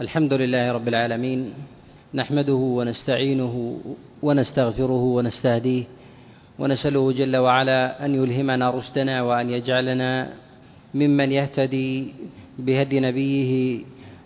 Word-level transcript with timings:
الحمد 0.00 0.32
لله 0.32 0.72
رب 0.72 0.88
العالمين 0.88 1.52
نحمده 2.14 2.52
ونستعينه 2.78 3.76
ونستغفره 4.22 5.04
ونستهديه 5.16 5.84
ونسأله 6.58 7.12
جل 7.12 7.36
وعلا 7.36 8.04
أن 8.04 8.14
يلهمنا 8.14 8.70
رشدنا 8.70 9.22
وأن 9.22 9.50
يجعلنا 9.50 10.28
ممن 10.94 11.32
يهتدي 11.32 12.08
بهدي 12.58 13.00
نبيه 13.00 13.80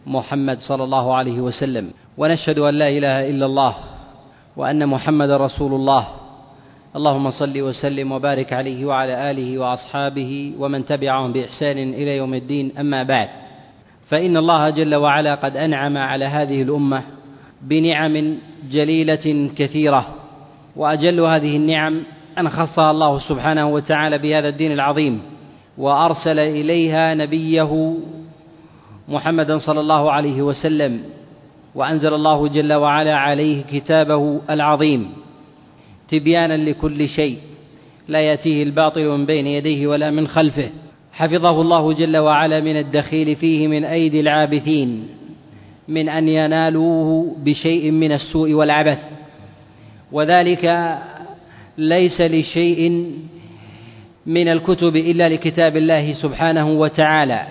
محمد 0.07 0.59
صلى 0.59 0.85
الله 0.85 1.15
عليه 1.15 1.41
وسلم. 1.41 1.91
ونشهد 2.19 2.59
أن 2.59 2.75
لا 2.75 2.89
إله 2.89 3.31
إلا 3.31 3.47
الله 3.47 3.75
وأن 4.57 4.89
محمد 4.89 5.31
رسول 5.31 5.75
الله. 5.75 6.07
اللهم 6.97 7.31
صل 7.31 7.61
وسلم 7.61 8.13
وبارك 8.13 8.53
عليه 8.53 8.87
وعلى 8.87 9.31
آله 9.31 9.59
وأصحابه 9.59 10.55
ومن 10.59 10.87
تبعهم 10.87 11.33
بإحسان 11.33 11.79
إلى 11.79 12.17
يوم 12.17 12.35
الدين. 12.35 12.79
أما 12.79 13.03
بعد 13.03 13.29
فإن 14.07 14.37
الله 14.37 14.71
جل 14.71 14.95
وعلا 14.95 15.35
قد 15.35 15.57
أنعم 15.57 15.97
على 15.97 16.25
هذه 16.25 16.63
الأمة 16.63 17.03
بنعم 17.63 18.39
جليلة 18.71 19.51
كثيرة 19.57 20.07
وأجل 20.77 21.21
هذه 21.21 21.57
النعم 21.57 22.03
أن 22.39 22.49
خصها 22.49 22.91
الله 22.91 23.19
سبحانه 23.19 23.69
وتعالى 23.69 24.19
بهذا 24.19 24.49
الدين 24.49 24.73
العظيم 24.73 25.23
وأرسل 25.79 26.39
إليها 26.39 27.15
نبيه 27.15 27.95
محمدا 29.09 29.59
صلى 29.59 29.81
الله 29.81 30.13
عليه 30.13 30.43
وسلم 30.43 31.01
وأنزل 31.75 32.15
الله 32.15 32.49
جل 32.49 32.73
وعلا 32.73 33.17
عليه 33.17 33.63
كتابه 33.63 34.41
العظيم 34.51 35.13
تبيانا 36.09 36.57
لكل 36.57 37.09
شيء 37.09 37.39
لا 38.09 38.21
يأتيه 38.21 38.63
الباطل 38.63 39.09
من 39.09 39.27
بين 39.27 39.47
يديه 39.47 39.87
ولا 39.87 40.11
من 40.11 40.29
خلفه. 40.29 40.71
حفظه 41.15 41.61
الله 41.61 41.93
جل 41.93 42.17
وعلا 42.17 42.61
من 42.61 42.77
الدخيل 42.77 43.37
فيه 43.37 43.69
من 43.69 43.85
أيدي 43.85 44.21
العابثين 44.21 45.07
من 45.89 46.09
أن 46.09 46.29
ينالوه 46.29 47.37
بشيء 47.39 47.91
من 47.91 48.13
السوء 48.13 48.53
والعبث. 48.53 48.99
وذلك 50.13 50.99
ليس 51.79 52.21
لشيء 52.21 53.11
من 54.27 54.49
الكتب 54.49 54.97
إلا 54.97 55.29
لكتاب 55.29 55.77
الله 55.77 56.13
سبحانه 56.13 56.71
وتعالى 56.71 57.47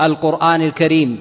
القرآن 0.00 0.62
الكريم. 0.62 1.18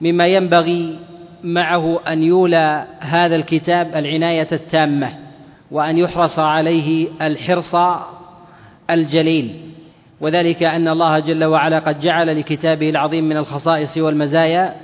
مما 0.00 0.26
ينبغي 0.26 0.98
معه 1.44 2.00
أن 2.08 2.22
يولى 2.22 2.86
هذا 3.00 3.36
الكتاب 3.36 3.86
العناية 3.96 4.48
التامة 4.52 5.10
وأن 5.70 5.98
يحرص 5.98 6.38
عليه 6.38 7.08
الحرص 7.22 7.74
الجليل. 8.90 9.63
وذلك 10.24 10.62
أن 10.62 10.88
الله 10.88 11.18
جل 11.18 11.44
وعلا 11.44 11.78
قد 11.78 12.00
جعل 12.00 12.38
لكتابه 12.38 12.90
العظيم 12.90 13.24
من 13.24 13.36
الخصائص 13.36 13.98
والمزايا 13.98 14.74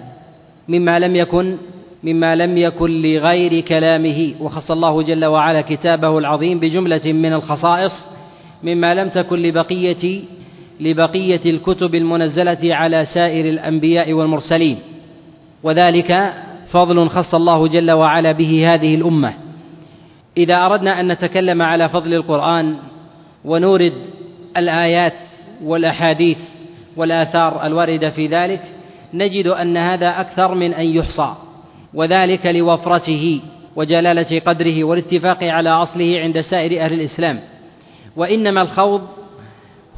مما 0.69 0.98
لم 0.98 1.16
يكن 1.16 1.56
مما 2.05 2.36
لم 2.36 2.58
يكن 2.58 3.02
لغير 3.02 3.61
كلامه 3.61 4.34
وخص 4.41 4.70
الله 4.70 5.02
جل 5.02 5.24
وعلا 5.24 5.61
كتابه 5.61 6.18
العظيم 6.18 6.61
بجملة 6.61 7.12
من 7.12 7.33
الخصائص 7.33 7.92
مما 8.62 8.94
لم 8.94 9.08
تكن 9.08 9.42
لبقية 9.42 10.22
لبقية 10.80 11.50
الكتب 11.50 11.94
المنزلة 11.94 12.74
على 12.74 13.05
سائر 13.05 13.48
الأنبياء 13.48 14.12
والمرسلين. 14.12 14.78
وذلك 15.62 16.33
فضل 16.72 17.08
خص 17.08 17.34
الله 17.34 17.68
جل 17.68 17.91
وعلا 17.91 18.33
به 18.33 18.74
هذه 18.74 18.94
الأمة. 18.94 19.34
إذا 20.36 20.55
أردنا 20.55 21.00
أن 21.00 21.12
نتكلم 21.12 21.62
على 21.62 21.88
فضل 21.88 22.14
القرآن 22.14 22.77
ونورد 23.44 23.92
الآيات 24.56 25.30
والأحاديث 25.64 26.39
والآثار 26.97 27.66
الواردة 27.66 28.11
في 28.11 28.27
ذلك 28.27 28.62
نجد 29.14 29.47
أن 29.47 29.77
هذا 29.77 30.20
أكثر 30.20 30.55
من 30.55 30.75
أن 30.75 30.86
يحصى 30.86 31.34
وذلك 31.94 32.47
لوفرته 32.47 33.41
وجلالة 33.77 34.39
قدره 34.39 34.84
والاتفاق 34.84 35.44
على 35.44 35.70
أصله 35.70 36.20
عند 36.20 36.41
سائر 36.41 36.84
أهل 36.84 36.92
الإسلام. 36.92 37.41
وإنما 38.17 38.62
الخوض 38.62 39.08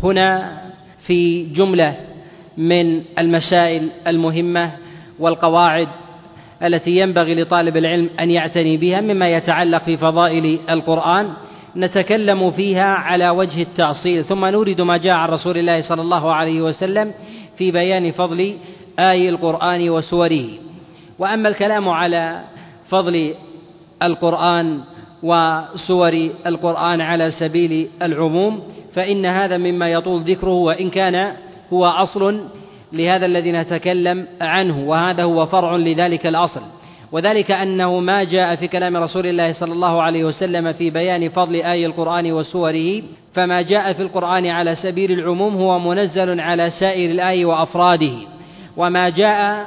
هنا 0.02 0.58
في 1.06 1.44
جملة 1.44 1.96
من 2.56 3.02
المسائل 3.18 3.88
المهمة 4.06 4.70
والقواعد 5.18 5.88
التي 6.62 6.90
ينبغي 6.90 7.34
لطالب 7.34 7.76
العلم 7.76 8.10
أن 8.20 8.30
يعتني 8.30 8.76
بها 8.76 9.00
مما 9.00 9.28
يتعلق 9.28 9.84
في 9.84 9.96
فضائل 9.96 10.58
القرآن 10.70 11.32
نتكلم 11.76 12.50
فيها 12.50 12.94
على 12.94 13.30
وجه 13.30 13.62
التأصيل. 13.62 14.24
ثم 14.24 14.44
نورد 14.46 14.80
ما 14.80 14.96
جاء 14.96 15.12
عن 15.12 15.28
رسول 15.28 15.58
الله 15.58 15.82
صلى 15.82 16.02
الله 16.02 16.34
عليه 16.34 16.60
وسلم 16.60 17.12
في 17.58 17.70
بيان 17.70 18.12
فضل 18.12 18.56
آي 18.98 19.28
القرآن 19.28 19.90
وسوره. 19.90 20.48
وأما 21.18 21.48
الكلام 21.48 21.88
على 21.88 22.40
فضل 22.88 23.34
القرآن 24.02 24.80
وسور 25.22 26.30
القرآن 26.46 27.00
على 27.00 27.30
سبيل 27.30 27.88
العموم 28.02 28.62
فإن 28.94 29.26
هذا 29.26 29.56
مما 29.56 29.88
يطول 29.88 30.20
ذكره 30.22 30.54
وإن 30.54 30.90
كان 30.90 31.32
هو 31.72 31.86
أصل 31.86 32.40
لهذا 32.92 33.26
الذي 33.26 33.52
نتكلم 33.52 34.26
عنه 34.40 34.88
وهذا 34.88 35.22
هو 35.22 35.46
فرع 35.46 35.76
لذلك 35.76 36.26
الأصل. 36.26 36.60
وذلك 37.12 37.50
أنه 37.50 38.00
ما 38.00 38.24
جاء 38.24 38.56
في 38.56 38.68
كلام 38.68 38.96
رسول 38.96 39.26
الله 39.26 39.52
صلى 39.52 39.72
الله 39.72 40.02
عليه 40.02 40.24
وسلم 40.24 40.72
في 40.72 40.90
بيان 40.90 41.28
فضل 41.28 41.54
آي 41.54 41.86
القرآن 41.86 42.32
وسوره 42.32 43.02
فما 43.34 43.62
جاء 43.62 43.92
في 43.92 44.02
القرآن 44.02 44.46
على 44.46 44.74
سبيل 44.74 45.12
العموم 45.12 45.56
هو 45.56 45.78
منزل 45.78 46.40
على 46.40 46.70
سائر 46.70 47.10
الآي 47.10 47.44
وأفراده. 47.44 48.12
وما 48.76 49.08
جاء 49.08 49.66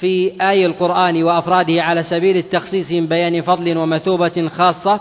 في 0.00 0.32
آي 0.42 0.66
القرآن 0.66 1.22
وأفراده 1.22 1.82
على 1.82 2.02
سبيل 2.02 2.36
التخصيص 2.36 2.90
من 2.92 3.06
بيان 3.06 3.42
فضل 3.42 3.76
ومثوبة 3.78 4.48
خاصة 4.48 5.00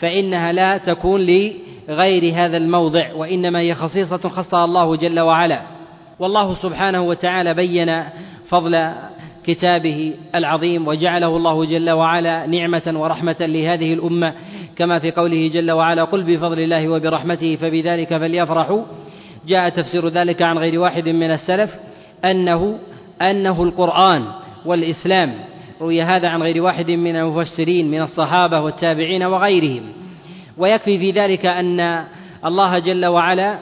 فإنها 0.00 0.52
لا 0.52 0.78
تكون 0.78 1.20
لغير 1.20 2.34
هذا 2.34 2.56
الموضع 2.56 3.12
وإنما 3.12 3.60
هي 3.60 3.74
خصيصة 3.74 4.28
خصها 4.28 4.64
الله 4.64 4.96
جل 4.96 5.20
وعلا. 5.20 5.60
والله 6.18 6.54
سبحانه 6.54 7.02
وتعالى 7.02 7.54
بين 7.54 8.02
فضل 8.48 8.92
كتابه 9.44 10.14
العظيم 10.34 10.88
وجعله 10.88 11.36
الله 11.36 11.64
جل 11.64 11.90
وعلا 11.90 12.46
نعمة 12.46 12.92
ورحمة 12.94 13.36
لهذه 13.40 13.92
الأمة 13.92 14.34
كما 14.76 14.98
في 14.98 15.10
قوله 15.10 15.50
جل 15.54 15.70
وعلا 15.70 16.04
قل 16.04 16.22
بفضل 16.22 16.58
الله 16.58 16.88
وبرحمته 16.88 17.56
فبذلك 17.56 18.16
فليفرحوا. 18.16 18.82
جاء 19.46 19.68
تفسير 19.68 20.08
ذلك 20.08 20.42
عن 20.42 20.58
غير 20.58 20.80
واحد 20.80 21.08
من 21.08 21.30
السلف 21.30 21.70
أنه 22.24 22.78
أنه 23.22 23.62
القرآن 23.62 24.24
والإسلام. 24.64 25.34
روي 25.80 26.02
هذا 26.02 26.28
عن 26.28 26.42
غير 26.42 26.62
واحد 26.62 26.90
من 26.90 27.16
المفسرين 27.16 27.90
من 27.90 28.02
الصحابة 28.02 28.60
والتابعين 28.60 29.22
وغيرهم. 29.22 29.82
ويكفي 30.58 30.98
في 30.98 31.10
ذلك 31.10 31.46
أن 31.46 32.04
الله 32.44 32.78
جل 32.78 33.06
وعلا 33.06 33.58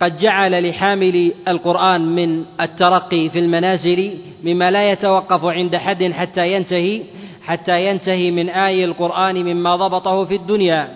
قد 0.00 0.18
جعل 0.18 0.68
لحامل 0.68 1.32
القرآن 1.48 2.00
من 2.14 2.44
الترقي 2.60 3.28
في 3.28 3.38
المنازل 3.38 4.18
مما 4.44 4.70
لا 4.70 4.90
يتوقف 4.90 5.44
عند 5.44 5.76
حد 5.76 6.04
حتى 6.04 6.52
ينتهي 6.52 7.02
حتى 7.42 7.86
ينتهي 7.86 8.30
من 8.30 8.48
آي 8.48 8.84
القرآن 8.84 9.44
مما 9.44 9.76
ضبطه 9.76 10.24
في 10.24 10.34
الدنيا 10.34 10.88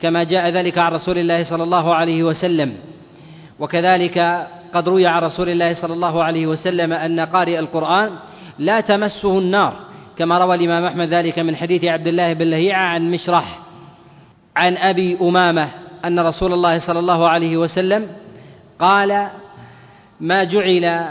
كما 0.00 0.24
جاء 0.24 0.48
ذلك 0.48 0.78
عن 0.78 0.92
رسول 0.92 1.18
الله 1.18 1.44
صلى 1.44 1.62
الله 1.62 1.94
عليه 1.94 2.22
وسلم. 2.22 2.72
وكذلك 3.58 4.46
قد 4.74 4.88
روي 4.88 5.06
عن 5.06 5.22
رسول 5.22 5.48
الله 5.48 5.74
صلى 5.74 5.94
الله 5.94 6.24
عليه 6.24 6.46
وسلم 6.46 6.92
أن 6.92 7.20
قارئ 7.20 7.58
القرآن 7.58 8.10
لا 8.58 8.80
تمسه 8.80 9.38
النار 9.38 9.74
كما 10.18 10.38
روى 10.38 10.54
الإمام 10.54 10.84
أحمد 10.84 11.08
ذلك 11.08 11.38
من 11.38 11.56
حديث 11.56 11.84
عبد 11.84 12.06
الله 12.06 12.32
بن 12.32 12.50
لهيعة 12.50 12.86
عن 12.86 13.10
مشرح 13.10 13.58
عن 14.56 14.76
أبي 14.76 15.18
أمامة 15.20 15.68
أن 16.04 16.20
رسول 16.20 16.52
الله 16.52 16.78
صلى 16.78 16.98
الله 16.98 17.28
عليه 17.28 17.56
وسلم 17.56 18.06
قال 18.78 19.28
ما 20.20 20.44
جعل 20.44 21.04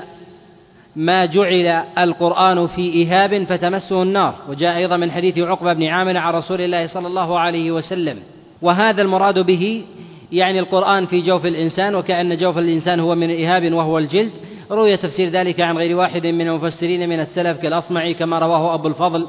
ما 0.95 1.25
جعل 1.25 1.83
القرآن 1.97 2.67
في 2.67 3.03
إهاب 3.03 3.43
فتمسه 3.43 4.01
النار. 4.01 4.35
وجاء 4.49 4.77
أيضا 4.77 4.97
من 4.97 5.11
حديث 5.11 5.39
عقبة 5.39 5.73
بن 5.73 5.83
عامر 5.83 6.17
عن 6.17 6.33
رسول 6.33 6.61
الله 6.61 6.87
صلى 6.87 7.07
الله 7.07 7.39
عليه 7.39 7.71
وسلم. 7.71 8.19
وهذا 8.61 9.01
المراد 9.01 9.39
به 9.39 9.83
يعني 10.31 10.59
القرآن 10.59 11.05
في 11.05 11.21
جوف 11.21 11.45
الإنسان 11.45 11.95
وكأن 11.95 12.37
جوف 12.37 12.57
الإنسان 12.57 12.99
هو 12.99 13.15
من 13.15 13.45
إهاب 13.45 13.73
وهو 13.73 13.97
الجلد. 13.97 14.31
روي 14.71 14.97
تفسير 14.97 15.29
ذلك 15.29 15.61
عن 15.61 15.77
غير 15.77 15.97
واحد 15.97 16.27
من 16.27 16.47
المفسرين 16.47 17.09
من 17.09 17.19
السلف 17.19 17.57
كالأصمعي 17.57 18.13
كما 18.13 18.39
رواه 18.39 18.73
أبو 18.73 18.87
الفضل 18.87 19.27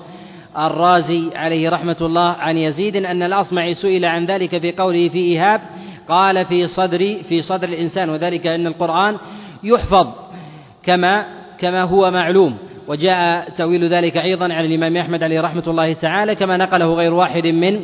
الرازي 0.58 1.31
عليه 1.35 1.70
رحمة 1.70 1.97
الله 2.00 2.29
عن 2.31 2.56
يزيد 2.56 2.97
أن 2.97 3.23
الأصمعي 3.23 3.75
سئل 3.75 4.05
عن 4.05 4.26
ذلك 4.26 4.58
في 4.58 4.73
قوله 4.73 5.08
في 5.08 5.38
إهاب 5.38 5.61
قال 6.09 6.45
في 6.45 6.67
صدر 6.67 7.17
في 7.29 7.43
صدر 7.43 7.69
الإنسان 7.69 8.11
وذلك 8.11 8.47
أن 8.47 8.67
القرآن 8.67 9.17
يحفظ 9.62 10.09
كما 10.83 11.27
كما 11.59 11.83
هو 11.83 12.11
معلوم. 12.11 12.56
وجاء 12.89 13.51
تأويل 13.56 13.89
ذلك 13.89 14.17
أيضا 14.17 14.45
عن 14.55 14.65
الإمام 14.65 14.97
أحمد 14.97 15.23
عليه 15.23 15.41
رحمة 15.41 15.62
الله 15.67 15.93
تعالى 15.93 16.35
كما 16.35 16.56
نقله 16.56 16.95
غير 16.95 17.15
واحد 17.15 17.47
من 17.47 17.81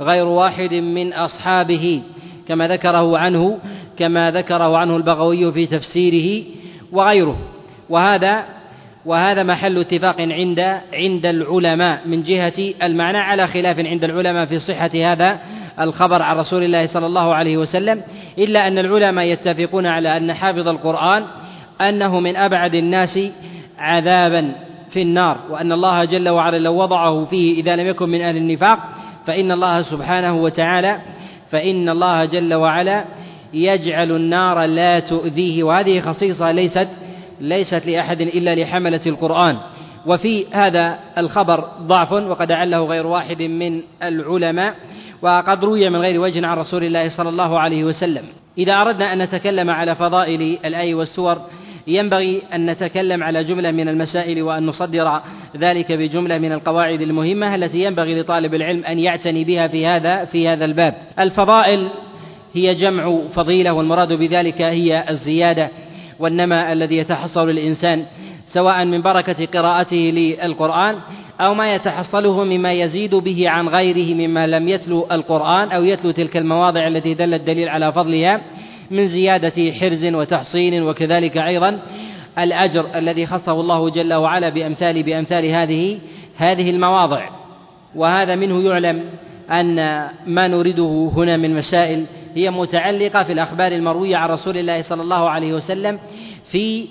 غير 0.00 0.26
واحد 0.26 0.74
من 0.74 1.12
أصحابه 1.12 2.02
كما 2.48 2.68
ذكره 2.68 3.18
عنه 3.18 3.58
كما 3.98 4.30
ذكره 4.30 4.78
عنه 4.78 4.96
البغوي 4.96 5.52
في 5.52 5.66
تفسيره 5.66 6.44
وغيره. 6.92 7.38
وهذا 7.88 8.44
وهذا 9.04 9.42
محل 9.42 9.78
اتفاق 9.78 10.20
عند 10.20 10.60
عند 10.92 11.26
العلماء 11.26 12.00
من 12.06 12.22
جهة 12.22 12.74
المعنى 12.82 13.18
على 13.18 13.46
خلاف 13.46 13.78
عند 13.78 14.04
العلماء 14.04 14.46
في 14.46 14.58
صحة 14.58 14.90
هذا 14.94 15.38
الخبر 15.80 16.22
عن 16.22 16.36
رسول 16.36 16.62
الله 16.62 16.86
صلى 16.86 17.06
الله 17.06 17.34
عليه 17.34 17.56
وسلم 17.56 18.02
إلا 18.38 18.68
أن 18.68 18.78
العلماء 18.78 19.24
يتفقون 19.24 19.86
على 19.86 20.16
أن 20.16 20.32
حافظ 20.32 20.68
القرآن 20.68 21.24
أنه 21.80 22.20
من 22.20 22.36
أبعد 22.36 22.74
الناس 22.74 23.18
عذابا 23.78 24.52
في 24.90 25.02
النار 25.02 25.36
وأن 25.50 25.72
الله 25.72 26.04
جل 26.04 26.28
وعلا 26.28 26.58
لو 26.58 26.74
وضعه 26.76 27.24
فيه 27.24 27.60
إذا 27.60 27.76
لم 27.76 27.86
يكن 27.86 28.08
من 28.08 28.22
أهل 28.22 28.36
النفاق 28.36 28.78
فإن 29.26 29.52
الله 29.52 29.82
سبحانه 29.82 30.42
وتعالى 30.42 30.98
فإن 31.50 31.88
الله 31.88 32.24
جل 32.24 32.54
وعلا 32.54 33.04
يجعل 33.54 34.10
النار 34.10 34.64
لا 34.64 35.00
تؤذيه. 35.00 35.62
وهذه 35.62 36.00
خصيصة 36.00 36.52
ليست 36.52 36.88
ليست 37.40 37.86
لأحد 37.86 38.20
إلا 38.20 38.54
لحملة 38.54 39.00
القرآن. 39.06 39.56
وفي 40.06 40.46
هذا 40.52 40.98
الخبر 41.18 41.64
ضعف 41.80 42.12
وقد 42.12 42.52
عله 42.52 42.84
غير 42.84 43.06
واحد 43.06 43.42
من 43.42 43.82
العلماء. 44.02 44.74
وقد 45.22 45.64
روي 45.64 45.90
من 45.90 46.00
غير 46.00 46.20
وجه 46.20 46.46
عن 46.46 46.58
رسول 46.58 46.84
الله 46.84 47.08
صلى 47.08 47.28
الله 47.28 47.60
عليه 47.60 47.84
وسلم 47.84 48.24
إذا 48.58 48.72
أردنا 48.72 49.12
أن 49.12 49.22
نتكلم 49.22 49.70
على 49.70 49.94
فضائل 49.94 50.58
الآي 50.64 50.94
والسور 50.94 51.38
ينبغي 51.86 52.42
أن 52.54 52.70
نتكلم 52.70 53.22
على 53.22 53.44
جملة 53.44 53.70
من 53.70 53.88
المسائل 53.88 54.42
وأن 54.42 54.66
نصدر 54.66 55.20
ذلك 55.56 55.92
بجملة 55.92 56.38
من 56.38 56.52
القواعد 56.52 57.00
المهمة 57.00 57.54
التي 57.54 57.84
ينبغي 57.84 58.20
لطالب 58.20 58.54
العلم 58.54 58.84
أن 58.84 58.98
يعتني 58.98 59.44
بها 59.44 59.68
في 59.68 59.86
هذا 59.86 60.24
في 60.24 60.48
هذا 60.48 60.64
الباب. 60.64 60.94
الفضائل 61.18 61.88
هي 62.54 62.74
جمع 62.74 63.18
فضيلة 63.34 63.72
والمراد 63.72 64.12
بذلك 64.12 64.62
هي 64.62 65.04
الزيادة 65.10 65.70
والنماء 66.18 66.72
الذي 66.72 66.96
يتحصل 66.96 67.48
للإنسان 67.48 68.04
سواء 68.46 68.84
من 68.84 69.02
بركة 69.02 69.46
قراءته 69.46 69.96
للقرآن 69.96 70.98
أو 71.42 71.54
ما 71.54 71.74
يتحصله 71.74 72.44
مما 72.44 72.72
يزيد 72.72 73.14
به 73.14 73.48
عن 73.48 73.68
غيره 73.68 74.14
مما 74.14 74.46
لم 74.46 74.68
يتلو 74.68 75.06
القرآن 75.12 75.72
أو 75.72 75.84
يتلو 75.84 76.10
تلك 76.10 76.36
المواضع 76.36 76.86
التي 76.86 77.14
دل 77.14 77.34
الدليل 77.34 77.68
على 77.68 77.92
فضلها 77.92 78.40
من 78.90 79.08
زيادة 79.08 79.72
حرز 79.72 80.04
وتحصين 80.04 80.82
وكذلك 80.82 81.38
أيضا 81.38 81.78
الأجر 82.38 82.86
الذي 82.94 83.26
خصه 83.26 83.60
الله 83.60 83.90
جل 83.90 84.14
وعلا 84.14 84.48
بأمثال 84.48 85.02
بأمثال 85.02 85.46
هذه 85.46 85.98
هذه 86.36 86.70
المواضع. 86.70 87.28
وهذا 87.94 88.34
منه 88.34 88.60
يعلم 88.62 89.04
أن 89.50 89.76
ما 90.26 90.48
نريده 90.48 91.10
هنا 91.16 91.36
من 91.36 91.54
مسائل 91.56 92.06
هي 92.34 92.50
متعلقة 92.50 93.22
في 93.22 93.32
الأخبار 93.32 93.72
المروية 93.72 94.16
عن 94.16 94.28
رسول 94.28 94.58
الله 94.58 94.82
صلى 94.82 95.02
الله 95.02 95.30
عليه 95.30 95.54
وسلم 95.54 95.98
في 96.50 96.86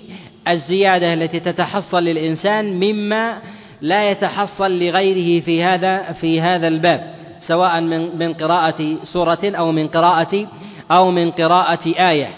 الزيادة 0.48 1.14
التي 1.14 1.40
تتحصل 1.40 2.04
للإنسان 2.04 2.80
مما 2.80 3.38
لا 3.82 4.10
يتحصل 4.10 4.78
لغيره 4.78 5.44
في 5.44 5.64
هذا 5.64 6.12
في 6.12 6.40
هذا 6.40 6.68
الباب 6.68 7.14
سواء 7.46 7.80
من 7.80 8.18
من 8.18 8.34
قراءة 8.34 8.96
سورة 9.12 9.38
أو 9.44 9.72
من 9.72 9.88
قراءة 9.88 10.46
أو 10.90 11.10
من 11.10 11.30
قراءة 11.30 12.10
آية. 12.10 12.28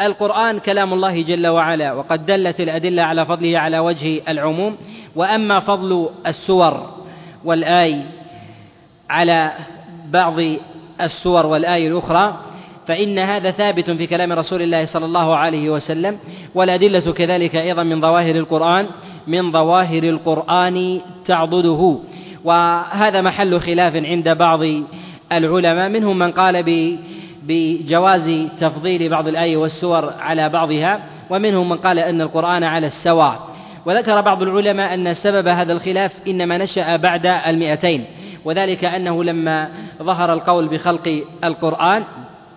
القرآن 0.00 0.58
كلام 0.58 0.92
الله 0.92 1.22
جل 1.22 1.46
وعلا 1.46 1.92
وقد 1.92 2.26
دلت 2.26 2.60
الأدلة 2.60 3.02
على 3.02 3.26
فضله 3.26 3.58
على 3.58 3.78
وجه 3.78 4.20
العموم. 4.28 4.76
وأما 5.16 5.60
فضل 5.60 6.10
السور 6.26 6.90
والآي 7.44 8.02
على 9.10 9.52
بعض 10.10 10.34
السور 11.00 11.46
والآي 11.46 11.88
الأخرى 11.88 12.36
فإن 12.88 13.18
هذا 13.18 13.50
ثابت 13.50 13.90
في 13.90 14.06
كلام 14.06 14.32
رسول 14.32 14.62
الله 14.62 14.86
صلى 14.86 15.04
الله 15.04 15.36
عليه 15.36 15.70
وسلم 15.70 16.18
والأدلة 16.54 17.12
كذلك 17.12 17.56
أيضا 17.56 17.82
من 17.82 18.00
ظواهر 18.00 18.34
القرآن 18.36 18.86
من 19.26 19.52
ظواهر 19.52 20.02
القرآن 20.02 21.00
تعضده. 21.26 21.98
وهذا 22.44 23.20
محل 23.20 23.60
خلاف 23.60 23.96
عند 23.96 24.28
بعض 24.28 24.60
العلماء 25.32 25.88
منهم 25.88 26.18
من 26.18 26.32
قال 26.32 26.62
بجواز 27.42 28.48
تفضيل 28.60 29.08
بعض 29.08 29.28
الآية 29.28 29.56
والسور 29.56 30.12
على 30.20 30.48
بعضها 30.48 31.00
ومنهم 31.30 31.68
من 31.68 31.76
قال 31.76 31.98
أن 31.98 32.20
القرآن 32.20 32.64
على 32.64 32.86
السواء. 32.86 33.48
وذكر 33.86 34.20
بعض 34.20 34.42
العلماء 34.42 34.94
أن 34.94 35.14
سبب 35.14 35.48
هذا 35.48 35.72
الخلاف 35.72 36.12
إنما 36.28 36.58
نشأ 36.58 36.96
بعد 36.96 37.26
المئتين 37.26 38.04
وذلك 38.44 38.84
أنه 38.84 39.24
لما 39.24 39.68
ظهر 40.02 40.32
القول 40.32 40.68
بخلق 40.68 41.22
القرآن 41.44 42.04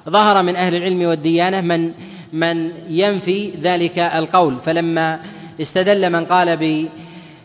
ظهر 0.10 0.44
من 0.44 0.56
أهل 0.56 0.76
العلم 0.76 1.02
والديانة 1.02 1.62
من 1.62 1.92
من 2.34 2.72
ينفي 2.90 3.52
ذلك 3.62 4.00
القول. 4.00 4.56
فلما 4.66 5.20
استدل 5.62 6.10
من 6.10 6.26
قال 6.26 6.58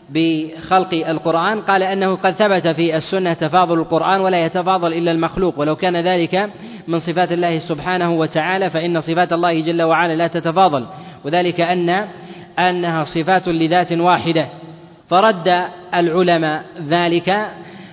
بخلق 0.09 0.93
القرآن 0.93 1.61
قال 1.61 1.83
أنه 1.83 2.15
قد 2.15 2.33
ثبت 2.33 2.67
في 2.67 2.97
السنة 2.97 3.33
تفاضل 3.33 3.79
القرآن 3.79 4.21
ولا 4.21 4.45
يتفاضل 4.45 4.93
إلا 4.93 5.11
المخلوق. 5.11 5.59
ولو 5.59 5.75
كان 5.75 5.95
ذلك 5.95 6.49
من 6.87 6.99
صفات 6.99 7.31
الله 7.31 7.59
سبحانه 7.59 8.11
وتعالى 8.13 8.69
فإن 8.69 9.01
صفات 9.01 9.33
الله 9.33 9.61
جل 9.61 9.81
وعلا 9.81 10.15
لا 10.15 10.27
تتفاضل. 10.27 10.85
وذلك 11.25 11.61
أن 11.61 12.07
أنها 12.59 13.03
صفات 13.03 13.47
لذات 13.47 13.91
واحدة. 13.91 14.47
فرد 15.09 15.65
العلماء 15.93 16.63
ذلك 16.87 17.47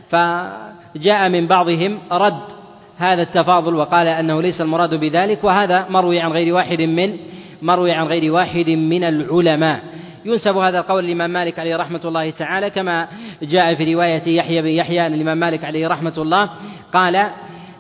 فجاء 0.09 1.29
من 1.29 1.47
بعضهم 1.47 1.99
رد 2.13 2.54
هذا 2.99 3.23
التفاضل 3.23 3.75
وقال 3.75 4.07
أنه 4.07 4.43
ليس 4.43 4.61
المراد 4.61 4.95
بذلك 4.95 5.45
وهذا 5.45 5.87
مروي 5.91 6.21
عن 6.21 6.33
غير 6.33 6.55
واحد 6.55 6.83
من 6.83 7.17
مروي 7.63 7.93
عن 7.93 8.07
غير 8.07 8.33
واحد 8.33 8.71
من 8.71 9.05
العلماء. 9.05 9.81
ينسب 10.25 10.57
هذا 10.57 10.79
القول 10.79 11.05
للإمام 11.05 11.31
مالك 11.31 11.59
عليه 11.59 11.77
رحمة 11.77 12.01
الله 12.05 12.31
تعالى 12.31 12.71
كما 12.71 13.09
جاء 13.43 13.75
في 13.75 13.95
رواية 13.95 14.37
يحيى 14.37 14.63
بن 14.63 14.69
يحيى 14.69 15.07
أن 15.07 15.15
الإمام 15.15 15.39
مالك 15.39 15.65
عليه 15.65 15.89
رحمة 15.89 16.15
الله 16.19 16.51
قال 16.93 17.27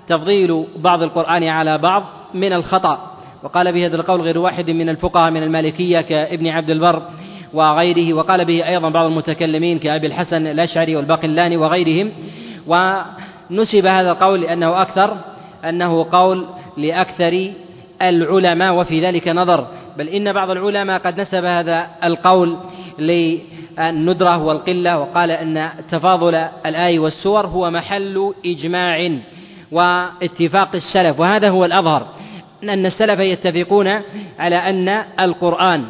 تفضيل 0.08 0.64
بعض 0.76 1.02
القرآن 1.02 1.44
على 1.44 1.78
بعض 1.78 2.04
من 2.34 2.52
الخطأ 2.52 3.10
وقال 3.42 3.72
بهذا 3.72 3.96
القول 3.96 4.20
غير 4.20 4.38
واحد 4.38 4.70
من 4.70 4.88
الفقهاء 4.88 5.30
من 5.30 5.42
المالكية 5.42 6.00
كابن 6.00 6.48
عبد 6.48 6.70
البر 6.70 7.02
وغيره 7.52 8.14
وقال 8.14 8.44
به 8.44 8.68
أيضا 8.68 8.88
بعض 8.88 9.06
المتكلمين 9.06 9.78
كأبي 9.78 10.06
الحسن 10.06 10.46
الأشعري 10.46 10.96
والباقلاني 10.96 11.56
وغيرهم. 11.56 12.12
ونسب 13.50 13.86
هذا 13.86 14.10
القول 14.10 14.40
لأنه 14.40 14.82
أكثر 14.82 15.16
أنه 15.64 16.06
قول 16.12 16.46
لأكثر 16.76 17.50
العلماء 18.02 18.74
وفي 18.74 19.00
ذلك 19.00 19.28
نظر. 19.28 19.66
بل 19.98 20.08
إن 20.08 20.32
بعض 20.32 20.50
العلماء 20.50 20.98
قد 20.98 21.20
نسب 21.20 21.44
هذا 21.44 21.86
القول 22.04 22.56
للندرة 22.98 24.42
والقلة 24.42 24.98
وقال 24.98 25.30
أن 25.30 25.68
تفاضل 25.90 26.34
الآي 26.66 26.98
والسور 26.98 27.46
هو 27.46 27.70
محل 27.70 28.34
إجماع 28.46 29.10
واتفاق 29.72 30.68
السلف. 30.74 31.20
وهذا 31.20 31.50
هو 31.50 31.64
الأظهر 31.64 32.06
أن 32.62 32.86
السلف 32.86 33.20
يتفقون 33.20 33.88
على 34.38 34.56
أن 34.56 35.04
القرآن 35.20 35.84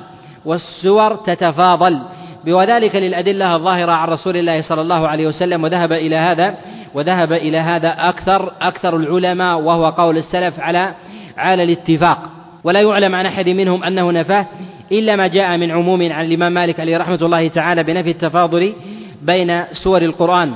والسور 0.45 1.15
تتفاضل. 1.15 2.01
وذلك 2.49 2.97
للأدلة 2.97 3.57
الظاهرة 3.57 3.93
عن 3.93 4.09
رسول 4.09 4.37
الله 4.37 4.63
صلى 4.63 4.81
الله 4.81 5.09
عليه 5.09 5.27
وسلم 5.27 5.65
وذهب 5.65 5.93
إلى 5.93 6.17
هذا 6.17 6.55
وذهب 6.95 7.33
إلى 7.33 7.59
هذا 7.59 7.95
أكثر 7.99 8.53
أكثر 8.61 8.97
العلماء 8.97 9.61
وهو 9.61 9.91
قول 9.91 10.19
السلف 10.19 10.61
على 10.61 10.95
على 11.37 11.63
الاتفاق. 11.63 12.19
ولا 12.65 12.81
يعلم 12.81 13.15
عن 13.15 13.27
أحد 13.27 13.49
منهم 13.49 13.85
أنه 13.85 14.13
نفاه 14.13 14.47
إلا 14.93 15.17
ما 15.17 15.27
جاء 15.27 15.57
من 15.57 15.71
عموم 15.71 16.13
عن 16.13 16.25
الإمام 16.25 16.53
مالك 16.53 16.81
عليه 16.81 16.97
رحمة 16.97 17.19
الله 17.23 17.49
تعالى 17.49 17.83
بنفي 17.83 18.11
التفاضل 18.11 18.75
بين 19.23 19.65
سور 19.73 20.03
القرآن. 20.03 20.53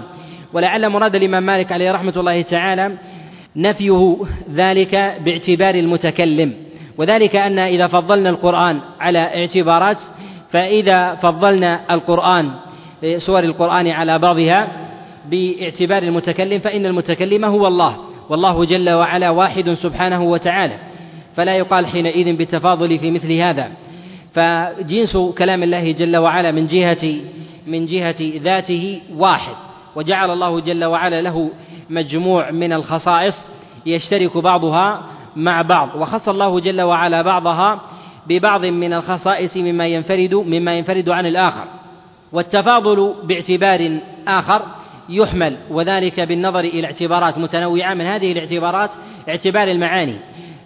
ولعل 0.53 0.89
مراد 0.89 1.15
الإمام 1.15 1.43
مالك 1.43 1.73
عليه 1.73 1.93
رحمة 1.93 2.15
الله 2.17 2.43
تعالى 2.43 2.93
نفيه 3.57 4.17
ذلك 4.55 5.15
باعتبار 5.25 5.75
المتكلم. 5.75 6.55
وذلك 6.99 7.37
أن 7.37 7.59
إذا 7.59 7.87
فضلنا 7.87 8.31
القرآن 8.31 8.81
على 9.01 9.19
اعتبارات 9.19 9.97
فإذا 10.51 11.15
فضلنا 11.15 11.81
القرآن 11.91 12.51
سور 13.27 13.45
القرآن 13.45 13.89
على 13.89 14.19
بعضها 14.19 14.88
باعتبار 15.31 16.03
المتكلم 16.03 16.59
فإن 16.59 16.87
المتكلم 16.87 17.45
هو 17.45 17.67
الله 17.67 17.97
والله 18.29 18.65
جل 18.65 18.91
وعلا 18.91 19.31
واحد 19.31 19.73
سبحانه 19.73 20.23
وتعالى. 20.23 20.79
فلا 21.37 21.57
يقال 21.57 21.87
حينئذ 21.87 22.37
بالتفاضل 22.37 22.99
في 22.99 23.11
مثل 23.11 23.33
هذا. 23.33 23.69
فجنس 24.35 25.17
كلام 25.39 25.63
الله 25.63 25.93
جل 25.93 26.17
وعلا 26.17 26.53
من 26.53 26.67
جهة 26.67 27.21
من 27.67 27.87
جهة 27.87 28.17
ذاته 28.21 29.01
واحد. 29.17 29.55
وجعل 29.97 30.31
الله 30.31 30.61
جل 30.61 30.85
وعلا 30.85 31.23
له 31.23 31.51
مجموع 31.91 32.51
من 32.51 32.73
الخصائص 32.73 33.35
يشترك 33.87 34.39
بعضها 34.39 35.03
مع 35.37 35.63
بعض. 35.63 35.89
وخص 35.97 36.29
الله 36.29 36.61
جل 36.61 36.83
وعلا 36.83 37.23
بعضها 37.23 37.81
ببعض 38.27 38.65
من 38.65 38.93
الخصائص 38.93 39.57
مما 39.57 39.87
ينفرد 39.87 40.35
مما 40.35 40.75
ينفرد 40.75 41.09
عن 41.09 41.27
الآخر. 41.27 41.65
والتفاضل 42.33 43.15
باعتبار 43.25 43.99
آخر 44.29 44.63
يحمل 45.09 45.57
وذلك 45.71 46.21
بالنظر 46.21 46.61
إلى 46.61 46.87
اعتبارات 46.87 47.39
متنوعة. 47.39 47.95
من 47.95 48.07
هذه 48.07 48.33
الاعتبارات 48.33 48.91
اعتبار 49.29 49.69
المعاني. 49.69 50.15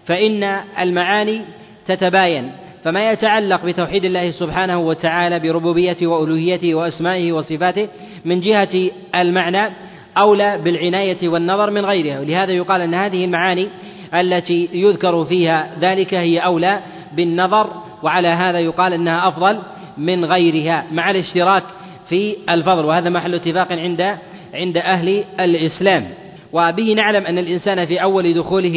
فإن 0.06 0.44
المعاني 0.78 1.40
تتباين 1.86 2.52
فما 2.84 3.10
يتعلق 3.10 3.64
بتوحيد 3.64 4.04
الله 4.04 4.30
سبحانه 4.30 4.78
وتعالى 4.78 5.38
بربوبيته 5.38 6.06
وألوهيته 6.06 6.74
وأسمائه 6.74 7.32
وصفاته 7.32 7.88
من 8.24 8.40
جهة 8.40 8.90
المعنى 9.14 9.72
أولى 10.18 10.58
بالعناية 10.64 11.28
والنظر 11.28 11.70
من 11.70 11.84
غيرها. 11.84 12.20
ولهذا 12.20 12.52
يقال 12.52 12.80
أن 12.80 12.94
هذه 12.94 13.24
المعاني 13.24 13.68
التي 14.14 14.68
يذكر 14.72 15.24
فيها 15.24 15.70
ذلك 15.80 16.14
هي 16.14 16.38
أولى 16.38 16.80
بالنظر 17.16 17.70
وعلى 18.02 18.28
هذا 18.28 18.58
يقال 18.58 18.92
أنها 18.92 19.28
أفضل 19.28 19.58
من 19.98 20.24
غيرها 20.24 20.84
مع 20.92 21.10
الاشتراك 21.10 21.64
في 22.08 22.36
الفضل. 22.50 22.84
وهذا 22.84 23.10
محل 23.10 23.34
اتفاق 23.34 23.72
عند 23.72 24.18
عند 24.54 24.76
أهل 24.76 25.24
الإسلام. 25.40 26.08
وبه 26.52 26.92
نعلم 26.92 27.26
أن 27.26 27.38
الإنسان 27.38 27.86
في 27.86 28.02
أول 28.02 28.34
دخوله 28.34 28.68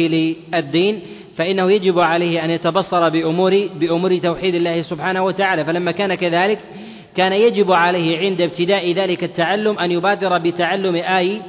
للدين 0.52 1.00
فإنه 1.36 1.72
يجب 1.72 1.98
عليه 1.98 2.44
أن 2.44 2.50
يتبصر 2.50 3.08
بأمور 3.08 3.68
بأمور 3.80 4.18
توحيد 4.18 4.54
الله 4.54 4.82
سبحانه 4.82 5.24
وتعالى. 5.24 5.64
فلما 5.64 5.92
كان 5.92 6.14
كذلك 6.14 6.58
كان 7.16 7.32
يجب 7.32 7.72
عليه 7.72 8.18
عند 8.18 8.40
ابتداء 8.40 8.92
ذلك 8.92 9.24
التعلم 9.24 9.78
أن 9.78 9.90
يبادر 9.90 10.38
بتعلم 10.38 10.94
آي 10.94 11.40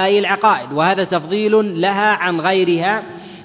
آي 0.00 0.18
العقائد. 0.18 0.72
وهذا 0.72 1.04
تفضيل 1.04 1.80
لها 1.80 2.10
عن 2.12 2.40
غيرها 2.40 3.02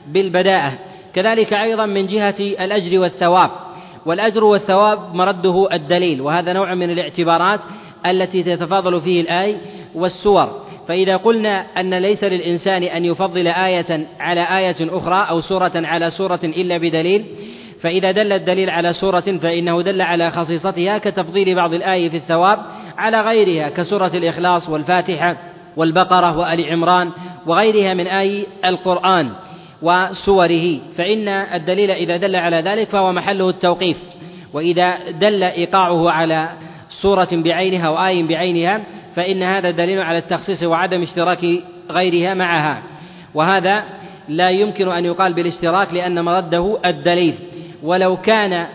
بالبداءة. 0.08 0.74
كذلك 1.14 1.54
أيضا 1.54 1.86
من 1.86 2.08
جهة 2.08 2.36
الأجر 2.40 3.00
والثواب. 3.00 3.52
والأجر 4.06 4.44
والثواب 4.44 5.16
مرده 5.16 5.68
الدليل. 5.74 6.22
وهذا 6.22 6.54
نوع 6.54 6.76
من 6.76 6.90
الاعتبارات 6.90 7.60
التي 8.06 8.44
تتفاضل 8.44 9.02
فيه 9.02 9.22
الآي. 9.22 9.58
والسور. 9.96 10.62
فإذا 10.88 11.18
قلنا 11.18 11.66
أن 11.78 11.94
ليس 11.94 12.24
للإنسان 12.24 12.84
أن 12.84 13.06
يفضل 13.06 13.48
آية 13.48 14.08
على 14.20 14.42
آية 14.58 14.76
أخرى 14.80 15.26
أو 15.30 15.42
سورة 15.42 15.72
على 15.76 16.12
سورة 16.12 16.40
إلا 16.44 16.78
بدليل 16.78 17.26
فإذا 17.82 18.12
دل 18.12 18.32
الدليل 18.32 18.70
على 18.70 18.94
سورة 18.94 19.22
فإنه 19.22 19.82
دل 19.82 20.02
على 20.02 20.32
خصيصتها 20.32 20.98
كتفضيل 20.98 21.56
بعض 21.56 21.74
الآية 21.74 22.10
في 22.10 22.18
الثواب 22.18 22.60
على 22.98 23.22
غيرها 23.22 23.70
كسورة 23.70 24.12
الإخلاص 24.14 24.70
والفاتحة 24.70 25.38
والبقرة 25.78 26.38
وآل 26.38 26.72
عمران 26.72 27.10
وغيرها 27.48 27.94
من 27.94 28.08
آي 28.08 28.46
القرآن 28.66 29.30
وسوره. 29.82 30.80
فإن 30.98 31.28
الدليل 31.28 31.92
إذا 31.92 32.18
دل 32.18 32.36
على 32.36 32.62
ذلك 32.62 32.90
فهو 32.90 33.12
محله 33.12 33.50
التوقيف. 33.50 33.98
وإذا 34.54 35.12
دل 35.12 35.44
إيقاعه 35.44 36.12
على 36.12 36.50
سورة 37.02 37.30
بعينها 37.32 37.90
وآي 37.90 38.24
بعينها 38.24 38.82
فإن 39.16 39.44
هذا 39.44 39.72
دليل 39.72 40.02
على 40.02 40.18
التخصيص 40.18 40.64
وعدم 40.64 41.02
اشتراك 41.02 41.46
غيرها 41.92 42.34
معها. 42.34 42.84
وهذا 43.34 43.84
لا 44.30 44.50
يمكن 44.50 44.92
أن 44.92 45.06
يقال 45.06 45.34
بالاشتراك 45.34 45.94
لأن 45.94 46.26
مرده 46.26 46.78
الدليل. 46.86 47.36
ولو 47.84 48.18
كان 48.18 48.68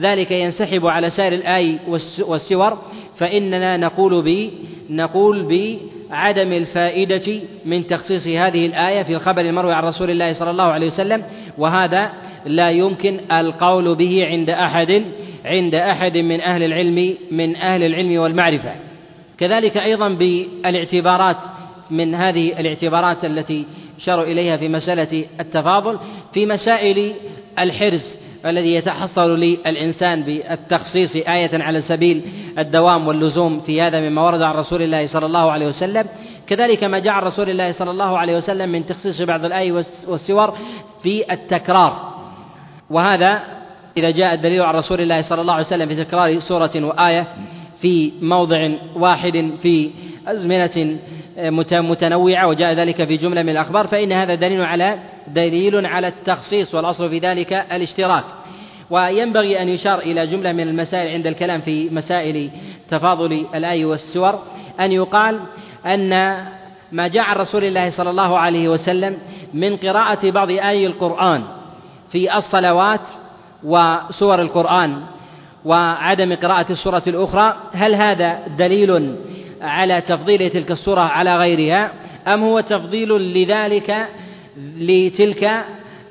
ذلك 0.00 0.30
ينسحب 0.30 0.86
على 0.86 1.10
سائر 1.10 1.32
الآي 1.32 1.78
والسور 2.26 2.78
فإننا 3.18 3.76
نقول 3.76 4.22
ب 4.22 4.50
نقول 4.90 5.42
بعدم 5.42 6.52
الفائدة 6.52 7.40
من 7.64 7.86
تخصيص 7.86 8.26
هذه 8.26 8.66
الآية 8.66 9.02
في 9.02 9.14
الخبر 9.14 9.40
المروي 9.40 9.72
عن 9.72 9.84
رسول 9.84 10.10
الله 10.10 10.32
صلى 10.32 10.50
الله 10.50 10.64
عليه 10.64 10.86
وسلم. 10.86 11.22
وهذا 11.58 12.10
لا 12.46 12.70
يمكن 12.70 13.20
القول 13.32 13.94
به 13.94 14.26
عند 14.26 14.50
أحد 14.50 15.04
عند 15.44 15.74
أحد 15.74 16.18
من 16.18 16.40
أهل 16.40 16.62
العلم 16.62 17.16
من 17.30 17.56
أهل 17.56 17.82
العلم 17.82 18.20
والمعرفة. 18.20 18.72
كذلك 19.42 19.76
أيضا 19.76 20.08
بالاعتبارات 20.08 21.36
من 21.90 22.14
هذه 22.14 22.60
الاعتبارات 22.60 23.24
التي 23.24 23.66
شروا 23.98 24.24
إليها 24.24 24.56
في 24.56 24.68
مسألة 24.68 25.24
التفاضل 25.40 25.98
في 26.32 26.46
مسائل 26.46 27.14
الحرز 27.58 28.18
الذي 28.46 28.74
يتحصل 28.74 29.40
للإنسان 29.40 30.22
بالتخصيص 30.22 31.16
آية 31.16 31.62
على 31.62 31.82
سبيل 31.82 32.22
الدوام 32.58 33.08
واللزوم 33.08 33.60
في 33.60 33.82
هذا 33.82 34.00
مما 34.00 34.22
ورد 34.22 34.42
عن 34.42 34.54
رسول 34.54 34.82
الله 34.82 35.06
صلى 35.06 35.26
الله 35.26 35.50
عليه 35.52 35.66
وسلم. 35.66 36.06
كذلك 36.46 36.84
ما 36.84 36.98
جاء 36.98 37.14
عن 37.14 37.22
رسول 37.22 37.50
الله 37.50 37.72
صلى 37.72 37.90
الله 37.90 38.18
عليه 38.18 38.36
وسلم 38.36 38.68
من 38.68 38.86
تخصيص 38.86 39.22
بعض 39.22 39.44
الآي 39.44 39.72
والسور 40.08 40.58
في 41.02 41.32
التكرار. 41.32 42.12
وهذا 42.90 43.40
إذا 43.96 44.10
جاء 44.10 44.34
الدليل 44.34 44.62
عن 44.62 44.74
رسول 44.74 45.00
الله 45.00 45.22
صلى 45.22 45.40
الله 45.40 45.54
عليه 45.54 45.66
وسلم 45.66 45.88
في 45.88 46.04
تكرار 46.04 46.40
سورة 46.40 46.70
وآية 46.74 47.26
في 47.82 48.12
موضع 48.22 48.68
واحد 48.96 49.50
في 49.62 49.90
أزمنة 50.26 50.98
متنوعة 51.72 52.46
وجاء 52.46 52.72
ذلك 52.72 53.04
في 53.04 53.16
جملة 53.16 53.42
من 53.42 53.48
الأخبار 53.48 53.86
فإن 53.86 54.12
هذا 54.12 54.34
دليل 54.34 54.60
على 54.60 54.98
دليل 55.28 55.86
على 55.86 56.08
التخصيص 56.08 56.74
والأصل 56.74 57.10
في 57.10 57.18
ذلك 57.18 57.52
الاشتراك. 57.52 58.24
وينبغي 58.90 59.62
أن 59.62 59.68
يشار 59.68 59.98
إلى 59.98 60.26
جملة 60.26 60.52
من 60.52 60.68
المسائل 60.68 61.12
عند 61.12 61.26
الكلام 61.26 61.60
في 61.60 61.90
مسائل 61.90 62.50
تفاضل 62.90 63.46
الآي 63.54 63.84
والسور 63.84 64.38
أن 64.80 64.92
يقال 64.92 65.40
أن 65.86 66.10
ما 66.92 67.08
جاء 67.08 67.24
عن 67.24 67.36
رسول 67.36 67.64
الله 67.64 67.90
صلى 67.90 68.10
الله 68.10 68.38
عليه 68.38 68.68
وسلم 68.68 69.16
من 69.54 69.76
قراءة 69.76 70.30
بعض 70.30 70.50
آي 70.50 70.86
القرآن 70.86 71.42
في 72.10 72.36
الصلوات 72.36 73.00
وسور 73.64 74.40
القرآن. 74.42 75.02
وعدم 75.64 76.34
قراءة 76.34 76.72
السورة 76.72 77.02
الأخرى 77.06 77.56
هل 77.72 77.94
هذا 77.94 78.38
دليل 78.58 79.16
على 79.62 80.00
تفضيل 80.00 80.50
تلك 80.50 80.70
السورة 80.70 81.00
على 81.00 81.36
غيرها 81.36 81.92
أم 82.28 82.42
هو 82.42 82.60
تفضيل 82.60 83.08
لذلك 83.08 84.06
لتلك 84.78 85.64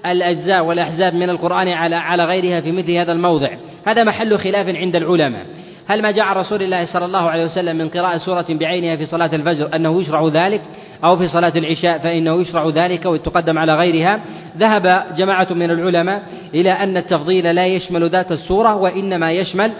الأجزاء 0.05 0.65
والأحزاب 0.65 1.13
من 1.15 1.29
القرآن 1.29 1.67
على 1.67 1.96
على 1.96 2.25
غيرها 2.25 2.62
في 2.62 2.72
مثل 2.72 2.91
هذا 2.91 3.12
الموضع؟ 3.12 3.50
هذا 3.88 4.03
محل 4.03 4.38
خلاف 4.38 4.67
عند 4.67 4.96
العلماء. 4.96 5.46
هل 5.88 6.01
ما 6.01 6.12
جاء 6.12 6.38
رسول 6.38 6.63
الله 6.63 6.86
صلى 6.86 7.05
الله 7.05 7.29
عليه 7.29 7.46
وسلم 7.46 7.77
من 7.77 7.89
قراءة 7.89 8.17
سورة 8.17 8.46
بعينها 8.50 8.96
في 8.96 9.05
صلاة 9.05 9.36
الفجر 9.36 9.75
أنه 9.75 10.01
يشرع 10.01 10.27
ذلك؟ 10.27 10.62
أو 11.03 11.17
في 11.17 11.27
صلاة 11.27 11.53
العشاء 11.55 11.98
فإنه 11.98 12.41
يشرع 12.41 12.70
ذلك 12.70 13.05
ويتقدم 13.05 13.58
على 13.58 13.75
غيرها. 13.75 14.20
ذهب 14.58 15.05
جماعة 15.17 15.48
من 15.51 15.72
العلماء 15.72 16.24
إلى 16.53 16.72
أن 16.72 16.98
التفضيل 16.98 17.55
لا 17.55 17.65
يشمل 17.65 18.10
ذات 18.10 18.31
السورة 18.31 18.75
وإنما 18.75 19.31
يشمل 19.31 19.72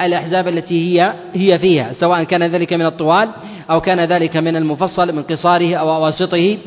الأحزاب 0.00 0.48
التي 0.48 1.00
هي 1.00 1.12
هي 1.34 1.58
فيها 1.58 1.92
سواء 1.92 2.22
كان 2.24 2.42
ذلك 2.42 2.72
من 2.72 2.86
الطوال 2.86 3.28
أو 3.70 3.80
كان 3.80 4.00
ذلك 4.00 4.36
من 4.36 4.56
المفصل 4.56 5.12
من 5.16 5.22
قصاره 5.22 5.74
أو 5.74 5.96
أواسطه 5.96 6.58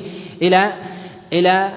إلى 0.42 0.72
إلى 1.34 1.70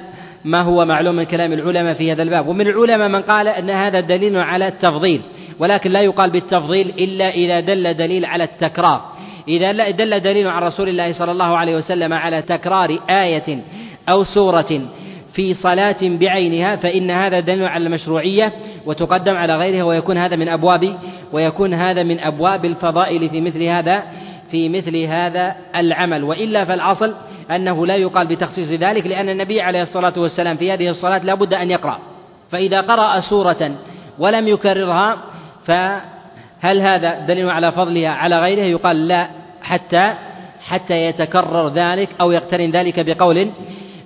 ما 0.44 0.62
هو 0.62 0.84
معلوم 0.84 1.16
من 1.16 1.24
كلام 1.24 1.52
العلماء 1.52 1.94
في 1.94 2.12
هذا 2.12 2.22
الباب. 2.22 2.48
ومن 2.48 2.66
العلماء 2.66 3.08
من 3.08 3.22
قال 3.22 3.48
أن 3.48 3.70
هذا 3.70 4.00
دليل 4.00 4.36
على 4.36 4.68
التفضيل 4.68 5.20
ولكن 5.58 5.90
لا 5.90 6.00
يقال 6.00 6.30
بالتفضيل 6.30 6.88
إلا 6.98 7.30
إذا 7.30 7.60
دل 7.60 7.94
دليل 7.94 8.24
على 8.24 8.44
التكرار. 8.44 9.13
إذا 9.48 9.90
دل 9.90 10.20
دليل 10.20 10.48
عن 10.48 10.62
رسول 10.62 10.88
الله 10.88 11.12
صلى 11.12 11.32
الله 11.32 11.56
عليه 11.56 11.76
وسلم 11.76 12.12
على 12.12 12.42
تكرار 12.42 12.98
آية 13.10 13.58
أو 14.08 14.24
سورة 14.24 14.80
في 15.34 15.54
صلاة 15.54 15.96
بعينها 16.02 16.76
فإن 16.76 17.10
هذا 17.10 17.40
دليل 17.40 17.66
على 17.66 17.86
المشروعية 17.86 18.52
وتقدم 18.86 19.32
على 19.32 19.56
غيرها 19.56 19.82
ويكون 19.82 20.18
هذا 20.18 20.36
من 20.36 20.48
أبواب 20.48 20.98
ويكون 21.32 21.74
هذا 21.74 22.02
من 22.02 22.20
أبواب 22.20 22.64
الفضائل 22.64 23.30
في 23.30 23.40
مثل 23.40 23.62
هذا 23.62 24.02
في 24.50 24.68
مثل 24.68 24.96
هذا 24.96 25.56
العمل. 25.76 26.24
وإلا 26.24 26.64
فالأصل 26.64 27.14
أنه 27.50 27.86
لا 27.86 27.96
يقال 27.96 28.26
بتخصيص 28.26 28.68
ذلك 28.68 29.06
لأن 29.06 29.28
النبي 29.28 29.60
عليه 29.60 29.82
الصلاة 29.82 30.12
والسلام 30.16 30.56
في 30.56 30.72
هذه 30.72 30.88
الصلاة 30.88 31.18
لا 31.18 31.34
بد 31.34 31.54
أن 31.54 31.70
يقرأ. 31.70 31.98
فإذا 32.50 32.80
قرأ 32.80 33.20
سورة 33.20 33.70
ولم 34.18 34.48
يكررها 34.48 35.18
فهل 36.64 36.80
هذا 36.80 37.18
دليل 37.18 37.50
على 37.50 37.72
فضلها 37.72 38.08
على 38.08 38.38
غيرها؟ 38.38 38.64
يقال 38.64 39.08
لا 39.08 39.28
حتى 39.62 40.14
حتى 40.60 40.94
يتكرر 40.94 41.68
ذلك 41.68 42.08
أو 42.20 42.32
يقترن 42.32 42.70
ذلك 42.70 43.00
بقول 43.00 43.50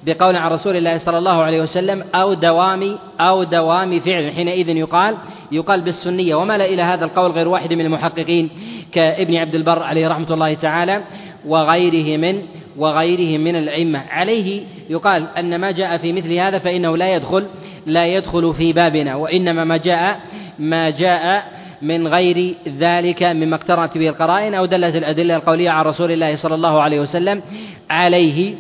بقول 0.06 0.36
عن 0.36 0.50
رسول 0.50 0.76
الله 0.76 0.98
صلى 0.98 1.18
الله 1.18 1.42
عليه 1.42 1.62
وسلم 1.62 2.04
أو 2.14 2.34
دوام 2.34 2.98
أو 3.20 3.42
دوام 3.42 4.00
فعل. 4.00 4.32
حينئذ 4.32 4.68
يقال 4.68 5.16
يقال 5.52 5.80
بالسنية. 5.80 6.34
وما 6.34 6.58
لا 6.58 6.64
إلى 6.64 6.82
هذا 6.82 7.04
القول 7.04 7.30
غير 7.30 7.48
واحد 7.48 7.72
من 7.72 7.84
المحققين 7.84 8.50
كابن 8.92 9.36
عبد 9.36 9.54
البر 9.54 9.82
عليه 9.82 10.08
رحمة 10.08 10.34
الله 10.34 10.54
تعالى 10.54 11.02
وغيره 11.46 12.18
من 12.18 12.42
وغيره 12.76 13.38
من 13.38 13.56
الأئمة. 13.56 14.02
عليه 14.10 14.62
يقال 14.90 15.26
أن 15.38 15.60
ما 15.60 15.70
جاء 15.70 15.96
في 15.96 16.12
مثل 16.12 16.32
هذا 16.32 16.58
فإنه 16.58 16.96
لا 16.96 17.14
يدخل 17.14 17.46
لا 17.86 18.06
يدخل 18.06 18.54
في 18.54 18.72
بابنا. 18.72 19.14
وإنما 19.14 19.64
ما 19.64 19.76
جاء 19.76 20.20
ما 20.58 20.90
جاء 20.90 21.57
من 21.82 22.08
غير 22.08 22.54
ذلك 22.78 23.22
مما 23.22 23.56
اقترنت 23.56 23.98
به 23.98 24.08
القرائن 24.08 24.54
أو 24.54 24.66
دلت 24.66 24.96
الأدلة 24.96 25.36
القولية 25.36 25.70
عن 25.70 25.84
رسول 25.84 26.10
الله 26.10 26.36
صلى 26.36 26.54
الله 26.54 26.82
عليه 26.82 27.00
وسلم 27.00 27.42
عليه 27.90 28.54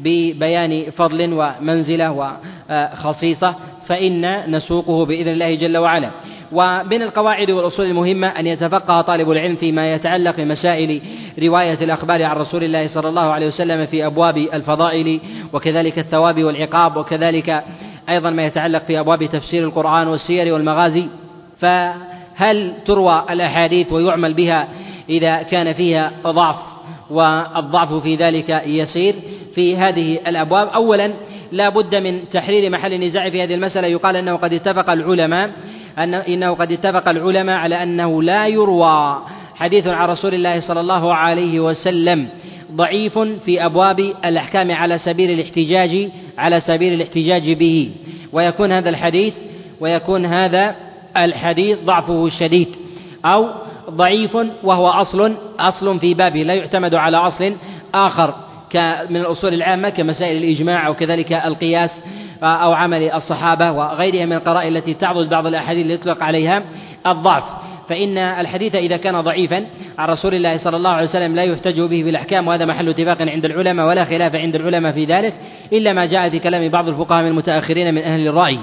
ببيان 0.00 0.84
فضل 0.90 1.32
ومنزلة 1.32 2.34
وخصيصة 2.70 3.54
فإن 3.86 4.50
نسوقه 4.50 5.06
بإذن 5.06 5.28
الله 5.28 5.54
جل 5.54 5.76
وعلا. 5.76 6.10
ومن 6.52 7.02
القواعد 7.02 7.50
والأصول 7.50 7.86
المهمة 7.86 8.28
أن 8.28 8.46
يتفقه 8.46 9.00
طالب 9.00 9.30
العلم 9.30 9.56
فيما 9.56 9.94
يتعلق 9.94 10.36
بمسائل 10.36 11.00
رواية 11.42 11.84
الأخبار 11.84 12.22
عن 12.22 12.36
رسول 12.36 12.64
الله 12.64 12.88
صلى 12.88 13.08
الله 13.08 13.22
عليه 13.22 13.46
وسلم 13.46 13.86
في 13.86 14.06
أبواب 14.06 14.36
الفضائل 14.36 15.20
وكذلك 15.52 15.98
الثواب 15.98 16.44
والعقاب 16.44 16.96
وكذلك 16.96 17.64
أيضا 18.08 18.30
ما 18.30 18.46
يتعلق 18.46 18.84
في 18.84 19.00
أبواب 19.00 19.24
تفسير 19.24 19.64
القرآن 19.64 20.08
والسير 20.08 20.54
والمغازي. 20.54 21.08
فهل 22.40 22.72
تروى 22.86 23.24
الأحاديث 23.30 23.92
ويعمل 23.92 24.34
بها 24.34 24.68
إذا 25.08 25.42
كان 25.42 25.72
فيها 25.72 26.12
ضعف 26.26 26.56
والضعف 27.10 27.94
في 27.94 28.16
ذلك 28.16 28.62
يسير 28.66 29.14
في 29.54 29.76
هذه 29.76 30.18
الأبواب؟ 30.26 30.68
أولا 30.68 31.12
لا 31.52 31.68
بد 31.68 31.94
من 31.94 32.28
تحرير 32.32 32.70
محل 32.70 32.92
النزاع 32.92 33.30
في 33.30 33.42
هذه 33.42 33.54
المسألة. 33.54 33.88
يقال 33.88 34.16
أنه 34.16 34.36
قد 34.36 34.52
اتفق 34.52 34.90
العلماء 34.90 35.50
أن 35.98 36.14
إنه 36.14 36.54
قد 36.54 36.72
اتفق 36.72 37.08
العلماء 37.08 37.56
على 37.56 37.82
أنه 37.82 38.22
لا 38.22 38.46
يروى. 38.46 39.22
حديث 39.54 39.86
عن 39.86 40.08
رسول 40.08 40.34
الله 40.34 40.60
صلى 40.60 40.80
الله 40.80 41.14
عليه 41.14 41.60
وسلم 41.60 42.28
ضعيف 42.72 43.18
في 43.18 43.64
أبواب 43.64 44.00
الأحكام 44.00 44.72
على 44.72 44.98
سبيل 44.98 45.30
الاحتجاج 45.30 46.08
على 46.38 46.60
سبيل 46.60 46.92
الاحتجاج 46.92 47.52
به. 47.52 47.90
ويكون 48.32 48.72
هذا 48.72 48.88
الحديث 48.88 49.34
ويكون 49.80 50.26
هذا 50.26 50.89
الحديث 51.16 51.78
ضعفه 51.84 52.28
شديد 52.28 52.68
أو 53.24 53.48
ضعيف 53.90 54.36
وهو 54.64 54.88
أصل 54.88 55.34
أصل 55.60 55.98
في 55.98 56.14
بابه 56.14 56.42
لا 56.42 56.54
يعتمد 56.54 56.94
على 56.94 57.16
أصل 57.16 57.54
آخر 57.94 58.34
من 59.10 59.16
الأصول 59.16 59.54
العامة 59.54 59.88
كمسائل 59.88 60.36
الإجماع 60.36 60.86
أو 60.86 60.94
كذلك 60.94 61.32
القياس 61.32 61.90
أو 62.42 62.72
عمل 62.72 63.10
الصحابة 63.10 63.72
وغيرها 63.72 64.26
من 64.26 64.32
القرائن 64.32 64.76
التي 64.76 64.94
تعضد 64.94 65.28
بعض 65.28 65.46
الأحاديث 65.46 65.82
اللي 65.82 65.94
يطلق 65.94 66.22
عليها 66.22 66.62
الضعف. 67.06 67.44
فإن 67.88 68.18
الحديث 68.18 68.74
إذا 68.74 68.96
كان 68.96 69.20
ضعيفا 69.20 69.66
عن 69.98 70.08
رسول 70.08 70.34
الله 70.34 70.56
صلى 70.56 70.76
الله 70.76 70.90
عليه 70.90 71.08
وسلم 71.08 71.34
لا 71.36 71.42
يحتج 71.42 71.80
به 71.80 72.02
بالأحكام 72.04 72.48
وهذا 72.48 72.64
محل 72.64 72.88
اتفاق 72.88 73.22
عند 73.22 73.44
العلماء 73.44 73.88
ولا 73.88 74.04
خلاف 74.04 74.36
عند 74.36 74.54
العلماء 74.54 74.92
في 74.92 75.04
ذلك 75.04 75.34
إلا 75.72 75.92
ما 75.92 76.06
جاء 76.06 76.28
في 76.28 76.38
كلام 76.38 76.68
بعض 76.68 76.88
الفقهاء 76.88 77.22
من 77.22 77.28
المتأخرين 77.28 77.94
من 77.94 78.02
أهل 78.02 78.28
الرأي. 78.28 78.58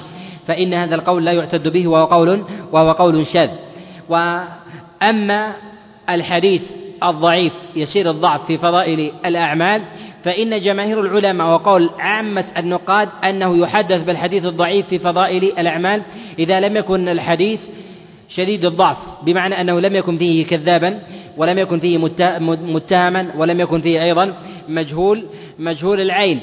فإن 0.48 0.74
هذا 0.74 0.96
القول 0.96 1.26
لا 1.26 1.32
يعتد 1.32 1.68
به 1.68 1.88
وهو 1.88 2.06
قول 2.06 2.44
وهو 2.72 2.92
قول 2.92 3.28
شاذ. 3.28 3.50
وأما 4.10 5.54
الحديث 6.10 6.62
الضعيف 7.04 7.54
يسير 7.76 8.10
الضعف 8.10 8.46
في 8.46 8.58
فضائل 8.58 9.12
الأعمال 9.26 9.82
فإن 10.24 10.62
جماهير 10.62 11.02
العلماء 11.02 11.48
وقول 11.48 11.90
عامة 12.00 12.46
النقاد 12.58 13.10
أنه 13.24 13.58
يحدث 13.58 14.04
بالحديث 14.04 14.46
الضعيف 14.46 14.88
في 14.88 15.00
فضائل 15.00 15.44
الأعمال 15.44 16.02
إذا 16.40 16.60
لم 16.60 16.78
يكن 16.78 17.10
الحديث 17.10 17.60
شديد 18.30 18.66
الضعف 18.66 18.98
بمعنى 19.24 19.62
أنه 19.62 19.80
لم 19.80 19.96
يكن 19.96 20.18
فيه 20.18 20.46
كذابا 20.46 21.00
ولم 21.38 21.60
يكن 21.60 21.80
فيه 21.80 21.98
متهما 22.48 23.28
ولم 23.38 23.60
يكن 23.60 23.82
فيه 23.82 24.04
أيضا 24.04 24.34
مجهول 24.70 25.24
مجهول 25.60 26.02
العين. 26.02 26.40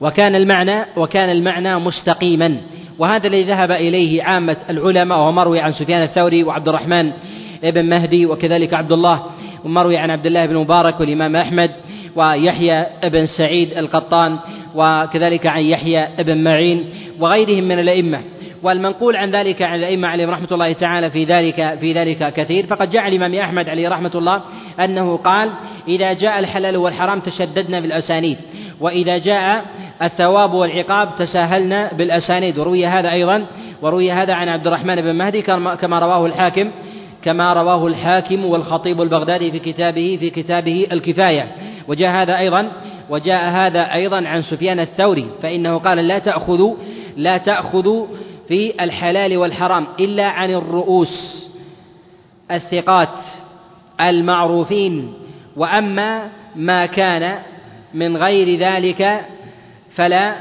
وكان 0.00 0.34
المعنى 0.34 0.84
وكان 0.96 1.30
المعنى 1.30 1.78
مستقيما. 1.78 2.56
وهذا 2.98 3.26
الذي 3.26 3.42
ذهب 3.42 3.70
إليه 3.70 4.22
عامة 4.22 4.56
العلماء 4.70 5.18
وهو 5.18 5.32
مروي 5.32 5.60
عن 5.60 5.72
سفيان 5.72 6.02
الثوري 6.02 6.44
وعبد 6.44 6.68
الرحمن 6.68 7.12
بن 7.62 7.84
مهدي 7.84 8.26
وكذلك 8.26 8.74
عبد 8.74 8.92
الله 8.92 9.22
ومروي 9.64 9.96
عن 9.96 10.10
عبد 10.10 10.26
الله 10.26 10.46
بن 10.46 10.56
مبارك 10.56 11.00
والإمام 11.00 11.36
أحمد 11.36 11.70
ويحيى 12.16 12.86
بن 13.04 13.26
سعيد 13.26 13.72
القطان 13.72 14.38
وكذلك 14.74 15.46
عن 15.46 15.62
يحيى 15.62 16.08
بن 16.18 16.44
معين 16.44 16.84
وغيرهم 17.20 17.64
من 17.64 17.78
الأئمة. 17.78 18.20
والمنقول 18.62 19.16
عن 19.16 19.30
ذلك 19.30 19.62
عن 19.62 19.78
الأئمة 19.78 20.08
عليهم 20.08 20.30
رحمة 20.30 20.48
الله 20.52 20.72
تعالى 20.72 21.10
في 21.10 21.24
ذلك 21.24 21.78
في 21.80 21.92
ذلك 21.92 22.32
كثير. 22.34 22.66
فقد 22.66 22.90
جاء 22.90 23.08
الإمام 23.08 23.34
أحمد 23.34 23.68
عليه 23.68 23.88
رحمة 23.88 24.10
الله 24.14 24.42
أنه 24.80 25.16
قال 25.16 25.50
إذا 25.88 26.12
جاء 26.12 26.38
الحلال 26.38 26.76
والحرام 26.76 27.20
تشددنا 27.20 27.80
بالأسانيد. 27.80 28.38
وإذا 28.80 29.18
جاء 29.18 29.64
الثواب 30.02 30.52
والعقاب 30.52 31.08
تساهلنا 31.18 31.92
بالأسانيد. 31.92 32.58
وروي 32.58 32.86
هذا 32.86 33.10
أيضا 33.10 33.46
وروي 33.82 34.12
هذا 34.12 34.34
عن 34.34 34.48
عبد 34.48 34.66
الرحمن 34.66 34.94
بن 34.94 35.14
مهدي 35.14 35.42
كما 35.80 35.98
رواه 35.98 36.26
الحاكم 36.26 36.70
كما 37.22 37.52
رواه 37.52 37.86
الحاكم 37.86 38.44
والخطيب 38.44 39.02
البغدادي 39.02 39.50
في 39.50 39.58
كتابه 39.58 40.16
في 40.20 40.30
كتابه 40.30 40.86
الكفاية. 40.92 41.48
وجاء 41.88 42.10
هذا 42.10 42.38
أيضا 42.38 42.68
وجاء 43.10 43.50
هذا 43.50 43.94
أيضا 43.94 44.28
عن 44.28 44.42
سفيان 44.42 44.80
الثوري 44.80 45.30
فإنه 45.42 45.78
قال 45.78 45.98
لا 46.08 46.18
تأخذوا 46.18 46.74
لا 47.16 47.38
تأخذوا 47.38 48.06
في 48.48 48.84
الحلال 48.84 49.36
والحرام 49.36 49.86
إلا 50.00 50.26
عن 50.26 50.50
الرؤوس 50.50 51.48
الثقات 52.50 53.08
المعروفين 54.00 55.14
وأما 55.56 56.28
ما 56.56 56.86
كان 56.86 57.38
من 57.94 58.16
غير 58.16 58.58
ذلك 58.58 59.20
فلا 59.94 60.34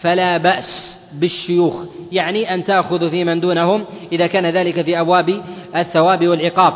فلا 0.00 0.36
بأس 0.36 1.00
بالشيوخ. 1.20 1.74
يعني 2.12 2.54
أن 2.54 2.64
تأخذ 2.64 3.10
في 3.10 3.24
من 3.24 3.40
دونهم 3.40 3.84
إذا 4.12 4.26
كان 4.26 4.46
ذلك 4.46 4.82
في 4.82 5.00
أبواب 5.00 5.42
الثواب 5.76 6.26
والعقاب. 6.26 6.74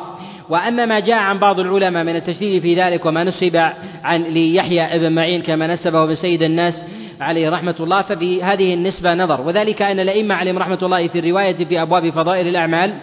وأما 0.49 0.87
ما 0.87 1.01
جاء 1.01 1.19
عن 1.19 1.39
بعض 1.39 1.61
العلماء 1.61 2.05
من 2.05 2.17
التشديد 2.17 2.63
في 2.63 2.75
ذلك 2.75 3.07
وما 3.07 3.25
نسب 3.25 3.57
عن 4.05 4.23
ليحيى 4.23 4.83
ابن 4.83 5.13
معين 5.13 5.43
كما 5.43 5.67
نسبه 5.67 6.07
بسيد 6.07 6.43
الناس 6.43 6.85
عليه 7.21 7.51
رحمة 7.51 7.75
الله 7.81 8.03
ففي 8.03 8.43
هذه 8.43 8.75
النسبة 8.75 9.15
نظر. 9.15 9.41
وذلك 9.41 9.83
أن 9.83 10.01
الأئمة 10.01 10.35
عليهم 10.35 10.59
رحمة 10.59 10.79
الله 10.83 11.09
في 11.09 11.19
الرواية 11.19 11.65
في 11.65 11.83
أبواب 11.83 12.11
فضائل 12.11 12.49
الأعمال 12.49 12.95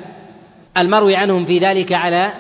المروي 0.80 1.16
عنهم 1.16 1.46
في 1.46 1.60
ذلك 1.60 1.94
على 1.94 2.32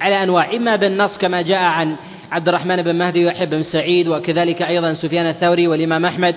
على 0.00 0.22
أنواع. 0.22 0.56
إما 0.56 0.76
بالنص 0.76 1.18
كما 1.18 1.42
جاء 1.42 1.62
عن 1.62 1.96
عبد 2.30 2.48
الرحمن 2.48 2.82
بن 2.82 2.98
مهدي 2.98 3.24
ويحيى 3.24 3.46
بن 3.46 3.62
سعيد 3.62 4.08
وكذلك 4.08 4.62
أيضا 4.62 4.92
سفيان 4.92 5.26
الثوري 5.26 5.68
والإمام 5.68 6.04
أحمد 6.04 6.34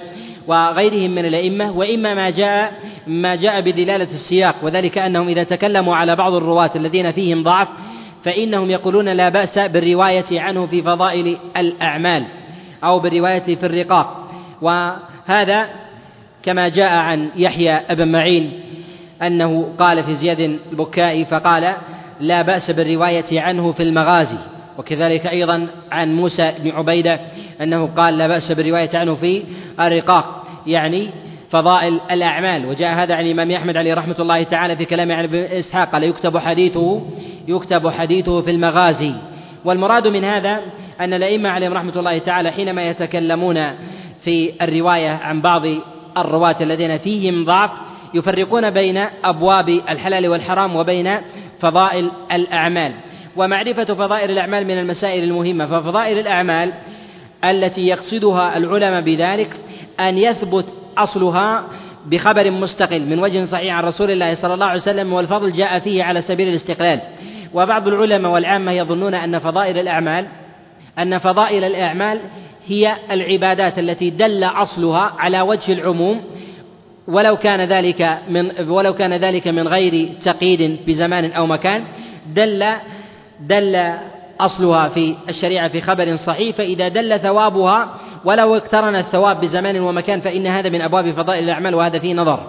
وغيرهم 0.48 1.12
من 1.12 1.26
الأئمة 1.26 1.72
وإما 1.72 2.14
ما 2.14 2.30
جاء 2.30 2.74
ما 3.08 3.36
جاء 3.36 3.62
بدلالة 3.62 4.08
السياق 4.12 4.56
وذلك 4.64 4.98
أنهم 4.98 5.28
إذا 5.28 5.44
تكلموا 5.44 5.96
على 5.96 6.16
بعض 6.16 6.34
الرواة 6.34 6.72
الذين 6.76 7.12
فيهم 7.12 7.44
ضعف 7.44 7.68
فإنهم 8.24 8.70
يقولون 8.70 9.10
لا 9.10 9.30
بأس 9.30 9.60
بالرواية 9.60 10.42
عنه 10.42 10.66
في 10.66 10.82
فضائل 10.82 11.38
الأعمال 11.58 12.26
أو 12.84 13.00
بالرواية 13.00 13.56
في 13.56 13.66
الرقاق. 13.66 14.30
وهذا 14.62 15.70
كما 16.44 16.70
جاء 16.70 16.94
عن 16.94 17.30
يحيى 17.36 17.74
ابن 17.74 18.12
معين 18.12 18.52
أنه 19.22 19.74
قال 19.80 20.04
في 20.04 20.16
زياد 20.16 20.40
البكائي 20.40 21.26
فقال 21.26 21.74
لا 22.20 22.42
بأس 22.42 22.72
بالرواية 22.72 23.42
عنه 23.42 23.72
في 23.72 23.84
المغازي. 23.84 24.38
وكذلك 24.78 25.28
أيضا 25.28 25.68
عن 25.92 26.16
موسى 26.16 26.54
بن 26.60 26.72
عبيدة 26.72 27.20
أنه 27.62 27.86
قال 27.86 28.18
لا 28.18 28.28
بأس 28.28 28.52
بالرواية 28.52 28.90
عنه 28.94 29.16
في 29.16 29.44
الرقاق 29.80 30.44
يعني 30.68 31.10
فضائل 31.50 32.00
الأعمال. 32.12 32.66
وجاء 32.66 32.94
هذا 32.94 33.16
عن 33.16 33.26
الإمام 33.26 33.52
أحمد 33.52 33.78
عليه 33.78 33.94
رحمة 33.94 34.16
الله 34.20 34.44
تعالى 34.44 34.76
في 34.76 34.86
كلام 34.86 35.12
عن 35.12 35.24
ابن 35.24 35.38
إسحاق 35.38 35.92
قال 35.92 36.04
يكتب 36.04 36.38
حديثه 36.38 37.02
يكتب 37.48 37.90
حديثه 37.90 38.42
في 38.42 38.52
المغازي. 38.52 39.14
والمراد 39.66 40.08
من 40.08 40.24
هذا 40.24 40.60
أن 41.00 41.14
الأئمة 41.14 41.50
عليهم 41.50 41.74
رحمة 41.74 41.94
الله 41.96 42.18
تعالى 42.18 42.52
حينما 42.52 42.90
يتكلمون 42.90 43.72
في 44.24 44.52
الرواية 44.62 45.10
عن 45.10 45.42
بعض 45.42 45.62
الرواة 46.18 46.56
الذين 46.62 46.98
فيهم 46.98 47.46
ضعف 47.46 47.72
يفرقون 48.14 48.70
بين 48.70 49.06
أبواب 49.24 49.70
الحلال 49.70 50.28
والحرام 50.28 50.76
وبين 50.76 51.18
فضائل 51.60 52.12
الأعمال. 52.32 52.94
ومعرفة 53.38 53.84
فضائل 53.84 54.32
الأعمال 54.32 54.68
من 54.68 54.80
المسائل 54.80 55.24
المهمة. 55.24 55.66
ففضائل 55.66 56.20
الأعمال 56.20 56.74
التي 57.44 57.88
يقصدها 57.88 58.58
العلماء 58.58 59.02
بذلك 59.02 59.50
أن 60.00 60.18
يثبت 60.18 60.66
أصلها 60.98 61.68
بخبر 62.06 62.52
مستقل 62.52 63.06
من 63.06 63.20
وجه 63.20 63.46
صحيح 63.46 63.76
عن 63.76 63.84
رسول 63.84 64.12
الله 64.12 64.36
صلى 64.36 64.54
الله 64.54 64.66
عليه 64.66 64.82
وسلم 64.82 65.14
والفضل 65.14 65.54
جاء 65.54 65.80
فيه 65.80 66.04
على 66.04 66.22
سبيل 66.22 66.48
الاستقلال. 66.48 67.02
وبعض 67.54 67.88
العلماء 67.88 68.32
والعامة 68.32 68.72
يظنون 68.72 69.14
أن 69.14 69.40
فضائل 69.40 69.78
الأعمال 69.78 70.28
أن 71.00 71.18
فضائل 71.18 71.64
الأعمال 71.64 72.20
هي 72.68 72.96
العبادات 73.12 73.80
التي 73.80 74.10
دل 74.10 74.44
أصلها 74.44 75.14
على 75.18 75.42
وجه 75.42 75.74
العموم 75.74 76.22
ولو 77.08 77.38
كان 77.38 77.62
ذلك 77.62 78.18
من 78.30 78.70
ولو 78.70 78.94
كان 78.94 79.14
ذلك 79.14 79.48
من 79.48 79.68
غير 79.68 80.10
تقييد 80.26 80.80
بزمان 80.88 81.32
أو 81.32 81.46
مكان 81.46 81.84
دل 82.36 82.66
دل 83.40 83.94
أصلها 84.40 84.90
في 84.90 85.16
الشريعة 85.30 85.68
في 85.68 85.82
خبر 85.82 86.16
صحيح 86.16 86.56
فإذا 86.56 86.88
دل 86.88 87.20
ثوابها 87.20 87.90
ولو 88.26 88.56
اقترن 88.56 88.96
الثواب 88.96 89.42
بزمان 89.42 89.80
ومكان 89.80 90.20
فإن 90.20 90.48
هذا 90.48 90.70
من 90.70 90.82
أبواب 90.82 91.12
فضائل 91.12 91.44
الأعمال 91.44 91.76
وهذا 91.76 92.00
فيه 92.00 92.14
نظر. 92.14 92.40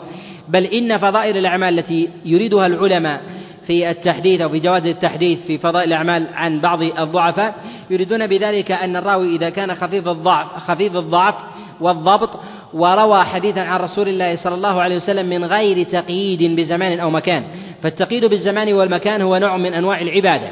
بل 0.49 0.65
إن 0.65 0.99
فضائل 0.99 1.37
الأعمال 1.37 1.79
التي 1.79 2.11
يريدها 2.25 2.67
العلماء 2.67 3.21
في 3.67 3.91
التحديث 3.91 4.41
أو 4.41 4.49
في 4.49 4.61
جواز 4.61 4.87
التحديث 4.87 5.47
في 5.47 5.59
فضائل 5.59 5.89
الأعمال 5.89 6.27
عن 6.35 6.61
بعض 6.61 6.83
الضعفاء 6.83 7.55
يريدون 7.91 8.27
بذلك 8.27 8.73
أن 8.73 8.97
الراوي 8.97 9.37
إذا 9.37 9.51
كان 9.51 9.75
خفيف 9.75 10.09
الضعف 10.09 10.47
خفيف 10.57 10.97
الضعف 10.97 11.35
والضبط 11.81 12.31
وروى 12.75 13.25
حديثا 13.25 13.61
عن 13.61 13.81
رسول 13.81 14.09
الله 14.09 14.37
صلى 14.37 14.55
الله 14.55 14.83
عليه 14.83 14.97
وسلم 14.97 15.27
من 15.27 15.45
غير 15.45 15.83
تقييد 15.83 16.57
بزمان 16.57 17.01
أو 17.01 17.11
مكان. 17.11 17.45
فالتقييد 17.83 18.25
بالزمان 18.25 18.73
والمكان 18.73 19.23
هو 19.23 19.37
نوع 19.37 19.57
من 19.57 19.75
أنواع 19.75 20.01
العبادة. 20.01 20.49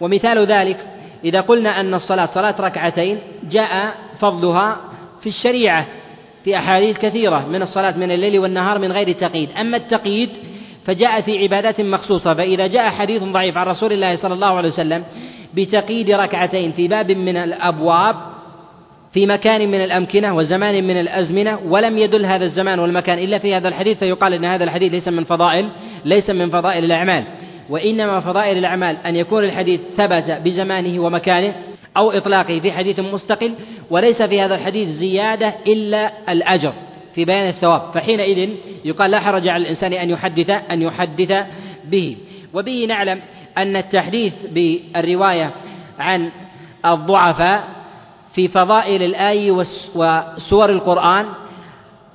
ومثال 0.00 0.46
ذلك 0.46 0.76
إذا 1.24 1.40
قلنا 1.40 1.80
أن 1.80 1.94
الصلاة 1.94 2.26
صلاة 2.34 2.60
ركعتين 2.60 3.18
جاء 3.50 3.94
فضلها 4.20 4.76
في 5.22 5.28
الشريعة 5.28 5.86
في 6.44 6.58
أحاديث 6.58 6.98
كثيرة 6.98 7.48
من 7.48 7.62
الصلاة 7.62 7.98
من 7.98 8.10
الليل 8.10 8.38
والنهار 8.38 8.78
من 8.78 8.92
غير 8.92 9.12
تقييد. 9.12 9.48
أما 9.60 9.76
التقييد 9.76 10.30
فجاء 10.84 11.20
في 11.20 11.42
عبادات 11.42 11.80
مخصوصة 11.80 12.34
فإذا 12.34 12.66
جاء 12.66 12.90
حديث 12.90 13.22
ضعيف 13.22 13.56
عن 13.56 13.66
رسول 13.66 13.92
الله 13.92 14.16
صلى 14.16 14.34
الله 14.34 14.56
عليه 14.56 14.68
وسلم 14.68 15.04
بتقييد 15.54 16.10
ركعتين 16.10 16.72
في 16.72 16.88
باب 16.88 17.10
من 17.12 17.36
الأبواب 17.36 18.16
في 19.12 19.26
مكان 19.26 19.70
من 19.70 19.84
الأمكنة 19.84 20.36
وزمان 20.36 20.84
من 20.84 21.00
الأزمنة 21.00 21.58
ولم 21.68 21.98
يدل 21.98 22.26
هذا 22.26 22.44
الزمان 22.44 22.78
والمكان 22.78 23.18
إلا 23.18 23.38
في 23.38 23.54
هذا 23.54 23.68
الحديث 23.68 23.98
فيقال 23.98 24.32
أن 24.32 24.44
هذا 24.44 24.64
الحديث 24.64 24.92
ليس 24.92 25.08
من 25.08 25.24
فضائل 25.24 25.68
ليس 26.04 26.30
من 26.30 26.50
فضائل 26.50 26.84
الأعمال. 26.84 27.24
وإنما 27.70 28.20
فضائل 28.20 28.58
الأعمال 28.58 28.96
أن 29.06 29.16
يكون 29.16 29.44
الحديث 29.44 29.80
ثبت 29.96 30.30
بزمانه 30.44 31.02
ومكانه 31.02 31.54
أو 31.96 32.10
إطلاقه 32.10 32.60
في 32.60 32.72
حديث 32.72 33.00
مستقل 33.00 33.54
وليس 33.90 34.22
في 34.22 34.40
هذا 34.40 34.54
الحديث 34.54 34.88
زيادة 34.88 35.54
إلا 35.66 36.12
الأجر 36.28 36.72
في 37.14 37.24
بيان 37.24 37.48
الثواب. 37.48 37.82
فحينئذ 37.94 38.50
يقال 38.84 39.10
لا 39.10 39.20
حرج 39.20 39.48
على 39.48 39.62
الإنسان 39.62 39.92
أن 39.92 40.10
يحدث 40.10 40.50
أن 40.50 40.82
يحدث 40.82 41.46
به. 41.84 42.16
وبه 42.54 42.86
نعلم 42.88 43.20
أن 43.58 43.76
التحديث 43.76 44.34
بالرواية 44.52 45.50
عن 45.98 46.30
الضعفاء 46.86 47.64
في 48.34 48.48
فضائل 48.48 49.02
الآي 49.02 49.50
وسور 49.94 50.70
القرآن 50.70 51.26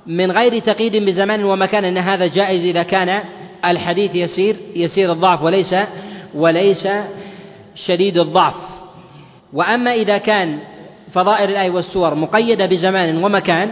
من 0.06 0.32
غير 0.32 0.58
تقييد 0.58 0.96
بزمان 0.96 1.44
ومكان 1.44 1.84
أن 1.84 1.98
هذا 1.98 2.26
جائز 2.26 2.64
إذا 2.64 2.82
كان 2.82 3.22
الحديث 3.64 4.14
يسير 4.14 4.56
يسير 4.76 5.12
الضعف 5.12 5.42
وليس 5.42 5.74
وليس 6.34 6.88
شديد 7.86 8.18
الضعف. 8.18 8.54
وأما 9.52 9.94
إذا 9.94 10.18
كان 10.18 10.58
فضائل 11.12 11.50
الآي 11.50 11.70
والسور 11.70 12.14
مقيدة 12.14 12.66
بزمان 12.66 13.24
ومكان 13.24 13.70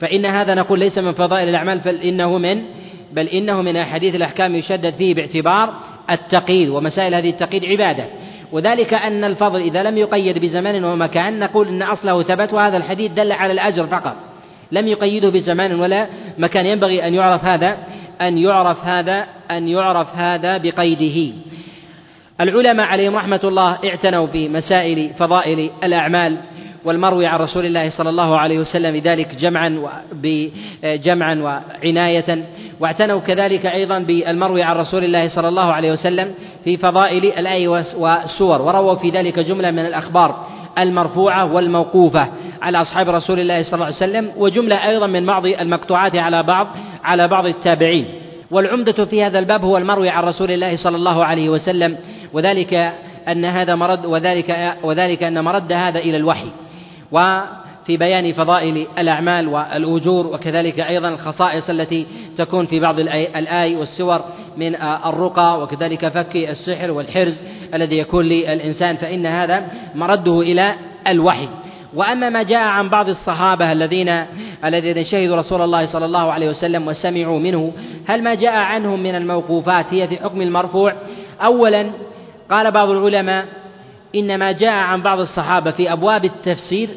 فإن 0.00 0.26
هذا 0.26 0.54
نقول 0.54 0.78
ليس 0.78 0.98
من 0.98 1.12
فضائل 1.12 1.48
الأعمال 1.48 1.78
بل 1.78 1.94
إنه 1.94 2.38
من 2.38 2.62
بل 3.12 3.26
إنه 3.26 3.62
من 3.62 3.76
أحاديث 3.76 4.14
الأحكام 4.14 4.54
يشدد 4.54 4.94
فيه 4.94 5.14
باعتبار 5.14 5.74
التقييد 6.10 6.68
ومسائل 6.68 7.14
هذه 7.14 7.30
التقييد 7.30 7.64
عبادة. 7.64 8.04
وذلك 8.52 8.94
أن 8.94 9.24
الفضل 9.24 9.60
إذا 9.60 9.82
لم 9.82 9.98
يقيد 9.98 10.38
بزمان 10.38 10.84
ومكان 10.84 11.38
نقول 11.38 11.68
إن 11.68 11.82
أصله 11.82 12.22
ثبت 12.22 12.52
وهذا 12.52 12.76
الحديث 12.76 13.12
دل 13.12 13.32
على 13.32 13.52
الأجر 13.52 13.86
فقط. 13.86 14.16
لم 14.72 14.88
يقيده 14.88 15.28
بزمان 15.28 15.80
ولا 15.80 16.06
مكان. 16.38 16.66
ينبغي 16.66 17.06
أن 17.06 17.14
يعرف 17.14 17.44
هذا 17.44 17.78
أن 18.20 18.38
يعرف 18.38 18.84
هذا 18.84 19.26
أن 19.50 19.68
يعرف 19.68 20.16
هذا 20.16 20.58
بقيده. 20.58 21.34
العلماء 22.40 22.86
عليهم 22.86 23.16
رحمة 23.16 23.40
الله 23.44 23.78
اعتنوا 23.84 24.26
بمسائل 24.26 25.10
فضائل 25.18 25.70
الأعمال 25.84 26.36
والمروي 26.84 27.26
عن 27.26 27.38
رسول 27.38 27.66
الله 27.66 27.90
صلى 27.90 28.10
الله 28.10 28.38
عليه 28.38 28.58
وسلم 28.58 28.96
ذلك 28.96 29.34
جمعا 29.34 29.88
جمعا 30.84 31.34
وعناية. 31.34 32.44
واعتنوا 32.80 33.20
كذلك 33.20 33.66
أيضا 33.66 33.98
بالمروي 33.98 34.62
عن 34.62 34.76
رسول 34.76 35.04
الله 35.04 35.28
صلى 35.28 35.48
الله 35.48 35.72
عليه 35.72 35.92
وسلم 35.92 36.34
في 36.64 36.76
فضائل 36.76 37.24
الآي 37.24 37.68
والسور 37.68 38.62
ورووا 38.62 38.94
في 38.94 39.10
ذلك 39.10 39.38
جملة 39.38 39.70
من 39.70 39.86
الأخبار 39.86 40.46
المرفوعة 40.78 41.52
والموقوفة. 41.52 42.28
على 42.64 42.80
أصحاب 42.80 43.08
رسول 43.08 43.40
الله 43.40 43.62
صلى 43.62 43.74
الله 43.74 43.84
عليه 43.84 43.96
وسلم 43.96 44.32
وجملة 44.36 44.88
أيضا 44.88 45.06
من 45.06 45.26
بعض 45.26 45.46
المقطوعات 45.46 46.16
على 46.16 46.42
بعض 46.42 46.66
على 47.04 47.28
بعض 47.28 47.46
التابعين. 47.46 48.06
والعمدة 48.50 49.04
في 49.04 49.24
هذا 49.24 49.38
الباب 49.38 49.64
هو 49.64 49.76
المروي 49.76 50.08
عن 50.08 50.24
رسول 50.24 50.50
الله 50.50 50.76
صلى 50.76 50.96
الله 50.96 51.24
عليه 51.24 51.48
وسلم 51.48 51.96
وذلك 52.32 52.74
أن 53.28 53.44
هذا 53.44 53.74
مرد 53.74 54.06
وذلك 54.06 54.76
وذلك 54.82 55.22
أن 55.22 55.44
مرد 55.44 55.72
هذا 55.72 55.98
إلى 55.98 56.16
الوحي. 56.16 56.50
وفي 57.12 57.96
بيان 57.96 58.32
فضائل 58.32 58.86
الأعمال 58.98 59.48
والأجور 59.48 60.26
وكذلك 60.26 60.80
أيضا 60.80 61.08
الخصائص 61.08 61.70
التي 61.70 62.06
تكون 62.38 62.66
في 62.66 62.80
بعض 62.80 62.98
الآي 63.00 63.76
والسور 63.76 64.20
من 64.56 64.74
الرقى 65.06 65.62
وكذلك 65.62 66.08
فك 66.08 66.36
السحر 66.36 66.90
والحرز 66.90 67.36
الذي 67.74 67.98
يكون 67.98 68.24
للإنسان 68.24 68.96
فإن 68.96 69.26
هذا 69.26 69.64
مرده 69.94 70.40
إلى 70.40 70.74
الوحي. 71.06 71.48
وأما 71.94 72.28
ما 72.28 72.42
جاء 72.42 72.62
عن 72.62 72.88
بعض 72.88 73.08
الصحابة 73.08 73.72
الذين 73.72 74.24
الذين 74.64 75.04
شهدوا 75.04 75.36
رسول 75.36 75.62
الله 75.62 75.86
صلى 75.86 76.04
الله 76.04 76.32
عليه 76.32 76.50
وسلم 76.50 76.88
وسمعوا 76.88 77.38
منه 77.38 77.72
هل 78.06 78.22
ما 78.22 78.34
جاء 78.34 78.52
عنهم 78.52 79.02
من 79.02 79.14
الموقوفات 79.14 79.86
هي 79.90 80.08
في 80.08 80.16
حكم 80.16 80.42
المرفوع؟ 80.42 80.94
اولا 81.44 81.90
قال 82.50 82.70
بعض 82.70 82.90
العلماء 82.90 83.44
إن 84.14 84.38
ما 84.38 84.52
جاء 84.52 84.72
عن 84.72 85.02
بعض 85.02 85.20
الصحابة 85.20 85.70
في 85.70 85.92
أبواب 85.92 86.24
التفسير 86.24 86.88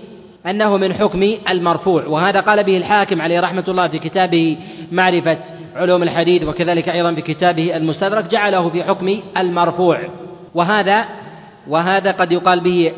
أنه 0.48 0.78
من 0.78 0.94
حكم 0.94 1.34
المرفوع 1.50 2.06
وهذا 2.06 2.40
قال 2.40 2.64
به 2.64 2.78
الحاكم 2.78 3.22
عليه 3.22 3.40
رحمة 3.40 3.64
الله 3.68 3.88
في 3.88 4.00
كتابه 4.00 4.58
معرفة 4.92 5.38
علوم 5.76 6.04
الحديث 6.04 6.44
وكذلك 6.44 6.90
أيضا 6.90 7.14
في 7.14 7.22
كتابه 7.22 7.78
المستدرك 7.78 8.26
جعله 8.26 8.70
في 8.70 8.84
حكم 8.84 9.20
المرفوع. 9.38 10.00
وهذا 10.56 11.06
وهذا 11.68 12.12
قد 12.12 12.32
يقال 12.32 12.60
به 12.60 12.94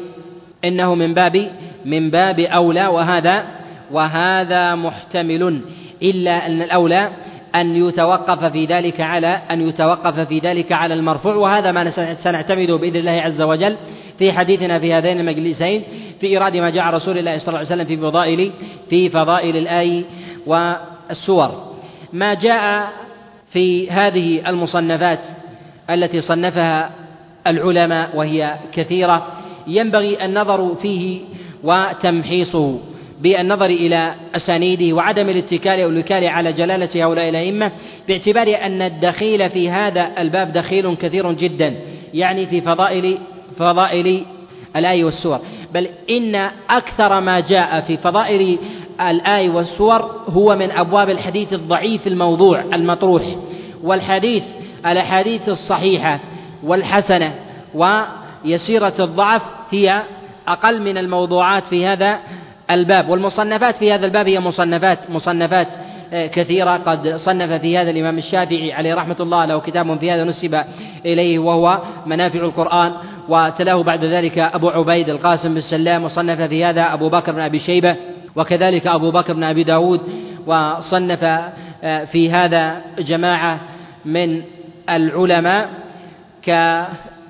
إنه 0.66 0.96
من 0.96 1.14
باب 1.14 1.52
من 1.86 2.10
باب 2.10 2.40
أولى 2.40 2.88
وهذا 2.88 3.46
وهذا 3.92 4.76
محتمل. 4.76 5.62
إلا 6.04 6.48
أن 6.48 6.62
الأولى 6.62 7.10
أن 7.56 7.88
يتوقف 7.88 8.46
في 8.46 8.66
ذلك 8.66 9.02
على 9.02 9.42
أن 9.52 9.70
يتوقف 9.70 10.20
في 10.20 10.40
ذلك 10.40 10.72
على 10.72 10.94
المرفوع 10.94 11.36
وهذا 11.36 11.72
ما 11.72 11.92
سنعتمده 12.14 12.76
بإذن 12.76 12.96
الله 12.96 13.12
عز 13.12 13.42
وجل 13.42 13.78
في 14.18 14.34
حديثنا 14.34 14.80
في 14.80 14.94
هذين 14.94 15.20
المجلسين 15.20 15.84
في 16.20 16.28
إيراد 16.28 16.58
ما 16.58 16.70
جاء 16.70 16.94
رسول 16.94 17.18
الله 17.18 17.38
صلى 17.38 17.48
الله 17.48 17.58
عليه 17.58 17.68
وسلم 17.68 17.86
في 17.86 17.98
فضائل 17.98 18.52
في 18.90 19.10
فضائل 19.10 19.58
الآي 19.58 20.06
والسور. 20.46 21.76
ما 22.14 22.34
جاء 22.34 22.90
في 23.52 23.92
هذه 23.92 24.50
المصنفات 24.50 25.20
التي 25.90 26.22
صنفها 26.22 26.92
العلماء 27.48 28.10
وهي 28.16 28.56
كثيرة 28.74 29.28
ينبغي 29.68 30.26
النظر 30.26 30.76
فيه 30.76 31.22
وتمحيصه 31.64 32.80
بالنظر 33.22 33.66
إلى 33.66 34.14
أسانيده 34.36 34.96
وعدم 34.96 35.30
الاتكال 35.30 35.80
أو 35.80 35.90
الوكالة 35.90 36.30
على 36.30 36.54
جلالة 36.54 37.06
هؤلاء 37.06 37.30
الأئمة 37.30 37.72
باعتبار 38.08 38.48
أن 38.66 38.82
الدخيل 38.82 39.50
في 39.50 39.70
هذا 39.70 40.12
الباب 40.18 40.54
دخيل 40.54 40.96
كثير 40.96 41.34
جدا 41.34 41.76
يعني 42.14 42.46
في 42.48 42.62
فضائل 42.62 43.18
فضائل 43.58 44.26
الآي 44.76 45.04
والسور. 45.04 45.40
بل 45.74 45.88
إن 46.10 46.50
أكثر 46.70 47.20
ما 47.20 47.40
جاء 47.40 47.80
في 47.80 47.98
فضائل 47.98 48.58
الآي 49.02 49.50
والسور 49.50 50.02
هو 50.28 50.56
من 50.56 50.72
أبواب 50.72 51.10
الحديث 51.10 51.54
الضعيف 51.54 52.08
الموضوع 52.08 52.62
المطروح 52.74 53.24
والحديث 53.84 54.44
الأحاديث 54.86 55.50
الصحيحة 55.50 56.20
والحسنة 56.64 57.34
ويسيرة 57.76 58.94
الضعف 59.00 59.42
هي 59.72 60.02
أقل 60.50 60.82
من 60.82 60.98
الموضوعات 60.98 61.64
في 61.64 61.88
هذا 61.88 62.20
الباب 62.72 63.10
والمصنفات 63.10 63.76
في 63.76 63.94
هذا 63.94 64.06
الباب 64.06 64.28
هي 64.28 64.40
مصنفات 64.40 65.00
مصنفات 65.10 65.68
آه، 66.14 66.28
كثيرة. 66.28 66.78
قد 66.78 67.08
صنف 67.08 67.52
في 67.52 67.78
هذا 67.78 67.90
الإمام 67.90 68.18
الشافعي 68.18 68.74
عليه 68.74 68.96
رحمة 68.96 69.16
الله 69.20 69.46
له 69.46 69.60
كتاب 69.60 70.00
في 70.00 70.12
هذا 70.12 70.24
نسب 70.24 70.64
إليه 71.06 71.40
وهو 71.40 71.82
منافع 72.06 72.40
القرآن. 72.40 72.94
وتلاه 73.30 73.84
بعد 73.84 74.06
ذلك 74.06 74.38
أبو 74.38 74.70
عبيد 74.70 75.10
القاسم 75.10 75.54
بن 75.54 75.62
سلام 75.62 76.04
وصنف 76.04 76.42
في 76.42 76.66
هذا 76.66 76.94
أبو 76.94 77.10
بكر 77.10 77.32
بن 77.32 77.40
أبي 77.40 77.60
شيبة 77.60 77.96
وكذلك 78.36 78.88
أبو 78.88 79.12
بكر 79.12 79.34
بن 79.34 79.44
أبي 79.44 79.64
داود. 79.64 80.02
وصنف 80.48 81.24
آه، 81.84 82.06
في 82.06 82.32
هذا 82.32 82.82
جماعة 83.00 83.60
من 84.06 84.42
العلماء 84.90 85.70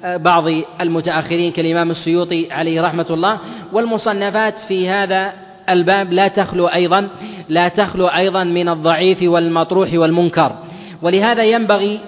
كبعض 0.04 0.44
المتأخرين 0.82 1.52
كالإمام 1.52 1.92
السيوطي 1.92 2.52
عليه 2.52 2.82
رحمة 2.82 3.06
الله 3.10 3.38
والمصنفات 3.74 4.54
في 4.68 4.90
هذا 4.90 5.34
الباب 5.70 6.14
لا 6.14 6.28
تخلو 6.28 6.68
أيضا 6.68 7.10
لا 7.50 7.68
تخلو 7.68 8.08
أيضا 8.08 8.44
من 8.44 8.70
الضعيف 8.70 9.24
والمطروح 9.24 9.94
والمنكر. 9.94 10.56
ولهذا 11.02 11.44
ينبغي 11.44 12.00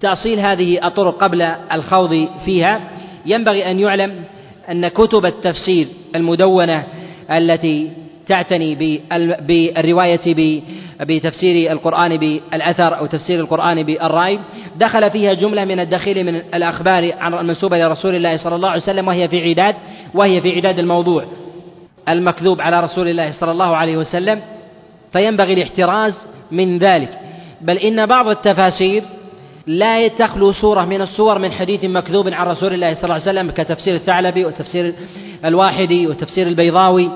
تأصيل 0.00 0.40
هذه 0.40 0.86
الطرق 0.86 1.18
قبل 1.24 1.42
الخوض 1.72 2.28
فيها. 2.44 2.80
ينبغي 3.26 3.70
أن 3.70 3.80
يعلم 3.80 4.24
أن 4.70 4.88
كتب 4.88 5.26
التفسير 5.26 5.88
المدونة 6.14 6.84
التي 7.30 7.90
تعتني 8.28 8.98
بالرواية 9.40 10.62
بتفسير 11.00 11.72
القرآن 11.72 12.16
بالأثر 12.16 12.98
أو 12.98 13.06
تفسير 13.06 13.40
القرآن 13.40 13.82
بالرأي. 13.82 14.38
دخل 14.76 15.10
فيها 15.10 15.34
جملة 15.34 15.64
من 15.64 15.80
الدخيل 15.80 16.24
من 16.24 16.34
الأخبار 16.54 17.12
عن 17.18 17.34
المنسوبة 17.34 17.78
لرسول 17.78 18.14
الله 18.14 18.36
صلى 18.36 18.56
الله 18.56 18.68
عليه 18.68 18.82
وسلم 18.82 19.08
وهي 19.08 19.28
في 19.28 19.48
عداد 19.48 19.74
وهي 20.14 20.40
في 20.40 20.56
عداد 20.56 20.78
الموضوع. 20.78 21.24
المكذوب 22.08 22.60
على 22.60 22.80
رسول 22.80 23.08
الله 23.08 23.32
صلى 23.32 23.50
الله 23.50 23.76
عليه 23.76 23.96
وسلم. 23.96 24.40
فينبغي 25.12 25.52
الاحتراز 25.52 26.14
من 26.52 26.78
ذلك. 26.78 27.18
بل 27.60 27.78
إن 27.78 28.06
بعض 28.06 28.28
التفاسير 28.28 29.02
لا 29.66 30.08
تخلو 30.08 30.52
سورة 30.52 30.84
من 30.84 31.00
السور 31.00 31.38
من 31.38 31.52
حديث 31.52 31.84
مكذوب 31.84 32.28
عن 32.28 32.46
رسول 32.46 32.74
الله 32.74 32.94
صلى 32.94 33.04
الله 33.04 33.14
عليه 33.14 33.24
وسلم 33.24 33.50
كتفسير 33.50 33.94
الثعلبي 33.94 34.44
وتفسير 34.44 34.94
الواحدي 35.44 36.06
وتفسير 36.06 36.46
البيضاوي. 36.46 37.10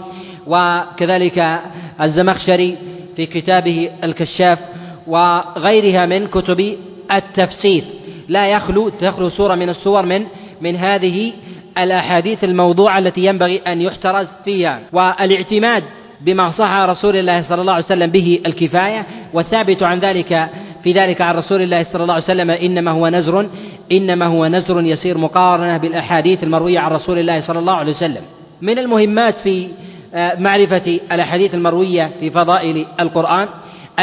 وكذلك 0.48 1.61
الزمخشري 2.00 2.76
في 3.16 3.26
كتابه 3.26 3.90
الكشاف 4.04 4.58
وغيرها 5.06 6.06
من 6.06 6.26
كتب 6.26 6.76
التفسير. 7.12 7.84
لا 8.28 8.46
يخلو 8.46 8.88
تخلو 8.88 9.28
سورة 9.28 9.54
من 9.54 9.68
السور 9.68 10.06
من 10.06 10.26
من 10.61 10.76
هذه 10.76 11.32
الأحاديث 11.78 12.44
الموضوعة 12.44 12.98
التي 12.98 13.24
ينبغي 13.24 13.56
أن 13.58 13.80
يحترز 13.80 14.28
فيها. 14.44 14.80
والإعتماد 14.92 15.84
بما 16.20 16.50
صح 16.50 16.76
رسول 16.76 17.16
الله 17.16 17.42
صلى 17.42 17.61
الله 17.61 17.72
عليه 17.72 17.84
وسلم 17.84 18.11
به 18.11 18.40
الكفاية 18.46 19.06
والثابت 19.34 19.82
عن 19.82 19.98
ذلك 19.98 20.48
في 20.84 20.92
ذلك 20.92 21.20
عن 21.20 21.34
رسول 21.34 21.62
الله 21.62 21.82
صلى 21.84 22.02
الله 22.02 22.14
عليه 22.14 22.24
وسلم 22.24 22.50
إنما 22.50 22.90
هو 22.90 23.08
نزر 23.08 23.46
إنما 23.92 24.26
هو 24.26 24.46
نزر 24.46 24.80
يسير 24.80 25.18
مقارنة 25.18 25.76
بالأحاديث 25.76 26.42
المروية 26.42 26.78
عن 26.78 26.90
رسول 26.90 27.18
الله 27.18 27.40
صلى 27.40 27.58
الله 27.58 27.72
عليه 27.72 27.92
وسلم. 27.92 28.22
من 28.62 28.78
المهمات 28.78 29.34
في 29.34 29.68
معرفة 30.14 31.01
الأحاديث 31.12 31.55
المروية 31.55 32.11
في 32.21 32.31
فضائل 32.31 32.87
القرآن 33.01 33.49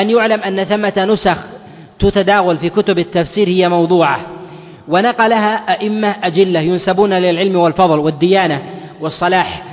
أن 0.01 0.09
يعلم 0.09 0.41
أن 0.41 0.63
ثمة 0.63 1.05
نسخ 1.05 1.37
تتداول 1.99 2.57
في 2.57 2.69
كتب 2.69 2.99
التفسير 2.99 3.47
هي 3.47 3.69
موضوعة 3.69 4.19
ونقلها 4.87 5.73
أئمة 5.73 6.15
أجلة 6.23 6.59
ينسبون 6.59 7.13
للعلم 7.13 7.55
والفضل 7.55 7.99
والديانة 7.99 8.61
والصلاح. 9.01 9.63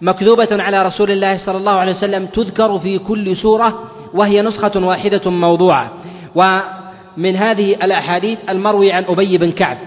مكذوبة 0.00 0.48
على 0.50 0.82
رسول 0.86 1.10
الله 1.10 1.38
صلى 1.46 1.56
الله 1.56 1.72
عليه 1.72 1.92
وسلم 1.92 2.26
تذكر 2.26 2.78
في 2.78 2.98
كل 2.98 3.36
سورة 3.36 3.90
وهي 4.14 4.42
نسخة 4.42 4.86
واحدة 4.86 5.30
موضوعة. 5.30 5.90
ومن 6.34 7.36
هذه 7.36 7.74
الأحاديث 7.74 8.38
المروي 8.48 8.92
عن 8.92 9.04
أبي 9.04 9.38
بن 9.38 9.50
كعب. 9.52 9.78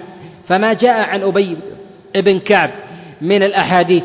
فما 0.47 0.73
جاء 0.73 1.09
عن 1.09 1.21
أبي 1.21 1.57
بن 2.15 2.39
كعب 2.39 2.69
من 3.21 3.43
الأحاديث 3.43 4.03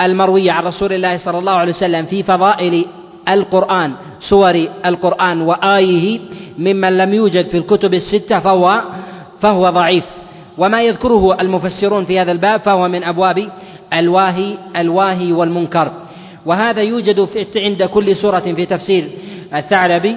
المروية 0.00 0.52
عن 0.52 0.64
رسول 0.64 0.92
الله 0.92 1.18
صلى 1.18 1.38
الله 1.38 1.52
عليه 1.52 1.72
وسلم 1.72 2.06
في 2.06 2.22
فضائل 2.22 2.86
القرآن 3.32 3.92
سور 4.28 4.68
القرآن 4.86 5.40
وآيه 5.40 6.20
ممن 6.58 6.98
لم 6.98 7.14
يوجد 7.14 7.48
في 7.48 7.56
الكتب 7.56 7.94
الستة 7.94 8.38
فهو 8.38 8.82
فهو 9.40 9.70
ضعيف. 9.70 10.04
وما 10.58 10.82
يذكره 10.82 11.40
المفسرون 11.40 12.04
في 12.04 12.20
هذا 12.20 12.32
الباب 12.32 12.60
فهو 12.60 12.88
من 12.88 13.04
أبواب 13.04 13.48
الواهي 13.92 14.54
الواهي 14.76 15.32
والمنكر. 15.32 15.92
وهذا 16.46 16.82
يوجد 16.82 17.28
عند 17.56 17.82
كل 17.82 18.16
سورة 18.16 18.40
في 18.40 18.66
تفسير 18.66 19.08
الثعلبي 19.54 20.16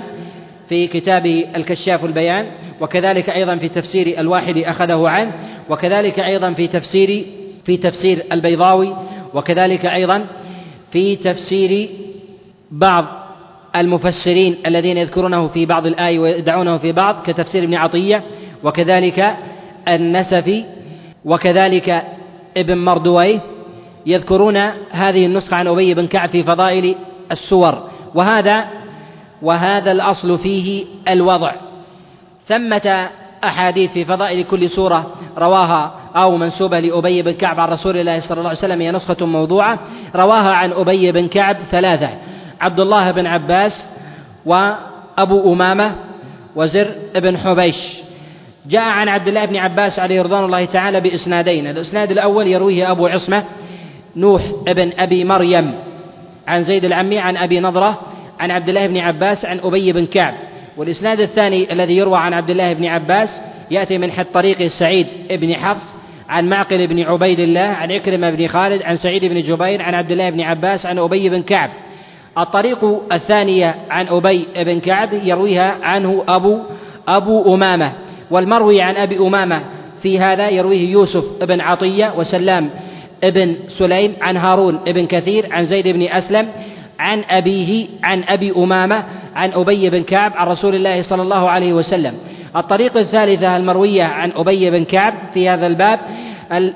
في 0.69 0.87
كتابه 0.87 1.45
الكشاف 1.55 2.05
البيان 2.05 2.45
وكذلك 2.81 3.29
أيضا 3.29 3.55
في 3.55 3.69
تفسير 3.69 4.19
الواحد 4.19 4.57
أخذه 4.57 5.09
عنه 5.09 5.31
وكذلك 5.69 6.19
أيضا 6.19 6.53
في 6.53 6.67
تفسير 6.67 7.25
في 7.65 7.77
تفسير 7.77 8.23
البيضاوي 8.31 8.95
وكذلك 9.33 9.85
أيضا 9.85 10.25
في 10.91 11.15
تفسير 11.15 11.89
بعض 12.71 13.05
المفسرين 13.75 14.57
الذين 14.65 14.97
يذكرونه 14.97 15.47
في 15.47 15.65
بعض 15.65 15.85
الآي 15.85 16.19
ويدعونه 16.19 16.77
في 16.77 16.91
بعض 16.91 17.15
كتفسير 17.25 17.63
ابن 17.63 17.75
عطية 17.75 18.23
وكذلك 18.63 19.35
النسفي 19.87 20.65
وكذلك 21.25 22.03
ابن 22.57 22.77
مردويه 22.77 23.39
يذكرون 24.05 24.57
هذه 24.91 25.25
النسخة 25.25 25.55
عن 25.55 25.67
أبي 25.67 25.93
بن 25.93 26.07
كعب 26.07 26.29
في 26.29 26.43
فضائل 26.43 26.95
السور. 27.31 27.89
وهذا 28.15 28.67
وهذا 29.41 29.91
الأصل 29.91 30.37
فيه 30.37 30.85
الوضع. 31.09 31.53
ثمة 32.47 33.09
أحاديث 33.43 33.91
في 33.91 34.05
فضائل 34.05 34.43
كل 34.43 34.69
سورة 34.69 35.11
رواها 35.37 35.95
أو 36.15 36.37
منسوبة 36.37 36.79
لأبي 36.79 37.21
بن 37.21 37.31
كعب 37.31 37.59
عن 37.59 37.69
رسول 37.69 37.97
الله 37.97 38.21
صلى 38.21 38.37
الله 38.37 38.49
عليه 38.49 38.59
وسلم 38.59 38.81
هي 38.81 38.91
نسخة 38.91 39.25
موضوعة 39.25 39.79
رواها 40.15 40.49
عن 40.49 40.71
أبي 40.71 41.11
بن 41.11 41.27
كعب 41.27 41.57
ثلاثة 41.71 42.09
عبد 42.61 42.79
الله 42.79 43.11
بن 43.11 43.27
عباس 43.27 43.85
وأبو 44.45 45.53
أمامة 45.53 45.95
وزر 46.55 46.87
بن 47.15 47.37
حبيش. 47.37 47.75
جاء 48.69 48.83
عن 48.83 49.09
عبد 49.09 49.27
الله 49.27 49.45
بن 49.45 49.57
عباس 49.57 49.99
عليه 49.99 50.21
رضوان 50.21 50.43
الله 50.45 50.65
تعالى 50.65 51.01
بإسنادين 51.01 51.67
الإسناد 51.67 52.11
الأول 52.11 52.47
يرويه 52.47 52.91
أبو 52.91 53.07
عصمة 53.07 53.43
نوح 54.15 54.41
بن 54.65 54.91
أبي 54.97 55.23
مريم 55.23 55.73
عن 56.47 56.63
زيد 56.63 56.85
العمي 56.85 57.19
عن 57.19 57.37
أبي 57.37 57.59
نضرة 57.59 58.01
عن 58.39 58.51
عبد 58.51 58.69
الله 58.69 58.87
بن 58.87 58.97
عباس 58.97 59.45
عن 59.45 59.59
أبي 59.59 59.93
بن 59.93 60.05
كعب. 60.05 60.33
والإسناد 60.77 61.19
الثاني 61.19 61.73
الذي 61.73 61.97
يروى 61.97 62.17
عن 62.17 62.33
عبد 62.33 62.49
الله 62.49 62.73
بن 62.73 62.85
عباس 62.85 63.29
يأتي 63.71 63.97
من 63.97 64.11
حد 64.11 64.25
طريق 64.33 64.67
سعيد 64.67 65.07
بن 65.29 65.55
حفص 65.55 65.83
عن 66.33 66.49
معقل 66.49 66.87
بن 66.87 67.03
عبيد 67.03 67.39
الله 67.39 67.61
عن 67.61 67.91
عكرمة 67.91 68.29
بن 68.29 68.47
خالد 68.47 68.81
عن 68.81 68.97
سعيد 68.97 69.25
بن 69.25 69.41
جبير 69.41 69.81
عن 69.81 69.93
عبد 69.93 70.11
الله 70.11 70.29
بن 70.29 70.41
عباس 70.41 70.85
عن 70.85 70.99
أبي 70.99 71.29
بن 71.29 71.41
كعب. 71.41 71.69
الطريق 72.37 73.01
الثانية 73.11 73.75
عن 73.89 74.07
أبي 74.07 74.47
بن 74.55 74.79
كعب 74.79 75.13
يرويها 75.13 75.77
عنه 75.83 76.23
أبو 76.27 76.59
أبو 77.07 77.55
أمامة 77.55 77.91
والمروي 78.31 78.81
عن 78.81 78.95
أبي 78.95 79.17
أمامة. 79.17 79.63
في 80.01 80.19
هذا 80.19 80.49
يرويه 80.49 80.91
يوسف 80.91 81.23
بن 81.41 81.61
عطية 81.61 82.13
وسلام 82.17 82.69
بن 83.23 83.55
سليم 83.69 84.13
عن 84.21 84.37
هارون 84.37 84.79
بن 84.85 85.05
كثير 85.05 85.47
عن 85.51 85.65
زيد 85.65 85.87
بن 85.87 86.01
أسلم 86.01 86.47
عن 86.99 87.23
أبيه 87.29 87.87
عن 88.03 88.23
أبي 88.27 88.53
أمامة 88.57 89.03
عن 89.35 89.51
أبي 89.51 89.89
بن 89.89 90.03
كعب 90.03 90.31
عن 90.35 90.47
رسول 90.47 90.75
الله 90.75 91.01
صلى 91.01 91.21
الله 91.21 91.49
عليه 91.49 91.73
وسلم. 91.73 92.13
الطريق 92.55 92.97
الثالثة 92.97 93.57
المروية 93.57 94.03
عن 94.03 94.31
أبي 94.35 94.71
بن 94.71 94.83
كعب 94.83 95.13
في 95.33 95.49
هذا 95.49 95.67
الباب 95.67 95.99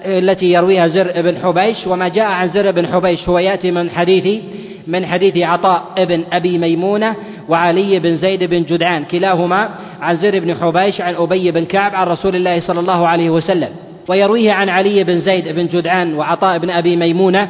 التي 0.05 0.45
يرويها 0.45 0.87
زر 0.87 1.21
بن 1.21 1.37
حبيش 1.37 1.87
وما 1.87 2.07
جاء 2.07 2.25
عن 2.25 2.47
زر 2.47 2.71
بن 2.71 2.87
حبيش 2.87 3.29
هو 3.29 3.39
يأتي 3.39 3.71
من 3.71 3.89
حديث 3.89 4.43
من 4.87 5.05
حديث 5.05 5.37
عطاء 5.37 6.05
بن 6.05 6.23
أبي 6.33 6.57
ميمونة 6.57 7.15
وعلي 7.49 7.99
بن 7.99 8.17
زيد 8.17 8.43
بن 8.43 8.63
جدعان 8.63 9.03
كلاهما 9.03 9.69
عن 10.01 10.17
زر 10.17 10.39
بن 10.39 10.55
حبيش 10.55 11.01
عن 11.01 11.15
أبي 11.15 11.51
بن 11.51 11.65
كعب 11.65 11.95
عن 11.95 12.07
رسول 12.07 12.35
الله 12.35 12.59
صلى 12.59 12.79
الله 12.79 13.07
عليه 13.07 13.29
وسلم. 13.29 13.69
ويرويه 14.07 14.51
عن 14.51 14.69
علي 14.69 15.03
بن 15.03 15.19
زيد 15.19 15.47
بن 15.47 15.67
جدعان 15.67 16.13
وعطاء 16.13 16.57
بن 16.57 16.69
أبي 16.69 16.95
ميمونة 16.95 17.49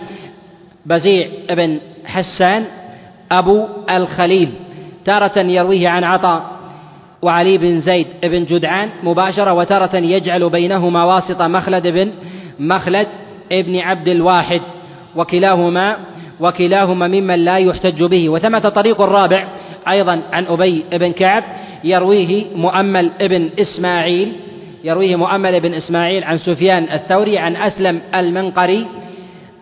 بزيع 0.85 1.27
بن 1.49 1.77
حسان 2.05 2.65
أبو 3.31 3.65
الخليل. 3.89 4.49
تارة 5.05 5.39
يرويه 5.39 5.89
عن 5.89 6.03
عطاء 6.03 6.56
وعلي 7.21 7.58
بن 7.58 7.80
زيد 7.80 8.08
بن 8.23 8.45
جدعان 8.45 8.89
مباشرة 9.03 9.53
وتارة 9.53 9.95
يجعل 9.95 10.49
بينهما 10.49 11.03
واسطة 11.03 11.47
مخلد 11.47 11.88
بن 11.88 12.12
مخلد 12.60 13.08
ابن 13.51 13.80
عبد 13.80 14.08
الواحد 14.08 14.62
وكلاهما 15.15 15.97
وكلاهما 16.39 17.08
ممن 17.08 17.45
لا 17.45 17.58
يحتج 17.58 18.03
به. 18.03 18.30
وثمة 18.30 18.60
طريق 18.60 19.01
الرابع 19.01 19.47
أيضا 19.89 20.21
عن 20.34 20.45
أبي 20.45 20.84
بن 20.91 21.12
كعب 21.12 21.43
يرويه 21.84 22.45
مؤمل 22.56 23.12
ابن 23.21 23.49
إسماعيل 23.60 24.34
يرويه 24.84 25.15
مؤمل 25.15 25.60
بن 25.60 25.73
إسماعيل 25.73 26.23
عن 26.23 26.38
سفيان 26.38 26.84
الثوري 26.93 27.38
عن 27.38 27.56
أسلم 27.56 28.01
المنقري 28.15 28.88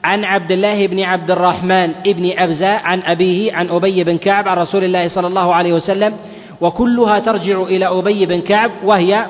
عن 0.04 0.24
عبد 0.24 0.52
الله 0.52 0.88
بن 0.88 1.04
عبد 1.04 1.32
الرحمن 1.32 1.92
بن 2.06 2.32
أبزة 2.38 2.68
عن 2.68 3.02
أبيه 3.02 3.54
عن 3.54 3.70
أبي 3.70 4.04
بن 4.04 4.18
كعب 4.18 4.48
عن 4.48 4.58
رسول 4.58 4.84
الله 4.84 5.08
صلى 5.08 5.28
الله 5.28 5.54
عليه 5.54 5.74
وسلم 5.74 6.14
وكلها 6.62 7.20
ترجع 7.20 7.62
إلى 7.62 7.88
أبي 7.88 8.26
بن 8.26 8.42
كعب 8.42 8.72
وهي 8.84 9.26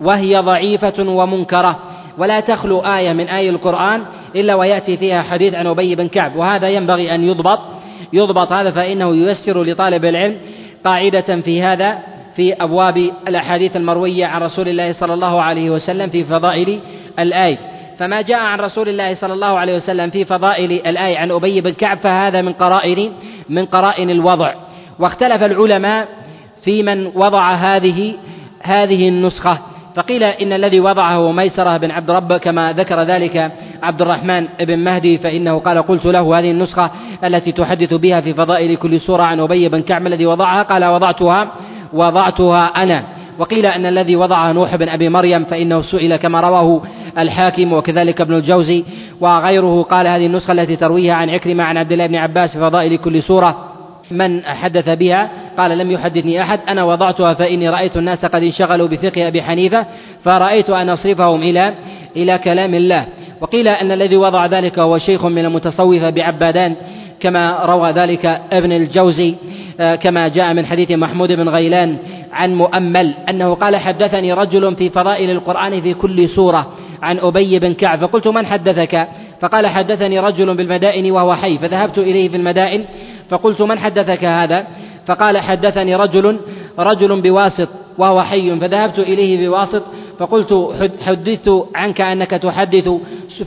وهي 0.00 0.38
ضعيفة 0.38 1.08
ومنكرة. 1.08 1.78
ولا 2.18 2.40
تخلو 2.40 2.80
آية 2.80 3.12
من 3.12 3.28
آي 3.28 3.50
القرآن 3.50 4.02
إلا 4.36 4.54
ويأتي 4.54 4.96
فيها 4.96 5.22
حديث 5.22 5.54
عن 5.54 5.66
أبي 5.66 5.94
بن 5.94 6.08
كعب. 6.08 6.36
وهذا 6.36 6.68
ينبغي 6.68 7.14
أن 7.14 7.24
يضبط 7.24 7.60
يضبط 8.12 8.52
هذا 8.52 8.70
فإنه 8.70 9.16
ييسر 9.16 9.62
لطالب 9.62 10.04
العلم 10.04 10.36
قاعدة 10.84 11.40
في 11.40 11.62
هذا 11.62 11.98
في 12.36 12.54
أبواب 12.54 13.10
الأحاديث 13.28 13.76
المروية 13.76 14.26
عن 14.26 14.42
رسول 14.42 14.68
الله 14.68 14.92
صلى 14.92 15.14
الله 15.14 15.42
عليه 15.42 15.70
وسلم 15.70 16.10
في 16.10 16.24
فضائل 16.24 16.80
الآية 17.18 17.58
فما 17.98 18.22
جاء 18.22 18.38
عن 18.38 18.58
رسول 18.60 18.88
الله 18.88 19.14
صلى 19.14 19.32
الله 19.32 19.58
عليه 19.58 19.76
وسلم 19.76 20.10
في 20.10 20.24
فضائل 20.24 20.72
الآية 20.72 21.18
عن 21.18 21.30
أبي 21.30 21.60
بن 21.60 21.70
كعب 21.70 21.98
فهذا 21.98 22.42
من 22.42 22.52
قرائن 22.52 23.12
من 23.48 23.66
قرائن 23.66 24.10
الوضع. 24.10 24.54
واختلف 24.98 25.42
العلماء 25.42 26.08
في 26.64 26.82
من 26.82 27.06
وضع 27.06 27.54
هذه 27.54 28.14
هذه 28.62 29.08
النسخة. 29.08 29.58
فقيل 29.96 30.22
إن 30.22 30.52
الذي 30.52 30.80
وضعه 30.80 31.14
هو 31.14 31.32
ميسرة 31.32 31.76
بن 31.76 31.90
عبد 31.90 32.10
رب 32.10 32.32
كما 32.32 32.72
ذكر 32.72 33.02
ذلك 33.02 33.52
عبد 33.82 34.02
الرحمن 34.02 34.48
بن 34.60 34.78
مهدي 34.78 35.18
فإنه 35.18 35.58
قال 35.58 35.82
قلت 35.82 36.06
له 36.06 36.38
هذه 36.38 36.50
النسخة 36.50 36.90
التي 37.24 37.52
تحدث 37.52 37.94
بها 37.94 38.20
في 38.20 38.34
فضائل 38.34 38.76
كل 38.76 39.00
سورة 39.00 39.22
عن 39.22 39.40
أبي 39.40 39.68
بن 39.68 39.82
كعب 39.82 40.06
الذي 40.06 40.26
وضعها 40.26 40.62
قال 40.62 40.84
وضعتها 40.84 41.52
وضعتها 41.92 42.66
أنا. 42.66 43.04
وقيل 43.38 43.66
أن 43.66 43.86
الذي 43.86 44.16
وضعها 44.16 44.52
نوح 44.52 44.76
بن 44.76 44.88
أبي 44.88 45.08
مريم 45.08 45.44
فإنه 45.44 45.82
سئل 45.82 46.16
كما 46.16 46.40
رواه 46.40 46.82
الحاكم 47.18 47.72
وكذلك 47.72 48.20
ابن 48.20 48.34
الجوزي 48.34 48.84
وغيره 49.20 49.82
قال 49.82 50.06
هذه 50.06 50.26
النسخة 50.26 50.52
التي 50.52 50.76
ترويها 50.76 51.14
عن 51.14 51.30
عكرمة 51.30 51.64
عن 51.64 51.76
عبد 51.76 51.92
الله 51.92 52.06
بن 52.06 52.16
عباس 52.16 52.52
في 52.52 52.58
فضائل 52.58 52.96
كل 52.96 53.22
سورة. 53.22 53.67
من 54.10 54.44
حدث 54.44 54.88
بها؟ 54.88 55.30
قال 55.58 55.78
لم 55.78 55.90
يحدثني 55.90 56.42
أحد. 56.42 56.60
أنا 56.68 56.84
وضعتها 56.84 57.34
فإني 57.34 57.68
رأيت 57.68 57.96
الناس 57.96 58.24
قد 58.24 58.42
انشغلوا 58.42 58.88
بفقه 58.88 59.28
أبي 59.28 59.42
حنيفة 59.42 59.86
فرأيت 60.24 60.70
أن 60.70 60.88
أصرفهم 60.88 61.42
إلى 61.42 61.74
إلى 62.16 62.38
كلام 62.38 62.74
الله. 62.74 63.06
وقيل 63.40 63.68
أن 63.68 63.92
الذي 63.92 64.16
وضع 64.16 64.46
ذلك 64.46 64.78
هو 64.78 64.98
شيخ 64.98 65.24
من 65.26 65.44
المتصوفة 65.44 66.10
بعبادان 66.10 66.74
كما 67.20 67.64
روى 67.64 67.90
ذلك 67.90 68.40
ابن 68.52 68.72
الجوزي 68.72 69.34
آه، 69.80 69.94
كما 69.94 70.28
جاء 70.28 70.54
من 70.54 70.66
حديث 70.66 70.90
محمود 70.90 71.32
بن 71.32 71.48
غيلان 71.48 71.96
عن 72.32 72.54
مؤمل 72.54 73.14
أنه 73.28 73.54
قال 73.54 73.76
حدثني 73.76 74.32
رجل 74.32 74.76
في 74.76 74.90
فضائل 74.90 75.30
القرآن 75.30 75.80
في 75.80 75.94
كل 75.94 76.28
سورة 76.28 76.72
عن 77.02 77.18
أبي 77.18 77.58
بن 77.58 77.74
كعب 77.74 77.98
فقلت 77.98 78.28
من 78.28 78.46
حدثك؟ 78.46 79.08
فقال 79.40 79.66
حدثني 79.66 80.18
رجل 80.18 80.54
بالمدائن 80.54 81.10
وهو 81.10 81.34
حي 81.34 81.58
فذهبت 81.58 81.98
إليه 81.98 82.28
في 82.28 82.36
المدائن 82.36 82.84
فقلت 83.28 83.62
من 83.62 83.78
حدثك 83.78 84.24
هذا؟ 84.24 84.66
فقال 85.06 85.38
حدثني 85.38 85.96
رجل 85.96 86.38
رجل 86.78 87.20
بواسط 87.20 87.68
وهو 87.98 88.22
حي 88.22 88.60
فذهبت 88.60 88.98
إليه 88.98 89.48
بواسط 89.48 89.82
فقلت 90.18 90.70
حدثت 91.00 91.64
عنك 91.74 92.00
أنك 92.00 92.30
تحدث 92.30 92.88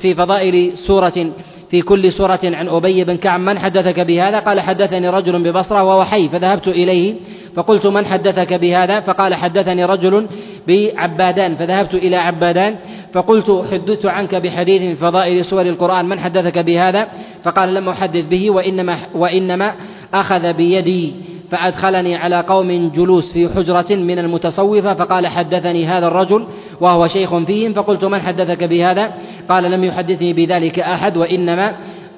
في 0.01 0.15
فضائل 0.15 0.77
سورة 0.77 1.31
في 1.71 1.81
كل 1.81 2.13
سورة 2.13 2.39
عن 2.43 2.67
أبي 2.67 3.03
بن 3.03 3.17
كعب 3.17 3.39
من 3.39 3.59
حدثك 3.59 3.99
بهذا؟ 3.99 4.39
قال 4.39 4.59
حدثني 4.59 5.09
رجل 5.09 5.43
ببصرة 5.43 5.83
وهو 5.83 6.05
حي 6.05 6.29
فذهبت 6.29 6.67
إليه 6.67 7.15
فقلت 7.55 7.87
من 7.87 8.05
حدثك 8.05 8.53
بهذا؟ 8.53 8.99
فقال 8.99 9.35
حدثني 9.35 9.85
رجل 9.85 10.27
بعبادان 10.67 11.55
فذهبت 11.55 11.93
إلى 11.93 12.15
عبادان 12.15 12.75
فقلت 13.13 13.65
حدثت 13.71 14.05
عنك 14.05 14.35
بحديث 14.35 14.81
من 14.81 14.95
فضائل 14.95 15.45
سور 15.45 15.61
القرآن 15.61 16.05
من 16.05 16.19
حدثك 16.19 16.57
بهذا؟ 16.57 17.07
فقال 17.43 17.73
لم 17.73 17.89
أحدث 17.89 18.25
به 18.25 18.49
وإنما, 18.49 18.97
وإنما 19.15 19.73
أخذ 20.13 20.53
بيدي 20.53 21.13
فأدخلني 21.51 22.15
على 22.15 22.41
قوم 22.41 22.91
جلوس 22.95 23.33
في 23.33 23.49
حجرة 23.49 23.95
من 23.95 24.19
المتصوفة 24.19 24.93
فقال 24.93 25.27
حدثني 25.27 25.85
هذا 25.85 26.07
الرجل 26.07 26.45
وهو 26.81 27.07
شيخ 27.07 27.35
فيهم 27.35 27.73
فقلت 27.73 28.05
من 28.05 28.21
حدثك 28.21 28.63
بهذا؟ 28.63 29.11
قال 29.49 29.71
لم 29.71 29.83
يحدثني 29.83 30.33
بذلك 30.33 30.79
أحد 30.79 31.17
وإنما 31.17 31.75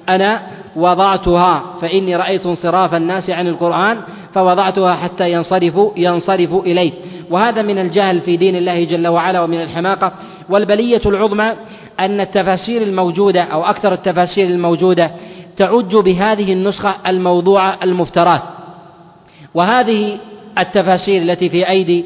أنا 0.08 0.42
وضعتها 0.76 1.62
فإني 1.80 2.16
رأيت 2.16 2.46
انصراف 2.46 2.94
الناس 2.94 3.30
عن 3.30 3.48
القرآن 3.48 4.00
فوضعتها 4.34 4.94
حتى 4.94 5.32
ينصرفوا 5.32 5.90
ينصرفوا 5.96 6.62
إليه 6.62 6.92
وهذا 7.30 7.62
من 7.62 7.78
الجهل 7.78 8.20
في 8.20 8.36
دين 8.36 8.56
الله 8.56 8.84
جل 8.84 9.08
وعلا 9.08 9.42
ومن 9.42 9.62
الحماقة. 9.62 10.12
والبلية 10.48 11.00
العظمى 11.06 11.52
أن 12.00 12.20
التفاسير 12.20 12.82
الموجودة 12.82 13.42
أو 13.42 13.64
أكثر 13.64 13.92
التفاسير 13.92 14.46
الموجودة 14.46 15.10
تعج 15.56 15.96
بهذه 15.96 16.52
النسخة 16.52 16.94
الموضوعة 17.06 17.78
المفترات. 17.82 18.42
وهذه 19.54 20.18
التفاسير 20.60 21.22
التي 21.22 21.48
في 21.48 21.68
أيدي 21.68 22.04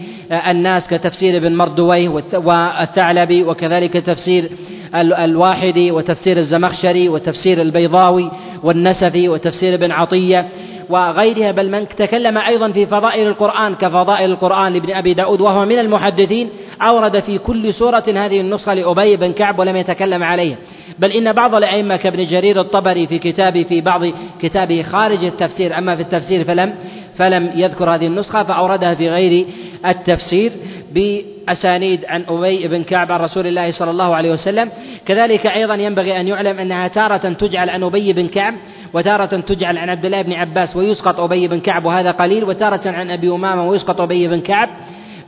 الناس 0.48 0.88
كتفسير 0.88 1.36
ابن 1.36 1.56
مردويه 1.56 2.08
والثعلبي 2.34 3.44
وكذلك 3.44 3.92
تفسير 3.92 4.50
الواحدي 4.94 5.90
وتفسير 5.90 6.38
الزمخشري 6.38 7.08
وتفسير 7.08 7.62
البيضاوي 7.62 8.30
والنسفي 8.62 9.28
وتفسير 9.28 9.74
ابن 9.74 9.92
عطية 9.92 10.48
وغيرها 10.90 11.52
بل 11.52 11.70
من 11.70 11.88
تكلم 11.88 12.38
أيضا 12.38 12.72
في 12.72 12.86
فضائل 12.86 13.26
القرآن 13.26 13.74
كفضائل 13.74 14.30
القرآن 14.30 14.72
لابن 14.72 14.94
أبي 14.94 15.14
داود 15.14 15.40
وهو 15.40 15.64
من 15.64 15.78
المحدثين 15.78 16.48
أورد 16.82 17.20
في 17.20 17.38
كل 17.38 17.74
سورة 17.74 18.04
هذه 18.08 18.40
النسخة 18.40 18.74
لأبي 18.74 19.16
بن 19.16 19.32
كعب 19.32 19.58
ولم 19.58 19.76
يتكلم 19.76 20.24
عليها. 20.24 20.56
بل 20.98 21.12
إن 21.12 21.32
بعض 21.32 21.54
الأئمة 21.54 21.96
كابن 21.96 22.24
جرير 22.24 22.60
الطبري 22.60 23.06
في 23.06 23.18
كتابه 23.18 23.62
في 23.62 23.80
بعض 23.80 24.00
كتابه 24.42 24.82
خارج 24.82 25.24
التفسير 25.24 25.78
أما 25.78 25.96
في 25.96 26.02
التفسير 26.02 26.44
فلم 26.44 26.74
فلم 27.16 27.50
يذكر 27.54 27.94
هذه 27.94 28.06
النسخة 28.06 28.42
فأوردها 28.42 28.94
في 28.94 29.10
غير 29.10 29.46
التفسير. 29.86 30.52
بأسانيد 30.94 32.04
عن 32.04 32.24
أبي 32.28 32.68
بن 32.68 32.82
كعب 32.82 33.12
عن 33.12 33.20
رسول 33.20 33.46
الله 33.46 33.70
صلى 33.70 33.90
الله 33.90 34.16
عليه 34.16 34.32
وسلم. 34.32 34.70
كذلك 35.06 35.46
أيضا 35.46 35.74
ينبغي 35.74 36.20
أن 36.20 36.28
يعلم 36.28 36.58
أنها 36.58 36.88
تارة 36.88 37.32
تجعل 37.32 37.70
عن 37.70 37.82
أبي 37.82 38.12
بن 38.12 38.26
كعب 38.28 38.54
وتارة 38.94 39.40
تجعل 39.40 39.78
عن 39.78 39.88
عبد 39.88 40.04
الله 40.04 40.22
بن 40.22 40.32
عباس 40.32 40.76
ويسقط 40.76 41.20
أبي 41.20 41.48
بن 41.48 41.60
كعب 41.60 41.84
وهذا 41.84 42.10
قليل 42.10 42.44
وتارة 42.44 42.88
عن 42.90 43.10
أبي 43.10 43.30
أمامة 43.30 43.68
ويسقط 43.68 44.00
أبي 44.00 44.28
بن 44.28 44.40
كعب. 44.40 44.68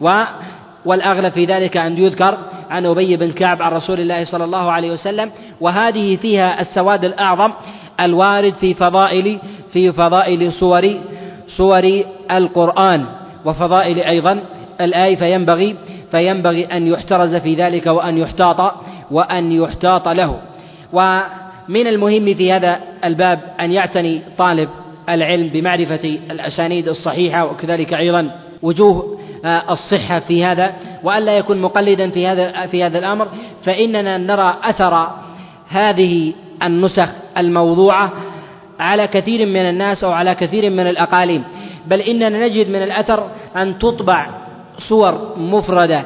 و 0.00 0.08
والأغلب 0.84 1.32
في 1.32 1.44
ذلك 1.44 1.76
أن 1.76 1.98
يذكر 1.98 2.38
عن 2.70 2.86
أبي 2.86 3.16
بن 3.16 3.32
كعب 3.32 3.62
عن 3.62 3.72
رسول 3.72 4.00
الله 4.00 4.24
صلى 4.24 4.44
الله 4.44 4.72
عليه 4.72 4.90
وسلم. 4.90 5.30
وهذه 5.60 6.16
فيها 6.16 6.60
السواد 6.60 7.04
الأعظم 7.04 7.52
الوارد 8.00 8.54
في 8.54 8.74
فضائل 8.74 9.38
في 9.72 9.92
فضائل 9.92 10.52
صور 10.52 10.94
صور 11.56 12.02
القرآن. 12.30 13.04
وفضائل 13.44 14.00
أيضا 14.00 14.40
الآية 14.80 15.16
فينبغي 15.16 15.76
فينبغي 16.10 16.64
أن 16.64 16.86
يحترز 16.86 17.36
في 17.36 17.54
ذلك 17.54 17.86
وأن 17.86 18.18
يحتاط 18.18 18.74
وأن 19.10 19.52
يحتاط 19.52 20.08
له. 20.08 20.40
ومن 20.92 21.86
المهم 21.86 22.34
في 22.34 22.52
هذا 22.52 22.80
الباب 23.04 23.40
أن 23.60 23.72
يعتني 23.72 24.22
طالب 24.38 24.68
العلم 25.08 25.48
بمعرفة 25.48 26.18
الأسانيد 26.30 26.88
الصحيحة 26.88 27.44
وكذلك 27.44 27.94
أيضا 27.94 28.30
وجوه 28.62 29.18
آه، 29.44 29.72
الصحة 29.72 30.18
في 30.18 30.44
هذا. 30.44 30.72
وألا 31.02 31.36
يكون 31.36 31.58
مقلدا 31.58 32.10
في 32.10 32.26
هذا 32.26 32.66
في 32.66 32.84
هذا 32.84 32.98
الأمر 32.98 33.28
فإننا 33.64 34.18
نرى 34.18 34.56
أثر 34.62 35.08
هذه 35.68 36.32
النسخ 36.62 37.08
الموضوعة 37.38 38.12
على 38.80 39.06
كثير 39.06 39.46
من 39.46 39.56
الناس 39.68 40.04
أو 40.04 40.12
على 40.12 40.34
كثير 40.34 40.70
من 40.70 40.86
الأقاليم. 40.86 41.44
بل 41.86 42.00
إننا 42.00 42.46
نجد 42.46 42.68
من 42.68 42.82
الأثر 42.82 43.30
أن 43.56 43.78
تطبع 43.78 44.39
صور 44.80 45.34
مفردة 45.36 46.04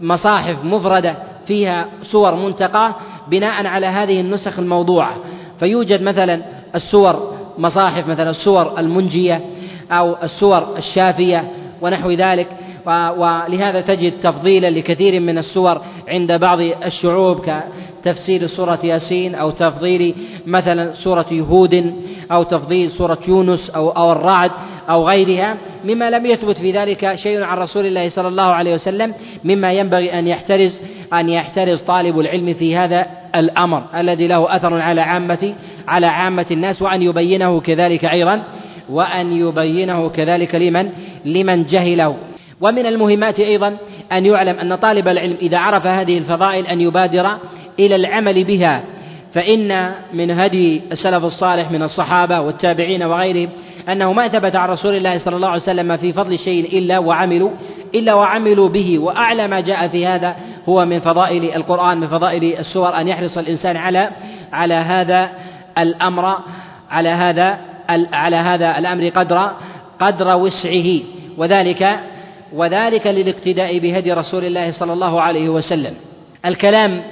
مصاحف 0.00 0.64
مفردة 0.64 1.14
فيها 1.46 1.86
صور 2.02 2.34
منتقاة 2.34 2.94
بناء 3.28 3.66
على 3.66 3.86
هذه 3.86 4.20
النسخ 4.20 4.58
الموضوعة. 4.58 5.16
فيوجد 5.58 6.02
مثلا 6.02 6.42
الصور 6.74 7.32
مصاحف 7.58 8.08
مثلا 8.08 8.30
الصور 8.30 8.78
المنجية 8.78 9.40
أو 9.92 10.16
الصور 10.22 10.76
الشافية 10.78 11.50
ونحو 11.80 12.10
ذلك. 12.10 12.48
ولهذا 12.86 13.80
تجد 13.80 14.12
تفضيلا 14.22 14.70
لكثير 14.70 15.20
من 15.20 15.38
السور 15.38 15.80
عند 16.08 16.32
بعض 16.32 16.60
الشعوب 16.60 17.40
كتفسير 17.40 18.46
سورة 18.46 18.78
ياسين 18.84 19.34
أو 19.34 19.50
تفضيل 19.50 20.14
مثلا 20.46 20.94
سورة 20.94 21.26
يهود 21.30 21.94
أو 22.32 22.42
تفضيل 22.42 22.90
سورة 22.90 23.18
يونس 23.28 23.70
أو 23.70 23.90
أو 23.90 24.12
الرعد 24.12 24.50
أو 24.90 25.08
غيرها 25.08 25.56
مما 25.84 26.10
لم 26.10 26.26
يثبت 26.26 26.56
في 26.56 26.72
ذلك 26.72 27.14
شيء 27.14 27.42
عن 27.42 27.58
رسول 27.58 27.86
الله 27.86 28.08
صلى 28.08 28.28
الله 28.28 28.42
عليه 28.42 28.74
وسلم 28.74 29.14
مما 29.44 29.72
ينبغي 29.72 30.18
أن 30.18 30.26
يحترز 30.26 30.80
أن 31.12 31.28
يحترز 31.28 31.80
طالب 31.80 32.20
العلم 32.20 32.54
في 32.54 32.76
هذا 32.76 33.06
الأمر 33.34 33.82
الذي 33.96 34.26
له 34.26 34.56
أثر 34.56 34.80
على 34.80 35.00
عامة 35.00 35.54
على 35.88 36.06
عامة 36.06 36.46
الناس 36.50 36.82
وأن 36.82 37.02
يبينه 37.02 37.60
كذلك 37.60 38.04
أيضا 38.04 38.42
وأن 38.90 39.32
يبينه 39.32 40.08
كذلك 40.08 40.54
لمن 40.54 40.90
لمن 41.24 41.66
جهله. 41.66 42.16
ومن 42.62 42.86
المهمات 42.86 43.40
أيضا 43.40 43.76
أن 44.12 44.26
يعلم 44.26 44.58
أن 44.58 44.74
طالب 44.74 45.08
العلم 45.08 45.36
إذا 45.42 45.58
عرف 45.58 45.86
هذه 45.86 46.18
الفضائل 46.18 46.66
أن 46.66 46.80
يبادر 46.80 47.30
إلى 47.78 47.96
العمل 47.96 48.44
بها 48.44 48.82
فإن 49.34 49.92
من 50.12 50.30
هدي 50.30 50.82
السلف 50.92 51.24
الصالح 51.24 51.70
من 51.70 51.82
الصحابة 51.82 52.40
والتابعين 52.40 53.02
وغيرهم 53.02 53.48
أنه 53.88 54.12
ما 54.12 54.28
ثبت 54.28 54.56
عن 54.56 54.68
رسول 54.68 54.94
الله 54.94 55.18
صلى 55.18 55.36
الله 55.36 55.48
عليه 55.48 55.62
وسلم 55.62 55.96
في 55.96 56.12
فضل 56.12 56.38
شيء 56.38 56.78
إلا 56.78 56.98
وعملوا 56.98 57.50
إلا 57.94 58.14
وعملوا 58.14 58.68
به 58.68 58.98
وأعلى 58.98 59.48
ما 59.48 59.60
جاء 59.60 59.88
في 59.88 60.06
هذا 60.06 60.36
هو 60.68 60.84
من 60.84 61.00
فضائل 61.00 61.44
القرآن 61.44 62.00
من 62.00 62.08
فضائل 62.08 62.58
السور 62.58 63.00
أن 63.00 63.08
يحرص 63.08 63.38
الإنسان 63.38 63.76
على 63.76 64.10
على 64.52 64.74
هذا 64.74 65.30
الأمر 65.78 66.36
على 66.90 67.08
هذا 67.08 67.58
على 68.12 68.36
هذا 68.36 68.78
الأمر 68.78 69.08
قدر 69.08 69.50
قدر 70.00 70.36
وسعه 70.36 71.00
وذلك 71.38 71.98
وذلك 72.54 73.06
للاقتداء 73.06 73.78
بهدي 73.78 74.12
رسول 74.12 74.44
الله 74.44 74.72
صلى 74.72 74.92
الله 74.92 75.20
عليه 75.20 75.48
وسلم. 75.48 75.94
الكلام 76.46 77.02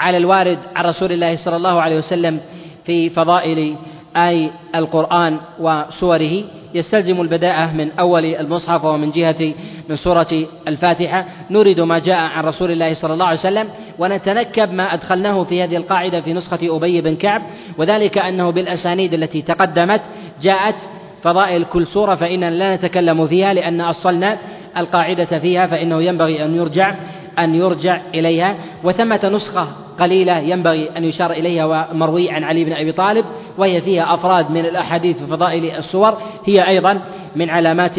على 0.00 0.16
الوارد 0.16 0.58
عن 0.76 0.84
رسول 0.84 1.12
الله 1.12 1.36
صلى 1.36 1.56
الله 1.56 1.82
عليه 1.82 1.98
وسلم 1.98 2.40
في 2.84 3.10
فضائل 3.10 3.76
آي 4.16 4.50
القرآن 4.74 5.36
وسوره 5.60 6.44
يستلزم 6.74 7.20
البداءة 7.20 7.72
من 7.72 7.90
أول 7.98 8.24
المصحف 8.24 8.84
ومن 8.84 9.10
جهة 9.10 9.54
من 9.88 9.96
سورة 9.96 10.46
الفاتحة. 10.68 11.24
نريد 11.50 11.80
ما 11.80 11.98
جاء 11.98 12.16
عن 12.16 12.44
رسول 12.44 12.70
الله 12.70 12.94
صلى 12.94 13.12
الله 13.14 13.26
عليه 13.26 13.38
وسلم 13.38 13.68
ونتنكب 13.98 14.72
ما 14.72 14.94
أدخلناه 14.94 15.44
في 15.44 15.64
هذه 15.64 15.76
القاعدة 15.76 16.20
في 16.20 16.32
نسخة 16.32 16.76
أبي 16.76 17.00
بن 17.00 17.16
كعب 17.16 17.42
وذلك 17.78 18.18
أنه 18.18 18.50
بالأسانيد 18.50 19.14
التي 19.14 19.42
تقدمت 19.42 20.00
جاءت 20.42 20.74
فضائل 21.22 21.64
كل 21.64 21.86
سورة 21.86 22.14
فإننا 22.14 22.50
لا 22.50 22.76
نتكلم 22.76 23.26
فيها 23.26 23.54
لأن 23.54 23.80
أصلنا 23.80 24.38
القاعدة 24.78 25.38
فيها 25.38 25.66
فإنه 25.66 26.02
ينبغي 26.02 26.44
أن 26.44 26.54
يرجع 26.54 26.94
أن 27.38 27.54
يرجع 27.54 28.00
إليها. 28.14 28.54
وثمة 28.84 29.28
نسخة 29.28 29.68
قليلة 29.98 30.38
ينبغي 30.38 30.90
أن 30.96 31.04
يشار 31.04 31.30
إليها 31.30 31.64
ومروي 31.64 32.30
عن 32.30 32.44
علي 32.44 32.64
بن 32.64 32.72
أبي 32.72 32.92
طالب 32.92 33.24
وهي 33.58 33.80
فيها 33.80 34.14
أفراد 34.14 34.50
من 34.50 34.60
الأحاديث 34.60 35.18
في 35.18 35.26
فضائل 35.26 35.64
السور. 35.76 36.18
هي 36.44 36.68
أيضا 36.68 37.00
من 37.36 37.50
علامات 37.50 37.96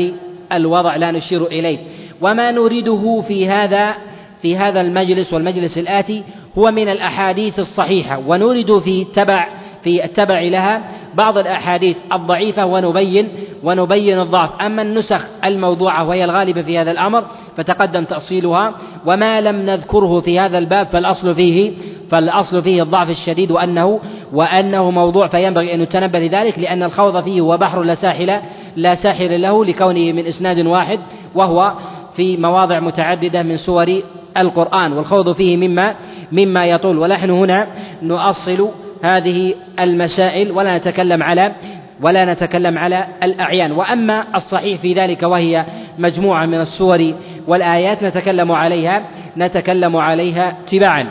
الوضع 0.53 0.95
لا 0.95 1.11
نشير 1.11 1.45
إليه. 1.45 1.79
وما 2.21 2.51
نريده 2.51 3.23
في 3.27 3.49
هذا 3.49 3.95
في 4.41 4.57
هذا 4.57 4.81
المجلس 4.81 5.33
والمجلس 5.33 5.77
الآتي 5.77 6.23
هو 6.57 6.71
من 6.71 6.89
الأحاديث 6.89 7.59
الصحيحة 7.59 8.19
ونريد 8.27 8.79
في 8.79 9.05
تبع 9.15 9.47
في 9.83 10.05
التبع 10.05 10.41
لها 10.41 10.81
بعض 11.15 11.37
الأحاديث 11.37 11.97
الضعيفة 12.13 12.65
ونبين 12.65 13.27
ونبين 13.63 14.19
الضعف. 14.19 14.61
أما 14.61 14.81
النسخ 14.81 15.25
الموضوعة 15.45 16.07
وهي 16.07 16.25
الغالبة 16.25 16.61
في 16.61 16.77
هذا 16.77 16.91
الأمر 16.91 17.23
فتقدم 17.57 18.03
تأصيلها. 18.03 18.73
وما 19.05 19.41
لم 19.41 19.55
نذكره 19.55 20.19
في 20.19 20.39
هذا 20.39 20.57
الباب 20.57 20.87
فالأصل 20.87 21.35
فيه 21.35 21.71
فالأصل 22.11 22.61
فيه 22.61 22.83
الضعف 22.83 23.09
الشديد 23.09 23.51
وأنه 23.51 23.99
وأنه 24.33 24.91
موضوع 24.91 25.27
فينبغي 25.27 25.73
أن 25.73 25.81
يتنبه 25.81 26.19
لذلك 26.19 26.59
لأن 26.59 26.83
الخوض 26.83 27.23
فيه 27.23 27.41
هو 27.41 27.57
بحر 27.57 27.81
لا 27.81 27.95
ساحل 27.95 28.39
لا 28.75 28.95
ساحل 28.95 29.41
له 29.41 29.65
لكونه 29.65 30.11
من 30.11 30.25
إسناد 30.25 30.65
واحد 30.65 30.99
وهو 31.35 31.73
في 32.15 32.37
مواضع 32.37 32.79
متعددة 32.79 33.43
من 33.43 33.57
سور 33.57 34.01
القرآن. 34.37 34.93
والخوض 34.93 35.31
فيه 35.31 35.57
مما 35.57 35.95
مما 36.31 36.65
يطول. 36.65 36.97
ونحن 36.97 37.29
هنا 37.29 37.67
نؤصل 38.03 38.69
هذه 39.03 39.53
المسائل 39.79 40.51
ولا 40.51 40.77
نتكلم 40.77 41.23
على 41.23 41.51
ولا 42.01 42.33
نتكلم 42.33 42.77
على 42.77 43.07
الأعيان. 43.23 43.71
وأما 43.71 44.23
الصحيح 44.35 44.81
في 44.81 44.93
ذلك 44.93 45.23
وهي 45.23 45.65
مجموعة 45.97 46.45
من 46.45 46.61
السور 46.61 47.13
والآيات 47.47 48.03
نتكلم 48.03 48.51
عليها 48.51 49.03
نتكلم 49.37 49.95
عليها 49.95 50.57
تباعا. 50.71 51.07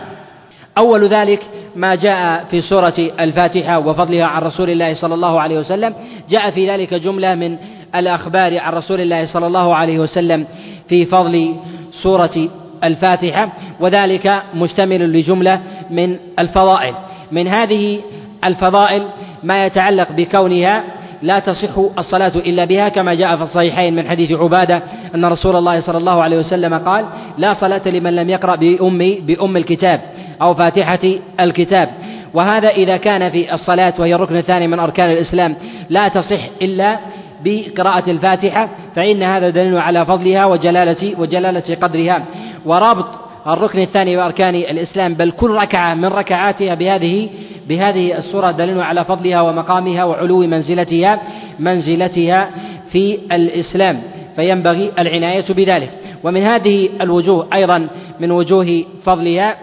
أول 0.78 1.08
ذلك 1.08 1.40
ما 1.76 1.94
جاء 1.94 2.44
في 2.50 2.60
سورة 2.60 2.94
الفاتحة 3.20 3.78
وفضلها 3.78 4.24
عن 4.24 4.42
رسول 4.42 4.70
الله 4.70 4.94
صلى 4.94 5.14
الله 5.14 5.40
عليه 5.40 5.58
وسلم. 5.58 5.94
جاء 6.30 6.50
في 6.50 6.70
ذلك 6.70 6.94
جملة 6.94 7.34
من 7.34 7.56
الأخبار 7.94 8.58
عن 8.58 8.72
رسول 8.72 9.00
الله 9.00 9.26
صلى 9.26 9.46
الله 9.46 9.76
عليه 9.76 9.98
وسلم 9.98 10.46
في 10.88 11.06
فضل 11.06 11.56
سورة 12.02 12.48
الفاتحة 12.84 13.52
وذلك 13.80 14.42
مشتمل 14.54 15.12
لجملة 15.12 15.60
من 15.90 16.16
الفضائل. 16.38 16.94
من 17.32 17.48
هذه 17.48 18.00
الفضائل 18.46 19.02
ما 19.42 19.66
يتعلق 19.66 20.12
بكونها 20.12 20.84
لا 21.22 21.38
تصح 21.38 21.78
الصلاة 21.98 22.32
إلا 22.36 22.64
بها 22.64 22.88
كما 22.88 23.14
جاء 23.14 23.36
في 23.36 23.42
الصحيحين 23.42 23.96
من 23.96 24.08
حديث 24.08 24.32
عبادة 24.32 24.82
أن 25.14 25.24
رسول 25.24 25.56
الله 25.56 25.80
صلى 25.80 25.98
الله 25.98 26.22
عليه 26.22 26.38
وسلم 26.38 26.74
قال 26.74 27.04
لا 27.38 27.54
صلاة 27.54 27.88
لمن 27.88 28.16
لم 28.16 28.30
يقرأ 28.30 28.56
بأم 28.56 28.98
بأم 28.98 29.56
الكتاب 29.56 30.00
أو 30.42 30.54
فاتحة 30.54 30.98
الكتاب. 31.40 31.88
وهذا 32.34 32.68
إذا 32.68 32.96
كان 32.96 33.30
في 33.30 33.54
الصلاة 33.54 33.94
وهي 33.98 34.14
الركن 34.14 34.36
الثاني 34.36 34.68
من 34.68 34.78
أركان 34.78 35.10
الإسلام 35.10 35.56
لا 35.90 36.08
تصح 36.08 36.40
إلا 36.62 36.98
بقراءة 37.44 38.10
الفاتحة 38.10 38.68
فإن 38.94 39.22
هذا 39.22 39.50
دليل 39.50 39.78
على 39.78 40.06
فضلها 40.06 40.44
وجلالة 40.44 41.20
وجلالة 41.20 41.74
قدرها. 41.82 42.24
ورابط 42.66 43.27
الركن 43.46 43.78
الثاني 43.78 44.16
بأركان 44.16 44.54
الإسلام 44.54 45.14
بل 45.14 45.30
كل 45.30 45.50
ركعة 45.50 45.94
من 45.94 46.04
ركعاتها 46.04 46.74
بهذه 46.74 47.28
بهذه 47.68 48.18
السورة 48.18 48.50
دليل 48.50 48.80
على 48.80 49.04
فضلها 49.04 49.40
ومقامها 49.40 50.04
وعلو 50.04 50.40
منزلتها 50.40 51.20
منزلتها 51.58 52.50
في 52.92 53.18
الإسلام. 53.32 54.02
فينبغي 54.36 54.92
العناية 54.98 55.44
بذلك. 55.52 55.90
ومن 56.24 56.42
هذه 56.42 56.88
الوجوه 57.00 57.48
أيضا 57.54 57.88
من 58.20 58.30
وجوه 58.30 58.84
فضلها 59.04 59.56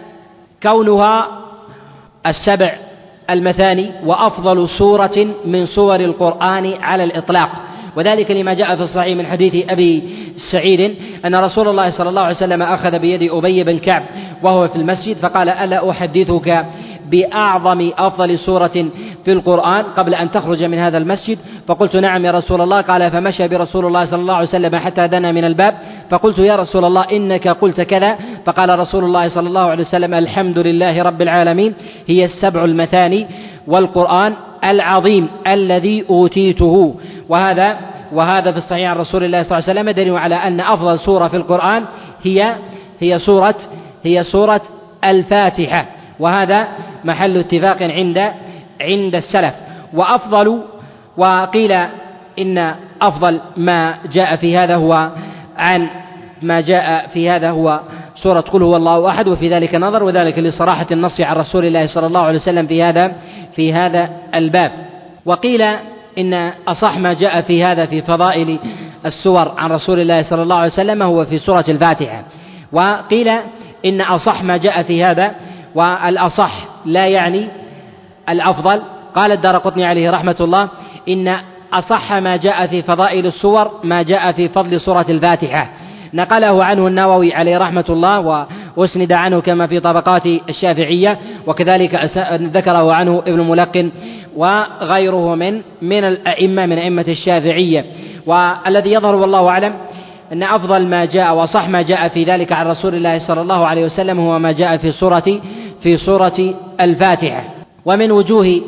كونها 0.62 1.28
السبع 2.26 2.72
المثاني 3.30 3.90
وأفضل 4.04 4.68
سورة 4.68 5.26
من 5.44 5.66
سور 5.66 6.00
القرآن 6.00 6.74
على 6.82 7.04
الإطلاق. 7.04 7.48
وذلك 7.96 8.30
لما 8.30 8.54
جاء 8.54 8.74
في 8.74 8.82
الصحيح 8.82 9.16
من 9.16 9.26
حديث 9.26 9.70
أبي 9.70 10.02
سعيد 10.52 10.94
أن 11.24 11.34
رسول 11.34 11.68
الله 11.68 11.90
صلى 11.90 12.08
الله 12.08 12.22
عليه 12.22 12.36
وسلم 12.36 12.62
أخذ 12.62 12.98
بيد 12.98 13.30
أبي 13.32 13.64
بن 13.64 13.78
كعب 13.78 14.02
وهو 14.42 14.68
في 14.68 14.76
المسجد 14.76 15.16
فقال 15.16 15.48
ألا 15.48 15.90
أحدثك 15.90 16.66
بأعظم 17.10 17.90
أفضل 17.98 18.38
سورة 18.38 18.86
في 19.24 19.32
القرآن 19.32 19.84
قبل 19.96 20.14
أن 20.14 20.30
تخرج 20.30 20.62
من 20.64 20.78
هذا 20.78 20.98
المسجد؟ 20.98 21.38
فقلت 21.66 21.96
نعم 21.96 22.24
يا 22.24 22.30
رسول 22.30 22.60
الله. 22.60 22.80
قال 22.80 23.10
فمشى 23.10 23.48
برسول 23.48 23.86
الله 23.86 24.04
صلى 24.04 24.20
الله 24.20 24.34
عليه 24.34 24.48
وسلم 24.48 24.76
حتى 24.76 25.08
دنا 25.08 25.32
من 25.32 25.44
الباب. 25.44 25.74
فقلت 26.10 26.38
يا 26.38 26.56
رسول 26.56 26.84
الله 26.84 27.04
إنك 27.12 27.48
قلت 27.48 27.80
كذا. 27.80 28.16
فقال 28.46 28.78
رسول 28.78 29.04
الله 29.04 29.28
صلى 29.28 29.48
الله 29.48 29.60
عليه 29.60 29.84
وسلم 29.84 30.14
الحمد 30.14 30.58
لله 30.58 31.02
رب 31.02 31.22
العالمين. 31.22 31.74
هي 32.06 32.24
السبع 32.24 32.64
المثاني 32.64 33.26
والقرآن 33.66 34.32
العظيم 34.64 35.28
الذي 35.46 36.04
أوتيته. 36.10 36.94
وهذا 37.28 37.76
وهذا 38.12 38.52
في 38.52 38.58
الصحيح 38.58 38.90
عن 38.90 38.96
رسول 38.96 39.24
الله 39.24 39.42
صلى 39.42 39.58
الله 39.58 39.68
عليه 39.68 39.80
وسلم 39.80 39.90
دليل 39.90 40.16
على 40.16 40.34
أن 40.34 40.60
أفضل 40.60 40.98
سورة 40.98 41.28
في 41.28 41.36
القرآن 41.36 41.84
هي 42.22 42.56
هي 43.00 43.18
سورة 43.18 43.54
هي 44.04 44.24
سورة 44.24 44.60
الفاتحة. 45.04 45.86
وهذا 46.20 46.68
محل 47.04 47.36
اتفاق 47.38 47.82
عند 47.82 48.18
عند 48.80 49.14
السلف. 49.14 49.54
وأفضل 49.94 50.62
وقيل 51.16 51.72
إن 52.38 52.74
أفضل 53.02 53.40
ما 53.56 53.94
جاء 54.12 54.36
في 54.36 54.58
هذا 54.58 54.76
هو 54.76 55.10
عن 55.56 55.88
ما 56.42 56.60
جاء 56.60 57.06
في 57.06 57.30
هذا 57.30 57.50
هو 57.50 57.80
سورة 58.14 58.40
قل 58.40 58.62
هو 58.62 58.76
الله 58.76 59.08
أحد 59.10 59.28
وفي 59.28 59.48
ذلك 59.48 59.74
نظر 59.74 60.04
وذلك 60.04 60.38
لصراحة 60.38 60.86
النص 60.92 61.20
عن 61.20 61.36
رسول 61.36 61.64
الله 61.64 61.86
صلى 61.86 62.06
الله 62.06 62.20
عليه 62.20 62.38
وسلم 62.38 62.66
في 62.66 62.82
هذا 62.82 63.12
في 63.56 63.72
هذا 63.72 64.10
الباب. 64.34 64.72
وقيل 65.24 65.76
إن 66.18 66.52
أصح 66.68 66.98
ما 66.98 67.12
جاء 67.12 67.40
في 67.40 67.64
هذا 67.64 67.86
في 67.86 68.02
فضائل 68.02 68.58
السور 69.06 69.52
عن 69.58 69.70
رسول 69.70 70.00
الله 70.00 70.22
صلى 70.22 70.42
الله 70.42 70.56
عليه 70.56 70.72
وسلم 70.72 71.02
هو 71.02 71.24
في 71.24 71.38
سورة 71.38 71.64
الفاتحة. 71.68 72.24
وقيل 72.72 73.28
إن 73.84 74.00
أصح 74.00 74.42
ما 74.42 74.56
جاء 74.56 74.82
في 74.82 75.04
هذا 75.04 75.34
والأصح 75.74 76.64
لا 76.84 77.06
يعني 77.06 77.48
الأفضل. 78.28 78.82
قال 79.14 79.32
الدار 79.32 79.56
قطني 79.56 79.84
عليه 79.84 80.10
رحمة 80.10 80.36
الله 80.40 80.68
إن 81.08 81.36
أصح 81.72 82.12
ما 82.12 82.36
جاء 82.36 82.66
في 82.66 82.82
فضائل 82.82 83.26
السور 83.26 83.70
ما 83.84 84.02
جاء 84.02 84.32
في 84.32 84.48
فضل 84.48 84.80
سورة 84.80 85.06
الفاتحة. 85.08 85.68
نقله 86.14 86.64
عنه 86.64 86.86
النووي 86.86 87.34
عليه 87.34 87.58
رحمة 87.58 87.84
الله 87.88 88.46
وأسند 88.76 89.12
عنه 89.12 89.40
كما 89.40 89.66
في 89.66 89.80
طبقات 89.80 90.26
الشافعية 90.26 91.18
وكذلك 91.46 92.10
ذكره 92.32 92.92
عنه 92.92 93.22
ابن 93.26 93.40
ملقن 93.40 93.90
وغيره 94.36 95.34
من 95.34 95.62
من 95.82 96.04
الأئمة 96.04 96.66
من 96.66 96.78
أئمة 96.78 97.04
الشافعية 97.08 97.84
والذي 98.26 98.92
يظهر 98.92 99.14
والله 99.14 99.48
أعلم 99.48 99.74
أن 100.32 100.42
أفضل 100.42 100.86
ما 100.86 101.04
جاء 101.04 101.34
وصح 101.34 101.68
ما 101.68 101.82
جاء 101.82 102.08
في 102.08 102.24
ذلك 102.24 102.52
عن 102.52 102.66
رسول 102.66 102.94
الله 102.94 103.18
صلى 103.18 103.40
الله 103.40 103.66
عليه 103.66 103.84
وسلم 103.84 104.20
هو 104.20 104.38
ما 104.38 104.52
جاء 104.52 104.76
في 104.76 104.92
سورة 104.92 105.40
في 105.82 105.96
سورة 105.96 106.54
الفاتحة 106.80 107.44
ومن 107.84 108.10
وجوه 108.10 108.60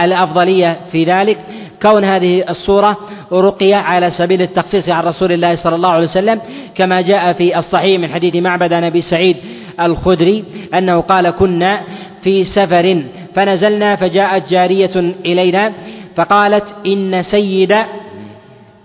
الأفضلية 0.00 0.76
في 0.92 1.04
ذلك 1.04 1.38
كون 1.82 2.04
هذه 2.04 2.50
السورة 2.50 2.96
رقية 3.32 3.76
على 3.76 4.10
سبيل 4.10 4.42
التخصيص 4.42 4.88
عن 4.88 5.04
رسول 5.04 5.32
الله 5.32 5.56
صلى 5.56 5.74
الله 5.74 5.90
عليه 5.90 6.08
وسلم 6.08 6.40
كما 6.74 7.00
جاء 7.00 7.32
في 7.32 7.58
الصحيح 7.58 8.00
من 8.00 8.08
حديث 8.08 8.36
معبد 8.36 8.72
عن 8.72 8.84
أبي 8.84 9.02
سعيد 9.02 9.36
الخدري 9.80 10.44
أنه 10.74 11.00
قال 11.00 11.30
كنا 11.30 11.80
في 12.22 12.44
سفر 12.44 13.02
فنزلنا 13.38 13.96
فجاءت 13.96 14.50
جارية 14.50 15.14
إلينا 15.26 15.72
فقالت 16.16 16.64
إن 16.86 17.22
سيد 17.22 17.72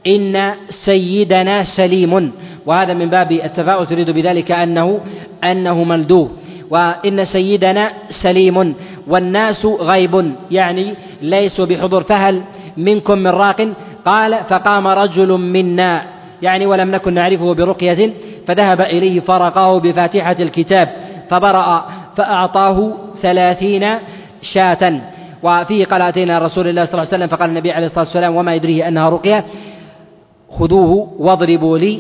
إن 0.08 0.54
سيدنا 0.86 1.64
سليم. 1.64 2.32
وهذا 2.66 2.94
من 2.94 3.10
باب 3.10 3.32
التفاؤل 3.32 3.88
تريد 3.88 4.10
بذلك 4.10 4.52
أنه 4.52 5.00
أنه 5.44 5.84
ملدوه. 5.84 6.30
وإن 6.70 7.26
سيدنا 7.26 7.92
سليم 8.24 8.76
والناس 9.08 9.66
غيب 9.66 10.34
يعني 10.52 10.96
ليسوا 11.22 11.66
بحضور 11.66 12.04
فهل 12.04 12.44
منكم 12.78 13.18
من 13.18 13.32
راق. 13.32 13.68
قال 14.06 14.38
فقام 14.50 14.88
رجل 14.88 15.28
منا 15.28 16.04
يعني 16.42 16.66
ولم 16.66 16.92
نكن 16.92 17.14
نعرفه 17.14 17.54
برقية 17.54 18.14
فذهب 18.48 18.82
إليه 18.82 19.20
فرقاه 19.20 19.80
بفاتحة 19.80 20.36
الكتاب 20.40 20.90
فبرأ 21.30 21.86
فأعطاه 22.18 22.94
ثلاثين 23.22 23.86
شاة. 24.44 25.02
وفيه 25.44 25.86
قال 25.86 26.02
أتينا 26.02 26.40
رسول 26.40 26.68
الله 26.68 26.86
صلى 26.86 26.94
الله 26.94 27.08
عليه 27.08 27.18
وسلم 27.18 27.28
فقال 27.28 27.50
النبي 27.50 27.72
عليه 27.72 27.86
الصلاة 27.86 28.06
والسلام 28.06 28.36
وما 28.36 28.56
يدريه 28.56 28.88
أنها 28.88 29.10
رقية 29.10 29.46
خذوه 30.50 31.14
واضربوا 31.20 31.78
لي 31.78 32.00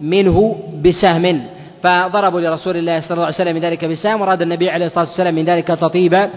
منه 0.00 0.56
بسهم. 0.84 1.40
فضربوا 1.82 2.40
لرسول 2.40 2.76
الله 2.76 3.00
صلى 3.00 3.10
الله 3.10 3.24
عليه 3.24 3.34
وسلم 3.34 3.54
من 3.54 3.60
ذلك 3.60 3.84
بسهم 3.84 4.20
وراد 4.20 4.42
النبي 4.42 4.70
عليه 4.70 4.86
الصلاة 4.86 5.04
والسلام 5.04 5.34
من 5.34 5.44
ذلك 5.44 5.68
تطيب 5.68 6.28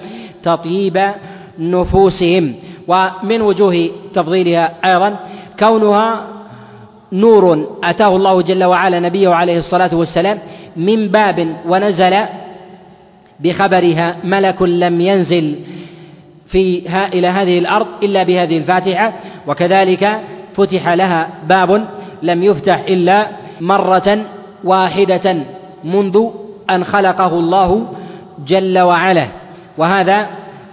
تطيب 0.44 1.12
نفوسهم. 1.60 2.56
ومن 2.88 3.42
وجوه 3.42 3.90
تفضيلها 4.14 4.72
أيضا 4.86 5.16
كونها 5.64 6.28
نور 7.14 7.68
أتاه 7.84 8.16
الله 8.16 8.42
جل 8.42 8.64
وعلا 8.64 9.00
نبيه 9.00 9.30
عليه 9.30 9.58
الصلاة 9.58 9.96
والسلام 9.96 10.40
من 10.76 11.08
باب 11.08 11.56
ونزل 11.68 12.14
بخبرها 13.40 14.16
ملك 14.24 14.62
لم 14.62 15.02
ينزل 15.02 15.56
فيها 16.48 17.08
إلى 17.08 17.28
هذه 17.28 17.60
الأرض 17.60 17.88
إلا 18.04 18.24
بهذه 18.24 18.58
الفاتحة 18.58 19.14
وكذلك 19.48 20.20
فتح 20.56 20.90
لها 20.90 21.28
باب 21.50 21.88
لم 22.24 22.44
يفتح 22.44 22.84
إلا 22.88 23.28
مرة 23.62 24.20
واحدة 24.64 25.38
منذ 25.84 26.30
أن 26.70 26.84
خلقه 26.84 27.28
الله 27.28 27.88
جل 28.48 28.80
وعلا. 28.80 29.28
وهذا 29.78 30.28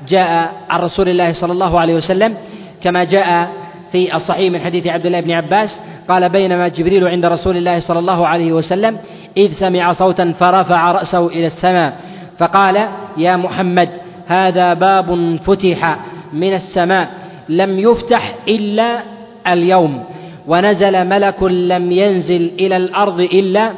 جاء 0.09 0.53
عن 0.71 0.81
رسول 0.81 1.09
الله 1.09 1.33
صلى 1.33 1.53
الله 1.53 1.81
عليه 1.81 1.95
وسلم 1.95 2.37
كما 2.83 3.05
جاء 3.05 3.49
في 3.93 4.17
الصحيح 4.17 4.53
من 4.53 4.61
حديث 4.61 4.87
عبد 4.87 5.07
الله 5.07 5.21
بن 5.21 5.31
عباس 5.31 5.81
قال 6.09 6.29
بينما 6.29 6.69
جبريل 6.69 7.05
عند 7.05 7.27
رسول 7.27 7.57
الله 7.57 7.81
صلى 7.81 7.99
الله 7.99 8.27
عليه 8.27 8.53
وسلم 8.53 8.99
إذ 9.37 9.53
سمع 9.53 9.93
صوتا 9.93 10.35
فرفع 10.41 10.93
رأسه 10.93 11.27
إلى 11.27 11.47
السماء 11.47 11.97
فقال 12.39 12.89
يا 13.17 13.37
محمد 13.37 13.89
هذا 14.27 14.75
باب 14.75 15.37
فتح 15.47 15.99
من 16.33 16.55
السماء 16.55 17.09
لم 17.49 17.79
يفتح 17.79 18.35
إلا 18.49 19.03
اليوم 19.49 20.05
ونزل 20.47 21.09
ملك 21.09 21.43
لم 21.43 21.93
ينزل 21.93 22.53
إلى 22.61 22.77
الأرض 22.77 23.21
إلا 23.21 23.73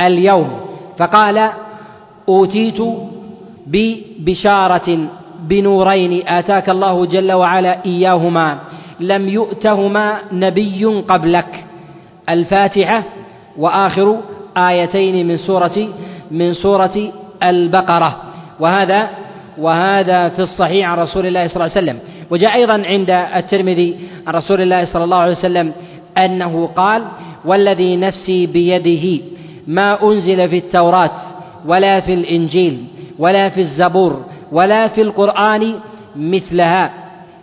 اليوم. 0.00 0.60
فقال 0.98 1.50
أوتيت 2.28 2.80
ببشارة 3.66 4.98
بنورين 5.40 6.28
آتاك 6.28 6.70
الله 6.70 7.06
جل 7.06 7.32
وعلا 7.32 7.84
إياهما 7.86 8.58
لم 9.00 9.28
يؤتهما 9.28 10.18
نبي 10.32 10.84
قبلك. 10.84 11.64
الفاتحة 12.28 13.02
وآخر 13.58 14.20
آيتين 14.56 15.28
من 15.28 15.36
سورة 15.36 15.88
من 16.30 16.54
سورة 16.54 17.12
البقرة. 17.50 18.16
وهذا 18.60 19.08
وهذا 19.58 20.28
في 20.28 20.38
الصحيح 20.38 20.88
عن 20.88 20.98
رسول 20.98 21.26
الله 21.26 21.46
صلى 21.46 21.54
الله 21.64 21.76
عليه 21.76 21.84
وسلم. 21.84 21.98
وجاء 22.30 22.54
أيضا 22.54 22.82
عند 22.86 23.10
الترمذي 23.10 23.96
عن 24.26 24.34
رسول 24.34 24.60
الله 24.60 24.84
صلى 24.84 25.04
الله 25.04 25.16
عليه 25.16 25.32
وسلم 25.32 25.72
أنه 26.18 26.66
قال 26.66 27.04
والذي 27.44 27.96
نفسي 27.96 28.46
بيده 28.46 29.24
ما 29.66 30.02
أنزل 30.02 30.48
في 30.48 30.58
التوراة 30.58 31.10
ولا 31.66 32.00
في 32.00 32.14
الإنجيل 32.14 32.84
ولا 33.18 33.48
في 33.48 33.60
الزبور 33.60 34.24
ولا 34.52 34.88
في 34.88 35.02
القرآن 35.02 35.74
مثلها. 36.16 36.90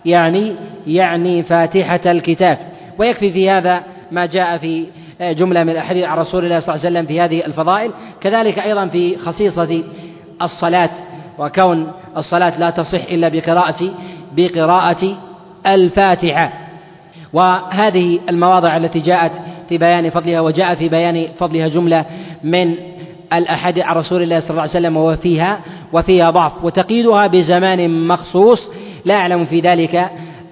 يعني 0.06 0.56
يعني 0.88 1.43
فاتحة 1.43 2.02
الكتاب. 2.06 2.58
ويكفي 2.99 3.32
في 3.32 3.49
هذا 3.49 3.84
ما 4.12 4.26
جاء 4.26 4.58
في 4.58 4.86
جملة 5.22 5.63
من 5.63 5.69
الأحاديث 5.69 6.05
عن 6.05 6.17
رسول 6.17 6.45
الله 6.45 6.59
صلى 6.59 6.76
الله 6.76 6.86
عليه 6.86 6.95
وسلم 6.99 7.05
في 7.05 7.22
هذه 7.22 7.45
الفضائل. 7.45 7.91
كذلك 8.22 8.59
أيضا 8.59 8.88
في 8.88 9.17
خصيصة 9.17 9.84
الصلاة 10.41 10.89
وكون 11.39 11.91
الصلاة 12.17 12.59
لا 12.59 12.69
تصح 12.69 13.03
إلا 13.11 13.30
بقراءة 13.30 13.91
بقراءة 14.36 15.17
الفاتحة. 15.67 16.53
وهذه 17.34 18.19
المواضع 18.30 18.78
التي 18.78 18.99
جاءت 18.99 19.32
في 19.69 19.78
بيان 19.78 20.09
فضلها 20.09 20.41
وجاء 20.41 20.76
في 20.76 20.89
بيان 20.89 21.28
فضلها 21.39 21.67
جملة 21.67 22.05
من 22.43 22.76
الأحاديث 23.34 23.84
عن 23.84 23.95
رسول 23.95 24.24
الله 24.24 24.39
صلى 24.39 24.49
الله 24.49 24.61
عليه 24.61 24.72
وسلم 24.72 24.97
وفيها 24.97 25.59
وفيها 25.93 26.30
ضعف. 26.32 26.63
وتقييدها 26.63 27.28
بزمان 27.28 28.07
مخصوص 28.07 28.69
لا 29.05 29.15
أعلم 29.15 29.45
في 29.45 29.59
ذلك 29.59 30.09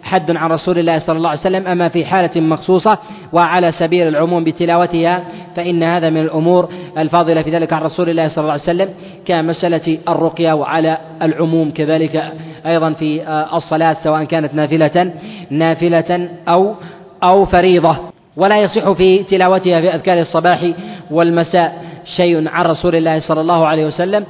حد 0.10 0.32
عن 0.38 0.50
رسول 0.50 0.80
الله 0.80 1.00
صلى 1.00 1.18
الله 1.18 1.30
عليه 1.30 1.40
وسلم 1.40 1.68
أما 1.68 1.90
في 1.90 2.06
حالة 2.06 2.42
مخصوصة 2.42 2.98
وعلى 3.34 3.72
سبيل 3.72 4.08
العموم 4.08 4.44
بتلاوتها 4.44 5.24
فإن 5.56 5.84
هذا 5.84 6.10
من 6.10 6.22
الأمور 6.22 6.70
الفاضلة 6.98 7.42
في 7.42 7.52
ذلك 7.52 7.74
عن 7.74 7.82
رسول 7.82 8.10
الله 8.10 8.28
صلى 8.28 8.42
الله 8.42 8.52
عليه 8.52 8.64
وسلم 8.64 8.90
كمسألة 9.26 9.98
الرقية 10.10 10.54
وعلى 10.54 10.98
العموم 11.22 11.72
كذلك 11.72 12.34
أيضا 12.66 12.94
في 12.94 13.22
الصلاة 13.54 13.98
سواء 14.04 14.24
كانت 14.24 14.54
نافلة 14.54 15.14
نافلة 15.50 16.30
أو 16.48 16.76
أو 17.24 17.46
فريضة. 17.46 17.98
ولا 18.38 18.58
يصح 18.58 18.92
في 18.92 19.24
تلاوتها 19.24 19.82
في 19.82 19.96
أذكار 19.96 20.20
الصباح 20.20 20.72
والمساء 21.12 21.84
شيء 22.18 22.48
عن 22.50 22.66
رسول 22.66 22.96
الله 22.96 23.20
صلى 23.20 23.42
الله 23.42 23.68
عليه 23.68 23.86
وسلم. 23.86 24.26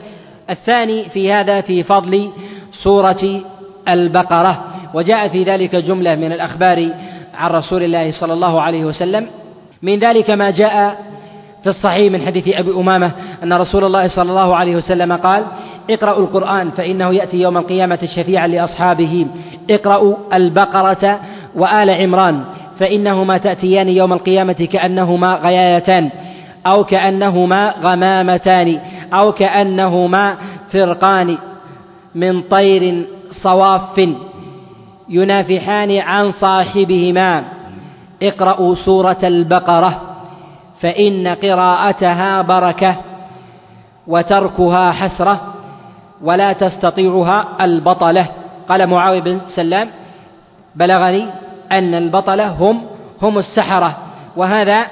الثاني 0.49 1.03
في 1.03 1.34
هذا 1.34 1.61
في 1.61 1.84
فضل 1.84 2.30
سورة 2.84 3.41
البقرة. 3.89 4.63
وجاء 4.93 5.27
في 5.27 5.43
ذلك 5.43 5.75
جملة 5.75 6.15
من 6.15 6.31
الأخبار 6.31 6.89
عن 7.37 7.51
رسول 7.51 7.83
الله 7.83 8.11
صلى 8.11 8.33
الله 8.33 8.61
عليه 8.61 8.85
وسلم. 8.85 9.27
من 9.81 9.99
ذلك 9.99 10.29
ما 10.29 10.49
جاء 10.49 10.97
في 11.63 11.69
الصحيح 11.69 12.11
من 12.11 12.21
حديث 12.21 12.47
أبي 12.47 12.71
أمامة 12.71 13.11
أن 13.43 13.53
رسول 13.53 13.83
الله 13.83 14.07
صلى 14.07 14.29
الله 14.29 14.55
عليه 14.55 14.75
وسلم 14.75 15.13
قال 15.13 15.45
اقرأوا 15.89 16.23
القرآن 16.23 16.69
فإنه 16.69 17.13
يأتي 17.13 17.37
يوم 17.37 17.57
القيامة 17.57 17.99
شفيعا 18.15 18.47
لأصحابه. 18.47 19.25
اقرأوا 19.69 20.15
البقرة 20.33 21.19
وآل 21.55 21.89
عمران 21.89 22.43
فإنهما 22.79 23.37
تأتيان 23.37 23.89
يوم 23.89 24.13
القيامة 24.13 24.67
كأنهما 24.71 25.35
غيايتان 25.35 26.09
أو 26.67 26.83
كأنهما 26.83 27.73
غمامتان 27.83 28.79
أو 29.13 29.31
كأنهما 29.31 30.35
فرقان 30.71 31.37
من 32.15 32.41
طير 32.41 33.05
صواف. 33.43 34.09
ينافحان 35.10 35.97
عن 35.97 36.32
صاحبهما. 36.32 37.43
اقرأوا 38.24 38.76
سورة 38.76 39.20
البقرة. 39.24 40.01
فإن 40.82 41.28
قراءتها 41.28 42.41
بركة 42.41 42.95
وتركها 44.07 44.91
حسرة 44.91 45.53
ولا 46.22 46.53
تستطيعها 46.53 47.47
البطلة. 47.62 48.28
قال 48.70 48.88
معاوية 48.88 49.20
بن 49.22 49.41
سلام 49.55 49.89
بلغني 50.76 51.26
أن 51.72 51.93
البطلة 51.93 52.47
هم 52.47 52.82
هم 53.22 53.38
السحرة. 53.38 53.97
وهذا 54.38 54.88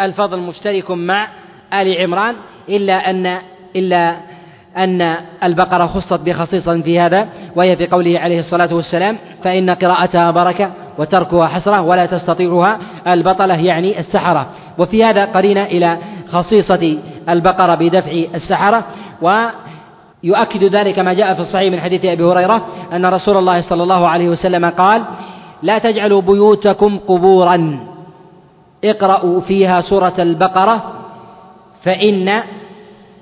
الفضل 0.00 0.38
مشترك 0.38 0.90
مع 0.90 1.28
آل 1.72 2.00
عمران 2.00 2.34
إلا 2.68 3.10
أن 3.10 3.38
إلا 3.76 4.16
أن 4.76 5.16
البقرة 5.42 5.86
خصت 5.86 6.20
بخصيصة 6.20 6.80
في 6.80 7.00
هذا 7.00 7.28
وهي 7.56 7.76
في 7.76 7.86
قوله 7.86 8.18
عليه 8.18 8.40
الصلاة 8.40 8.74
والسلام 8.74 9.16
فإن 9.44 9.70
قراءتها 9.70 10.30
بركة 10.30 10.70
وتركها 10.98 11.46
حسرة 11.46 11.82
ولا 11.82 12.06
تستطيعها 12.06 12.78
البطلة 13.06 13.54
يعني 13.54 14.00
السحرة. 14.00 14.46
وفي 14.78 15.04
هذا 15.04 15.24
قرينة 15.24 15.62
إلى 15.62 15.98
خصيصة 16.32 16.98
البقرة 17.28 17.74
بدفع 17.74 18.12
السحرة 18.34 18.84
ويؤكد 19.22 20.64
ذلك 20.64 20.98
ما 20.98 21.12
جاء 21.12 21.34
في 21.34 21.40
الصحيح 21.40 21.72
من 21.72 21.80
حديث 21.80 22.04
أبي 22.04 22.24
هريرة 22.24 22.66
أن 22.92 23.06
رسول 23.06 23.36
الله 23.36 23.60
صلى 23.60 23.82
الله 23.82 24.08
عليه 24.08 24.28
وسلم 24.28 24.70
قال 24.70 25.04
لا 25.62 25.78
تجعلوا 25.78 26.20
بيوتكم 26.20 26.98
قبورا 26.98 27.78
اقرأوا 28.84 29.40
فيها 29.40 29.80
سورة 29.80 30.14
البقرة 30.18 30.82
فإن 31.84 32.42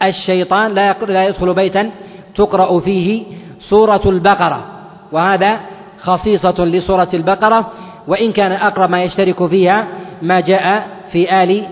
الشيطان 0.02 0.74
لا 0.74 0.96
لا 1.08 1.28
يدخل 1.28 1.54
بيتا 1.54 1.90
تقرأ 2.34 2.80
فيه 2.80 3.22
سورة 3.60 4.02
البقرة. 4.06 4.64
وهذا 5.12 5.60
خصيصة 6.00 6.64
لسورة 6.64 7.08
البقرة. 7.14 7.70
وإن 8.08 8.32
كان 8.32 8.52
أقرب 8.52 8.90
ما 8.90 9.02
يشترك 9.02 9.46
فيها 9.46 9.86
ما 10.22 10.40
جاء 10.40 10.86
في 11.12 11.42
آل 11.42 11.66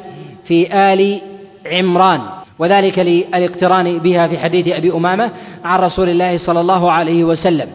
في 0.45 0.75
آل 0.93 1.21
عمران. 1.67 2.21
وذلك 2.59 2.99
للإقتران 2.99 3.99
بها 3.99 4.27
في 4.27 4.39
حديث 4.39 4.69
أبي 4.69 4.93
أمامة 4.93 5.31
عن 5.65 5.81
رسول 5.81 6.09
الله 6.09 6.39
صلى 6.39 6.61
الله 6.61 6.93
عليه 6.93 7.25
وسلم. 7.25 7.69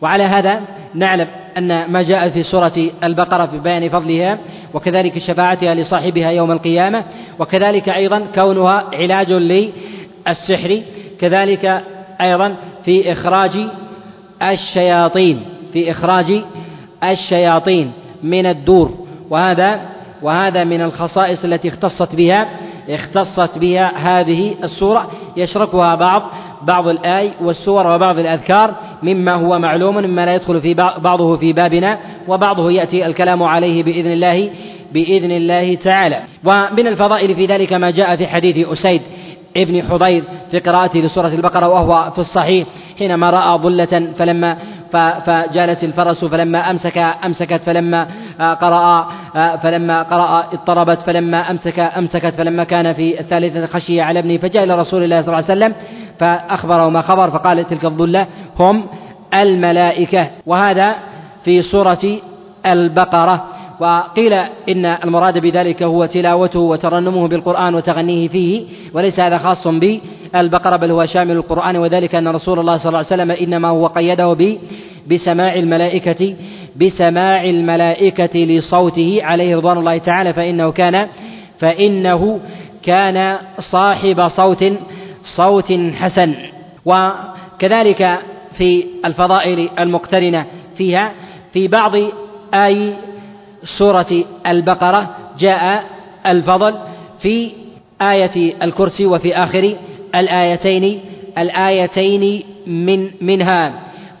وعلى 0.00 0.24
هذا 0.24 0.60
نعلم 0.94 1.26
أن 1.58 1.92
ما 1.92 2.02
جاء 2.02 2.28
في 2.28 2.42
سورة 2.42 2.72
البقرة 3.04 3.46
في 3.46 3.58
بيان 3.58 3.88
فضلها 3.88 4.38
وكذلك 4.74 5.18
شفاعتها 5.18 5.74
لصاحبها 5.74 6.30
يوم 6.30 6.52
القيامة 6.52 7.04
وكذلك 7.38 7.88
أيضا 7.88 8.26
كونها 8.34 8.84
علاج 8.92 9.32
للسحر 9.32 10.82
كذلك 11.20 11.82
أيضا 12.20 12.54
في 12.84 13.12
إخراج 13.12 13.66
الشياطين 14.42 15.42
في 15.72 15.90
إخراج 15.90 16.42
الشياطين 17.04 17.92
من 18.22 18.46
الدور. 18.46 18.90
وهذا 19.30 19.80
وهذا 20.22 20.64
من 20.64 20.80
الخصائص 20.80 21.44
التي 21.44 21.68
اختصت 21.68 22.14
بها 22.14 22.48
اختصت 22.88 23.58
بها 23.58 23.92
هذه 23.96 24.54
السورة. 24.64 25.10
يشركها 25.36 25.94
بعض 25.94 26.22
بعض 26.66 26.88
الآي 26.88 27.30
والسور 27.40 27.86
وبعض 27.86 28.18
الأذكار 28.18 28.74
مما 29.02 29.34
هو 29.34 29.58
معلوم 29.58 29.96
مما 29.96 30.26
لا 30.26 30.34
يدخل 30.34 30.60
في 30.60 30.74
بعضه 30.74 31.36
في 31.36 31.52
بابنا 31.52 31.98
وبعضه 32.28 32.70
يأتي 32.72 33.06
الكلام 33.06 33.42
عليه 33.42 33.82
بإذن 33.82 34.12
الله 34.12 34.50
بإذن 34.92 35.30
الله 35.30 35.74
تعالى. 35.74 36.20
ومن 36.44 36.86
الفضائل 36.86 37.34
في 37.34 37.46
ذلك 37.46 37.72
ما 37.72 37.90
جاء 37.90 38.16
في 38.16 38.26
حديث 38.26 38.68
أسيد 38.68 39.02
ابن 39.56 39.82
حضير 39.82 40.24
في 40.50 40.58
قراءته 40.58 41.00
لسورة 41.00 41.28
البقرة 41.28 41.68
وهو 41.68 42.10
في 42.10 42.18
الصحيح 42.18 42.68
حينما 42.98 43.30
رأى 43.30 43.58
ظلة 43.58 44.08
فلما 44.18 44.56
فجالت 45.26 45.84
الفرس 45.84 46.24
فلما 46.24 46.70
أمسك 46.70 46.98
أمسكت 46.98 47.60
فلما 47.66 48.08
قرأ 48.54 49.08
فلما 49.56 50.02
قرأ 50.02 50.44
اضطربت 50.52 50.98
فلما 50.98 51.50
أمسك 51.50 51.78
أمسكت 51.78 52.34
فلما 52.34 52.64
كان 52.64 52.92
في 52.92 53.20
الثالثة 53.20 53.66
خشي 53.66 54.00
على 54.00 54.18
ابنه 54.18 54.36
فجاء 54.36 54.64
إلى 54.64 54.74
رسول 54.74 55.04
الله 55.04 55.22
صلى 55.22 55.38
الله 55.38 55.50
عليه 55.50 55.58
وسلم 55.58 55.74
فأخبره 56.22 56.88
ما 56.88 57.02
خبر 57.02 57.30
فقال 57.30 57.64
تلك 57.64 57.84
الظلة 57.84 58.26
هم 58.60 58.84
الملائكة. 59.40 60.30
وهذا 60.46 60.96
في 61.44 61.62
سورة 61.62 62.18
البقرة. 62.66 63.44
وقيل 63.80 64.32
إن 64.68 64.86
المراد 64.86 65.38
بذلك 65.38 65.82
هو 65.82 66.06
تلاوته 66.06 66.60
وترنمه 66.60 67.28
بالقرآن 67.28 67.74
وتغنيه 67.74 68.28
فيه 68.28 68.64
وليس 68.94 69.20
هذا 69.20 69.38
خاص 69.38 69.66
بالبقرة 69.68 70.76
بل 70.76 70.90
هو 70.90 71.06
شامل 71.06 71.36
القرآن. 71.36 71.76
وذلك 71.76 72.14
أن 72.14 72.28
رسول 72.28 72.58
الله 72.58 72.76
صلى 72.76 72.88
الله 72.88 72.98
عليه 72.98 73.06
وسلم 73.06 73.30
إنما 73.30 73.68
هو 73.68 73.86
قيده 73.86 74.58
بسماع 75.10 75.54
الملائكة 75.54 76.36
بسماع 76.76 77.44
الملائكة 77.44 78.38
لصوته 78.38 79.18
عليه 79.22 79.56
رضوان 79.56 79.78
الله 79.78 79.98
تعالى. 79.98 80.32
فإنه 80.32 80.70
كان 80.70 81.06
فإنه 81.58 82.40
كان 82.82 83.36
صاحب 83.72 84.28
صوت 84.28 84.64
صوت 85.24 85.72
حسن. 86.00 86.34
وكذلك 86.84 88.18
في 88.58 88.84
الفضائل 89.04 89.68
المقترنة 89.78 90.46
فيها 90.76 91.12
في 91.52 91.68
بعض 91.68 91.92
آي 92.54 92.94
سورة 93.78 94.24
البقرة 94.46 95.16
جاء 95.38 95.84
الفضل 96.26 96.74
في 97.20 97.50
آية 98.02 98.54
الكرسي 98.62 99.06
وفي 99.06 99.36
آخر 99.36 99.74
الآيتين 100.14 101.00
الآيتين 101.38 102.42
من 102.66 103.10
منها. 103.20 103.72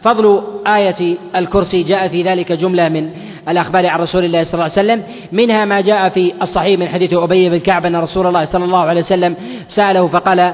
فضل 0.02 0.42
آية 0.66 1.16
الكرسي 1.36 1.82
جاء 1.82 2.08
في 2.08 2.22
ذلك 2.22 2.52
جملة 2.52 2.88
من 2.88 3.10
الأخبار 3.48 3.86
عن 3.86 4.00
رسول 4.00 4.24
الله 4.24 4.44
صلى 4.44 4.54
الله 4.54 4.64
عليه 4.64 4.72
وسلم. 4.72 5.02
منها 5.32 5.64
ما 5.64 5.80
جاء 5.80 6.08
في 6.08 6.32
الصحيح 6.42 6.78
من 6.78 6.88
حديث 6.88 7.12
أبي 7.14 7.50
بن 7.50 7.58
كعب 7.58 7.86
أن 7.86 7.96
رسول 7.96 8.26
الله 8.26 8.44
صلى 8.44 8.64
الله 8.64 8.78
عليه 8.78 9.00
وسلم 9.00 9.36
سأله 9.68 10.06
فقال 10.06 10.52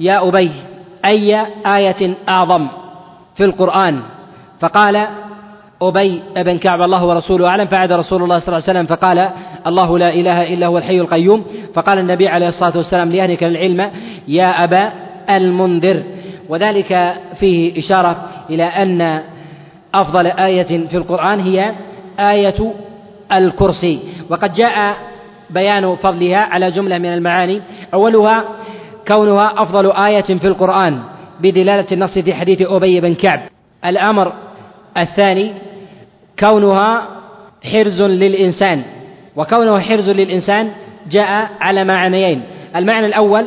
يا 0.00 0.28
أبي 0.28 0.52
أي 1.04 1.46
آية 1.66 2.14
أعظم 2.28 2.68
في 3.36 3.44
القرآن؟ 3.44 4.00
فقال 4.60 5.06
أبي 5.82 6.22
بن 6.36 6.58
كعب 6.58 6.80
الله 6.80 7.04
ورسوله 7.06 7.48
أعلم. 7.48 7.66
فعد 7.66 7.92
رسول 7.92 8.22
الله 8.22 8.38
صلى 8.38 8.48
الله 8.48 8.62
عليه 8.68 8.78
وسلم 8.78 8.86
فقال 8.96 9.30
الله 9.66 9.98
لا 9.98 10.14
إله 10.14 10.54
إلا 10.54 10.66
هو 10.66 10.78
الحي 10.78 11.00
القيوم. 11.00 11.44
فقال 11.74 11.98
النبي 11.98 12.28
عليه 12.28 12.48
الصلاة 12.48 12.76
والسلام 12.76 13.12
لأهلك 13.12 13.44
العلم 13.44 13.90
يا 14.28 14.64
أبا 14.64 14.92
المنذر. 15.30 16.02
وذلك 16.48 17.16
فيه 17.40 17.78
إشارة 17.78 18.16
إلى 18.50 18.64
أن 18.64 19.22
أفضل 19.94 20.26
آية 20.26 20.88
في 20.88 20.96
القرآن 20.96 21.40
هي 21.40 21.74
آية 22.18 22.72
الكرسي. 23.36 24.00
وقد 24.30 24.54
جاء 24.54 24.96
بيان 25.50 25.96
فضلها 25.96 26.38
على 26.38 26.70
جملة 26.70 26.98
من 26.98 27.14
المعاني. 27.14 27.60
أولها 27.94 28.44
كونها 29.12 29.62
أفضل 29.62 29.92
آية 29.92 30.20
في 30.20 30.46
القرآن 30.46 31.00
بدلالة 31.40 31.86
النص 31.92 32.18
في 32.18 32.34
حديث 32.34 32.62
أبي 32.62 33.00
بن 33.00 33.14
كعب. 33.14 33.40
الأمر 33.86 34.32
الثاني 34.98 35.52
كونها 36.38 37.02
حرز 37.72 38.02
للإنسان. 38.02 38.82
وكونه 39.36 39.80
حرز 39.80 40.10
للإنسان 40.10 40.70
جاء 41.10 41.50
على 41.60 41.84
معنيين. 41.84 42.42
المعنى 42.76 43.06
الأول 43.06 43.44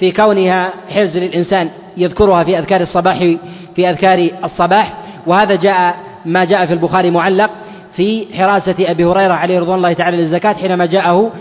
في 0.00 0.12
كونها 0.12 0.72
حرز 0.94 1.18
للإنسان 1.18 1.70
يذكرها 1.96 2.44
في 2.44 2.58
أذكار 2.58 2.80
الصباح 2.80 3.18
في 3.76 3.90
أذكار 3.90 4.30
الصباح. 4.44 4.92
وهذا 5.26 5.54
جاء 5.54 5.96
ما 6.24 6.44
جاء 6.44 6.66
في 6.66 6.72
البخاري 6.72 7.10
معلق 7.10 7.50
في 7.96 8.26
حراسة 8.34 8.74
أبي 8.80 9.04
هريرة 9.04 9.32
عليه 9.32 9.60
رضوان 9.60 9.76
الله 9.76 9.92
تعالى 9.92 10.16
للزكاة 10.16 10.52
حينما 10.52 10.86
جاءه 10.86 11.32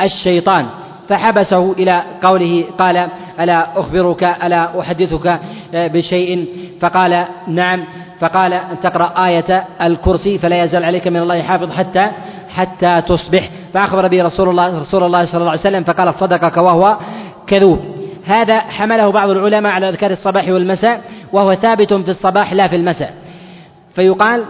الشيطان. 0.00 0.66
فحبسه 1.10 1.72
إلى 1.72 2.02
قوله 2.22 2.64
قال 2.78 3.08
ألا 3.40 3.80
أخبرك 3.80 4.22
ألا 4.24 4.80
أحدثك 4.80 5.40
بشيء؟ 5.72 6.46
فقال 6.80 7.24
نعم. 7.48 7.84
فقال 8.20 8.52
أن 8.52 8.80
تقرأ 8.82 9.26
آية 9.26 9.64
الكرسي 9.82 10.38
فلا 10.38 10.64
يزال 10.64 10.84
عليك 10.84 11.08
من 11.08 11.16
الله 11.16 11.42
حافظ 11.42 11.72
حتى 11.72 12.10
حتى 12.48 13.02
تصبح. 13.08 13.50
فأخبر 13.74 14.08
به 14.08 14.22
رسول 14.22 14.48
الله 14.48 14.80
رسول 14.80 15.02
الله 15.02 15.26
صلى 15.26 15.40
الله 15.40 15.50
عليه 15.50 15.60
وسلم 15.60 15.84
فقال 15.84 16.14
صدقك 16.14 16.56
وهو 16.62 16.96
كذوب. 17.46 17.80
هذا 18.26 18.58
حمله 18.58 19.10
بعض 19.10 19.28
العلماء 19.30 19.72
على 19.72 19.88
أذكار 19.88 20.10
الصباح 20.10 20.48
والمساء 20.48 21.00
وهو 21.32 21.54
ثابت 21.54 21.94
في 21.94 22.10
الصباح 22.10 22.52
لا 22.52 22.68
في 22.68 22.76
المساء. 22.76 23.14
فيقال 23.94 24.44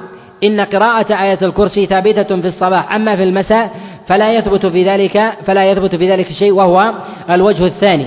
إن 0.44 0.60
قراءة 0.60 1.22
آية 1.22 1.38
الكرسي 1.42 1.86
ثابتة 1.86 2.40
في 2.40 2.48
الصباح 2.48 2.94
أما 2.94 3.16
في 3.16 3.22
المساء 3.22 3.70
فلا 4.10 4.32
يثبت 4.32 4.66
في 4.66 4.84
ذلك 4.84 5.32
فلا 5.46 5.70
يثبت 5.70 5.96
في 5.96 6.10
ذلك 6.10 6.32
شيء 6.32 6.52
وهو 6.52 6.94
الوجه 7.30 7.64
الثاني. 7.64 8.06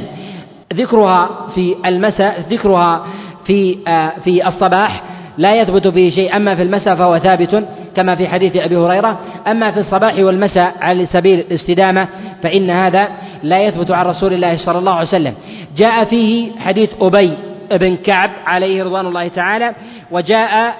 ذكرها 0.74 1.30
في 1.56 1.76
المساء 1.86 2.42
ذكرها 2.50 3.06
في 3.46 3.78
آه، 3.88 4.12
في 4.24 4.48
الصباح 4.48 5.04
لا 5.38 5.56
يثبت 5.62 5.88
فيه 5.88 6.10
شيء. 6.10 6.36
أما 6.36 6.56
في 6.56 6.62
المساء 6.62 6.96
فهو 6.96 7.18
ثابت 7.18 7.66
كما 7.96 8.16
في 8.16 8.28
حديث 8.28 8.56
أبي 8.56 8.78
هريرة. 8.78 9.20
أما 9.48 9.72
في 9.72 9.80
الصباح 9.80 10.18
والمساء 10.18 10.76
على 10.82 11.06
سبيل 11.06 11.40
الاستدامة 11.40 12.08
فإن 12.44 12.70
هذا 12.70 13.08
لا 13.44 13.64
يثبت 13.64 13.92
عن 13.92 14.06
رسول 14.06 14.34
الله 14.34 14.58
صلى 14.58 14.80
الله 14.80 14.94
عليه 14.94 15.08
وسلم. 15.08 15.34
جاء 15.78 16.06
فيه 16.06 16.60
حديث 16.60 16.90
أبي 17.02 17.38
بن 17.72 17.96
كعب 17.96 18.30
عليه 18.46 18.84
رضوان 18.84 19.06
الله 19.06 19.28
تعالى 19.28 19.74
وجاء 20.12 20.76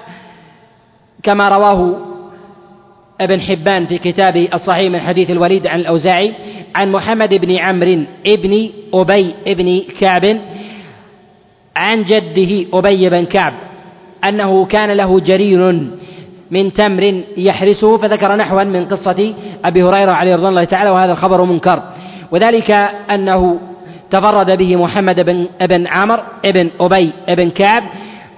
كما 1.22 1.48
رواه 1.48 2.13
ابن 3.20 3.40
حبان 3.40 3.86
في 3.86 3.98
كتابه 3.98 4.48
الصحيح 4.54 4.92
من 4.92 5.00
حديث 5.00 5.30
الوليد 5.30 5.66
عن 5.66 5.80
الأوزاعي 5.80 6.32
عن 6.76 6.92
محمد 6.92 7.34
بن 7.34 7.56
عمرو 7.56 8.04
ابن 8.26 8.70
أبي 8.94 9.34
بن 9.46 9.82
كعب 10.00 10.38
عن 11.76 12.04
جده 12.04 12.66
أبي 12.78 13.10
بن 13.10 13.24
كعب 13.24 13.52
أنه 14.28 14.64
كان 14.64 14.90
له 14.90 15.20
جرير 15.20 15.88
من 16.50 16.72
تمر 16.72 17.22
يحرسه 17.36 17.96
فذكر 17.96 18.36
نحوا 18.36 18.64
من 18.64 18.84
قصة 18.84 19.34
أبي 19.64 19.82
هريرة 19.82 20.12
عليه 20.12 20.34
رضوان 20.34 20.50
الله 20.50 20.64
تعالى 20.64 20.90
وهذا 20.90 21.12
الخبر 21.12 21.44
منكر 21.44 21.82
وذلك 22.30 22.70
أنه 23.10 23.58
تفرد 24.10 24.58
به 24.58 24.76
محمد 24.76 25.20
بن 25.20 25.46
ابن 25.60 25.86
عمر 25.86 26.22
ابن 26.46 26.70
أبي 26.80 27.12
بن 27.28 27.50
كعب 27.50 27.82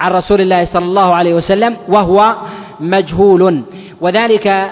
عن 0.00 0.12
رسول 0.12 0.40
الله 0.40 0.64
صلى 0.64 0.84
الله 0.84 1.14
عليه 1.14 1.34
وسلم 1.34 1.76
وهو 1.88 2.34
مجهول 2.80 3.62
وذلك 4.00 4.70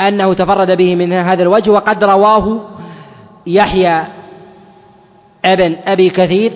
أنه 0.00 0.34
تفرد 0.34 0.70
به 0.70 0.94
من 0.94 1.12
هذا 1.12 1.42
الوجه 1.42 1.70
وقد 1.70 2.04
رواه 2.04 2.60
يحيى 3.46 4.04
ابن 5.44 5.76
أبي 5.86 6.10
كثير 6.10 6.52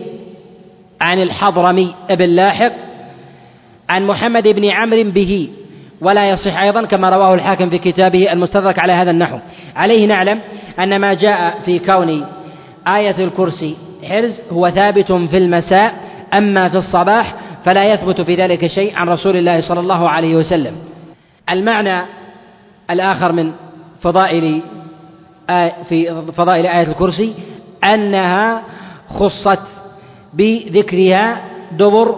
عن 1.01 1.23
الحضرمي 1.23 1.95
ابن 2.11 2.29
لاحق 2.29 2.73
عن 3.91 4.07
محمد 4.07 4.49
بن 4.49 4.71
عمرو 4.71 5.03
به 5.11 5.49
ولا 6.01 6.31
يصح 6.31 6.61
أيضا 6.61 6.85
كما 6.85 7.09
رواه 7.09 7.35
الحاكم 7.35 7.71
في 7.71 7.79
كتابه 7.79 8.33
المستدرك 8.33 8.83
على 8.83 8.93
هذا 8.93 9.11
النحو. 9.11 9.39
عليه 9.77 10.07
نعلم 10.07 10.41
أن 10.81 11.01
ما 11.01 11.15
جاء 11.15 11.59
في 11.65 11.79
كون 11.79 12.27
آية 12.89 13.25
الكرسي 13.25 13.77
حرز 14.09 14.41
هو 14.53 14.71
ثابت 14.71 15.13
في 15.13 15.39
المساء 15.39 15.95
أما 16.39 16.69
في 16.69 16.77
الصباح 16.77 17.35
فلا 17.65 17.85
يثبت 17.85 18.21
في 18.21 18.35
ذلك 18.35 18.67
شيء 18.67 18.97
عن 18.97 19.09
رسول 19.09 19.37
الله 19.37 19.61
صلى 19.61 19.81
الله 19.81 20.11
عليه 20.11 20.37
وسلم. 20.37 20.73
المعنى 21.53 22.03
الآخر 22.91 23.33
من 23.33 23.53
فضائل 24.03 24.63
في 25.89 26.23
فضائل 26.37 26.67
آية 26.67 26.89
الكرسي 26.89 27.35
أنها 27.95 28.63
خصت 29.09 29.63
بذكرها 30.35 31.41
دبر 31.73 32.17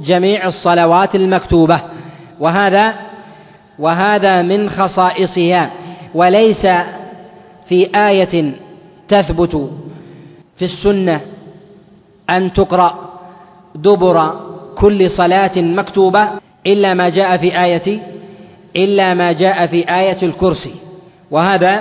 جميع 0.00 0.48
الصلوات 0.48 1.14
المكتوبة. 1.14 1.80
وهذا 2.40 2.94
وهذا 3.78 4.42
من 4.42 4.70
خصائصها. 4.70 5.70
وليس 6.14 6.66
في 7.68 7.88
آية 7.96 8.52
تثبت 9.08 9.70
في 10.58 10.64
السنة 10.64 11.20
أن 12.30 12.52
تقرأ 12.52 13.10
دبر 13.74 14.34
كل 14.78 15.10
صلاة 15.10 15.58
مكتوبة 15.58 16.28
إلا 16.66 16.94
ما 16.94 17.08
جاء 17.08 17.36
في 17.36 17.64
آية 17.64 18.00
إلا 18.76 19.14
ما 19.14 19.32
جاء 19.32 19.66
في 19.66 19.94
آية 19.94 20.22
الكرسي. 20.22 20.74
وهذا 21.30 21.80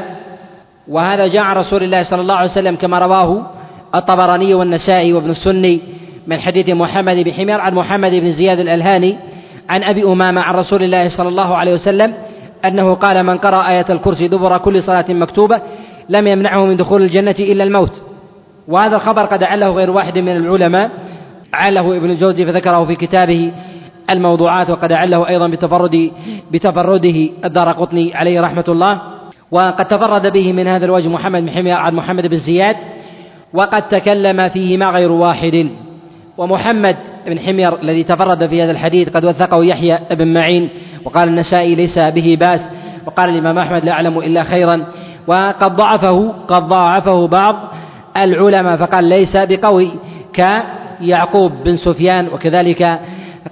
وهذا 0.88 1.28
جاء 1.28 1.46
رسول 1.58 1.84
الله 1.84 2.04
صلى 2.04 2.22
الله 2.22 2.36
عليه 2.36 2.52
وسلم 2.52 2.76
كما 2.76 3.00
رواه 3.00 3.46
الطبراني 3.96 4.54
والنسائي 4.54 5.14
وابن 5.14 5.30
السني 5.30 5.82
من 6.28 6.40
حديث 6.40 6.70
محمد 6.70 7.16
بن 7.16 7.34
حمير 7.34 7.62
عن 7.62 7.74
محمد 7.74 8.12
بن 8.12 8.32
زياد 8.32 8.60
الألهاني 8.60 9.18
عن 9.70 9.84
أبي 9.84 10.04
أمامة 10.04 10.42
عن 10.42 10.56
رسول 10.56 10.84
الله 10.84 11.10
صلى 11.10 11.28
الله 11.28 11.58
عليه 11.58 11.74
وسلم 11.74 12.14
أنه 12.66 12.94
قال 12.94 13.24
من 13.24 13.38
قرأ 13.38 13.70
آية 13.70 13.86
الكرسي 13.90 14.28
دبر 14.28 14.58
كل 14.58 14.84
صلاة 14.84 15.06
مكتوبة 15.10 15.62
لم 16.10 16.28
يمنعه 16.28 16.66
من 16.66 16.78
دخول 16.78 17.02
الجنة 17.02 17.36
إلا 17.40 17.64
الموت. 17.64 17.92
وهذا 18.68 18.96
الخبر 18.96 19.26
قد 19.26 19.44
عله 19.44 19.70
غير 19.70 19.92
واحد 19.92 20.18
من 20.18 20.38
العلماء. 20.38 20.92
عله 21.54 21.98
ابن 21.98 22.10
الجوزي 22.10 22.46
فذكره 22.46 22.86
في 22.86 22.96
كتابه 22.96 23.52
الموضوعات 24.14 24.70
وقد 24.70 24.92
عله 24.92 25.30
أيضا 25.30 25.48
بتفرد 25.48 26.12
بتفرده 26.52 27.30
الدار 27.46 27.72
قطني 27.72 28.16
عليه 28.16 28.42
رحمة 28.42 28.66
الله. 28.68 29.02
وقد 29.52 29.86
تفرد 29.86 30.34
به 30.34 30.54
من 30.54 30.68
هذا 30.68 30.86
الوجه 30.86 31.08
محمد 31.08 31.42
بن 31.42 31.52
حمير 31.52 31.76
عن 31.76 31.96
محمد 31.96 32.28
بن 32.28 32.38
زياد 32.38 32.76
وقد 33.54 33.88
تكلم 33.88 34.50
فيهما 34.50 34.90
غير 34.90 35.12
واحد. 35.12 35.70
ومحمد 36.38 36.96
بن 37.28 37.40
حمير 37.40 37.82
الذي 37.82 38.04
تفرد 38.04 38.48
في 38.48 38.64
هذا 38.64 38.72
الحديث 38.72 39.10
قد 39.10 39.26
وثقه 39.26 39.64
يحيى 39.66 40.00
بن 40.12 40.34
معين 40.34 40.70
وقال 41.06 41.30
النسائي 41.30 41.76
ليس 41.76 42.00
به 42.00 42.38
بأس 42.40 42.62
وقال 43.06 43.30
الإمام 43.30 43.58
أحمد 43.58 43.86
لا 43.86 43.92
أعلم 43.92 44.18
إلا 44.18 44.44
خيرا. 44.44 44.86
وقد 45.28 45.76
ضعفه 45.76 46.34
قد 46.48 46.64
ضاعفه 46.68 47.28
بعض 47.28 47.56
العلماء 48.18 48.78
فقال 48.78 49.04
ليس 49.04 49.38
بقوي 49.38 49.92
كيعقوب 50.34 51.52
بن 51.66 51.78
سفيان 51.78 52.28
وكذلك 52.34 53.00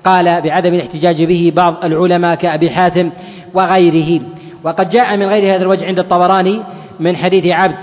قال 0.06 0.41
بعدم 0.41 0.74
الاحتجاج 0.74 1.24
به 1.24 1.54
بعض 1.56 1.86
العلماء 1.86 2.36
كأبي 2.36 2.70
حاتم 2.70 3.10
وغيره. 3.54 4.22
وقد 4.64 4.89
جاء 4.89 5.18
من 5.18 5.26
غير 5.26 5.56
هذا 5.56 5.62
الوجه 5.62 5.86
عند 5.86 6.00
الطبراني 6.00 6.62
من 7.00 7.16
حديث 7.16 7.45
عبد 7.45 7.78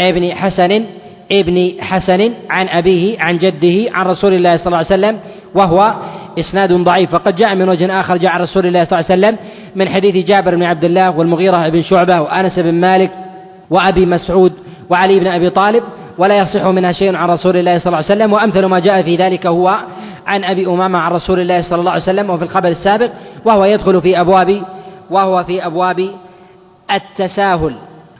ابن 0.00 0.34
حسن 0.34 0.84
ابن 1.32 1.72
حسن 1.80 2.32
عن 2.50 2.68
أبيه 2.68 3.16
عن 3.20 3.38
جده 3.38 3.96
عن 3.96 4.06
رسول 4.06 4.34
الله 4.34 4.56
صلى 4.56 4.66
الله 4.66 4.76
عليه 4.76 4.86
وسلم 4.86 5.18
وهو 5.54 5.94
إسناد 6.38 6.72
ضعيف. 6.72 7.14
وقد 7.14 7.36
جاء 7.36 7.54
من 7.54 7.68
وجه 7.68 8.00
آخر 8.00 8.16
جاء 8.16 8.32
عن 8.32 8.40
رسول 8.40 8.66
الله 8.66 8.84
صلى 8.84 8.98
الله 8.98 9.10
عليه 9.10 9.20
وسلم 9.20 9.38
من 9.76 9.88
حديث 9.88 10.26
جابر 10.26 10.54
بن 10.54 10.62
عبد 10.62 10.84
الله 10.84 11.18
والمغيرة 11.18 11.68
بن 11.68 11.82
شعبة 11.82 12.20
وأنس 12.20 12.58
بن 12.58 12.74
مالك 12.74 13.10
وأبي 13.70 14.06
مسعود 14.06 14.52
وعلي 14.90 15.20
بن 15.20 15.26
أبي 15.26 15.50
طالب 15.50 15.82
ولا 16.18 16.38
يصح 16.38 16.66
منها 16.66 16.92
شيء 16.92 17.16
عن 17.16 17.28
رسول 17.28 17.56
الله 17.56 17.78
صلى 17.78 17.86
الله 17.86 17.96
عليه 17.96 18.06
وسلم. 18.06 18.32
وأمثل 18.32 18.64
ما 18.64 18.78
جاء 18.78 19.02
في 19.02 19.16
ذلك 19.16 19.46
هو 19.46 19.78
عن 20.28 20.44
أبي 20.44 20.66
أمامة 20.66 20.98
عن 20.98 21.12
رسول 21.12 21.40
الله 21.40 21.62
صلى 21.62 21.80
الله 21.80 21.90
عليه 21.90 22.02
وسلم 22.02 22.30
وفي 22.30 22.44
الخبر 22.44 22.68
السابق 22.68 23.10
وهو 23.44 23.64
يدخل 23.64 24.00
في 24.02 24.20
أبواب 24.20 24.62
وهو 25.10 25.44
في 25.44 25.66
أبواب 25.66 26.10
التساهل. 26.94 27.74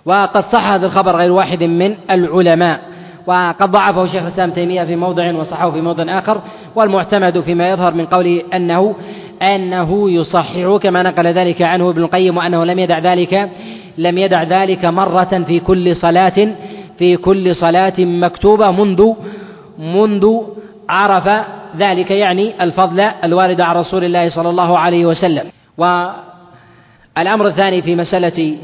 وقد 0.06 0.44
صح 0.52 0.70
هذا 0.70 0.86
الخبر 0.86 1.16
غير 1.16 1.32
واحد 1.32 1.62
من 1.62 1.94
العلماء. 2.10 2.80
وقد 3.26 3.70
ضعفه 3.70 4.06
شيخ 4.06 4.22
الإسلام 4.22 4.50
تيمية 4.50 4.84
في 4.84 4.96
موضع 4.96 5.34
وصححه 5.34 5.70
في 5.70 5.80
موضع 5.80 6.18
آخر. 6.18 6.40
والمعتمد 6.76 7.40
فيما 7.40 7.70
يظهر 7.70 7.94
من 7.94 8.06
قوله 8.06 8.42
أنه 8.54 8.94
أنه 9.42 10.10
يصحح 10.10 10.76
كما 10.82 11.02
نقل 11.02 11.26
ذلك 11.26 11.62
عنه 11.62 11.90
ابن 11.90 12.02
القيم 12.02 12.36
وأنه 12.36 12.64
لم 12.64 12.78
يدع 12.78 12.98
ذلك 12.98 13.50
لم 13.98 14.18
يدع 14.18 14.42
ذلك 14.42 14.84
مرة 14.84 15.44
في 15.46 15.60
كل 15.60 15.96
صلاة 15.96 16.48
في 16.98 17.16
كل 17.16 17.56
صلاة 17.56 17.94
مكتوبة 17.98 18.70
منذ 18.70 19.12
منذ 19.78 20.36
عرف 20.88 21.46
ذلك 21.76 22.10
يعني 22.10 22.62
الفضل 22.64 23.00
الوارد 23.00 23.60
عن 23.60 23.76
رسول 23.76 24.04
الله 24.04 24.28
صلى 24.28 24.50
الله 24.50 24.78
عليه 24.78 25.06
وسلم. 25.06 25.46
والأمر 25.78 27.46
الثاني 27.46 27.82
في 27.82 27.96
مسألة 27.96 28.56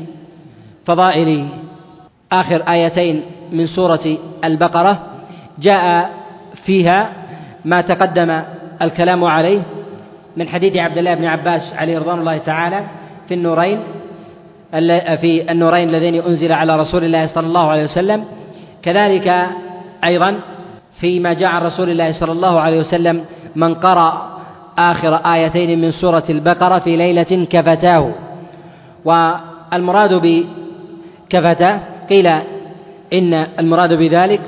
فضائل 0.87 1.49
آخر 2.33 2.63
آيتين 2.69 3.23
من 3.53 3.67
سورة 3.67 4.19
البقرة 4.45 4.99
جاء 5.59 6.11
فيها 6.67 7.11
ما 7.65 7.81
تقدم 7.81 8.43
الكلام 8.83 9.25
عليه 9.25 9.63
من 10.37 10.49
حديث 10.49 10.77
عبد 10.77 10.99
الله 10.99 11.15
بن 11.15 11.25
عباس 11.25 11.73
عليه 11.77 11.99
رضوان 11.99 12.19
الله 12.19 12.39
تعالى 12.39 12.81
في 13.29 13.35
النورين 13.35 13.81
في 15.21 15.51
النورين 15.51 15.89
اللذين 15.89 16.23
أنزل 16.23 16.53
على 16.53 16.77
رسول 16.77 17.05
الله 17.05 17.27
صلى 17.27 17.47
الله 17.47 17.71
عليه 17.71 17.85
وسلم. 17.85 18.25
كذلك 18.83 19.47
أيضا 20.07 20.41
فيما 21.01 21.33
جاء 21.33 21.49
عن 21.49 21.63
رسول 21.63 21.91
الله 21.91 22.13
صلى 22.13 22.33
الله 22.33 22.61
عليه 22.61 22.81
وسلم 22.81 23.25
من 23.57 23.75
قرأ 23.75 24.35
آخر 24.79 25.15
آيتين 25.15 25.81
من 25.81 25.91
سورة 25.91 26.25
البقرة 26.31 26.79
في 26.79 26.97
ليلة 26.97 27.47
كفتاه. 27.51 28.11
والمراد 29.05 30.15
بكفتاه 31.31 31.81
قيل 32.11 32.27
إن 33.13 33.35
المراد 33.35 33.93
بذلك 33.93 34.41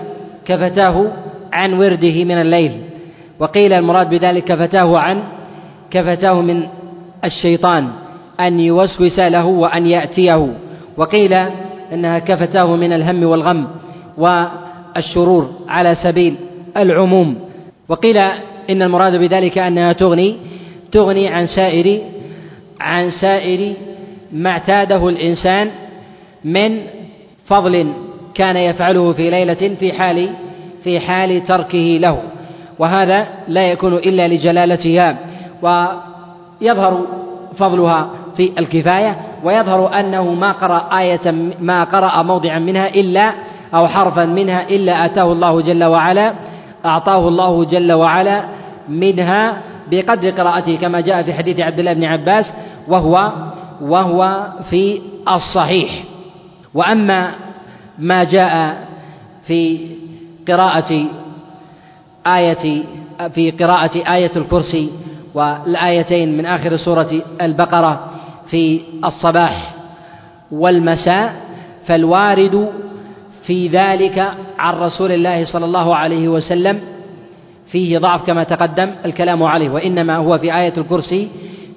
كفتاه 0.45 1.07
عن 1.53 1.73
ورده 1.73 2.25
من 2.25 2.41
الليل. 2.41 2.81
وقيل 3.39 3.73
المراد 3.73 4.11
بذلك 4.11 4.45
كفتاه 4.45 4.99
عن 4.99 5.23
كفتاه 5.91 6.41
من 6.41 6.63
الشيطان 7.25 7.89
أن 8.41 8.61
يوسوس 8.61 9.19
له 9.19 9.45
وأن 9.45 9.87
يأتيه. 9.87 10.49
وقيل 10.97 11.33
إنها 11.93 12.19
كفتاه 12.19 12.77
من 12.77 12.93
الهم 12.93 13.25
والغم. 13.25 13.67
والشرور 14.97 15.51
على 15.69 15.95
سبيل 15.95 16.37
العموم. 16.77 17.39
وقيل 17.89 18.17
إن 18.71 18.83
المراد 18.83 19.17
بذلك 19.17 19.59
أنها 19.59 19.93
تغني 19.93 20.37
تغني 20.93 21.29
عن 21.29 21.47
سائر 21.47 22.01
عن 22.81 23.11
سائر 23.11 23.75
ما 24.33 24.51
اعتاده 24.51 25.09
الإنسان 25.09 25.71
من 26.45 26.79
فضل 27.47 27.93
كان 28.35 28.57
يفعله 28.57 29.13
في 29.13 29.31
ليلة 29.31 29.75
في 29.81 29.93
حال 29.93 30.31
في 30.85 31.01
حال 31.01 31.45
تركه 31.47 31.99
له. 32.01 32.23
وهذا 32.79 33.27
لا 33.49 33.71
يكون 33.71 33.95
إلا 33.95 34.29
لجلالتها. 34.29 35.19
ويظهر 35.63 37.07
فضلها 37.59 38.11
في 38.37 38.53
الكفاية 38.59 39.17
ويظهر 39.45 40.01
أنه 40.01 40.35
ما 40.35 40.53
قرأ 40.53 40.99
آية 40.99 41.31
ما 41.61 41.85
قرأ 41.85 42.23
موضعا 42.23 42.59
منها 42.59 42.89
إلا 42.89 43.35
أو 43.75 43.89
حرفا 43.89 44.25
منها 44.25 44.69
إلا 44.69 45.05
آتاه 45.05 45.33
الله 45.33 45.61
جل 45.61 45.85
وعلا 45.85 46.35
أعطاه 46.87 47.29
الله 47.29 47.65
جل 47.65 47.93
وعلا 47.93 48.45
منها 48.89 49.63
بقدر 49.91 50.31
قراءته 50.31 50.77
كما 50.77 51.01
جاء 51.01 51.23
في 51.23 51.35
حديث 51.35 51.61
عبد 51.61 51.79
الله 51.79 51.93
بن 51.93 52.05
عباس 52.05 52.53
وهو 52.89 53.33
وهو 53.81 54.47
في 54.71 55.01
الصحيح. 55.29 56.05
وأما 56.75 57.33
ما 57.99 58.25
جاء 58.25 58.77
في 59.47 59.89
قراءة 60.49 61.09
آية 62.27 62.85
في 63.35 63.51
قراءة 63.51 64.15
آية 64.15 64.31
الكرسي 64.37 64.91
والآيتين 65.35 66.37
من 66.37 66.47
آخر 66.47 66.77
سورة 66.77 67.23
البقرة 67.43 68.11
في 68.51 68.81
الصباح 69.05 69.75
والمساء 70.53 71.35
فالوارد 71.87 72.69
في 73.47 73.69
ذلك 73.69 74.19
عن 74.59 74.75
رسول 74.75 75.13
الله 75.13 75.45
صلى 75.45 75.65
الله 75.65 75.97
عليه 75.97 76.29
وسلم 76.29 76.81
فيه 77.73 77.99
ضعف 77.99 78.27
كما 78.27 78.45
تقدم 78.45 78.91
الكلام 79.05 79.43
عليه 79.43 79.71
وإنما 79.71 80.17
هو 80.17 80.39
في 80.39 80.57
آية 80.57 80.73
الكرسي 80.79 81.29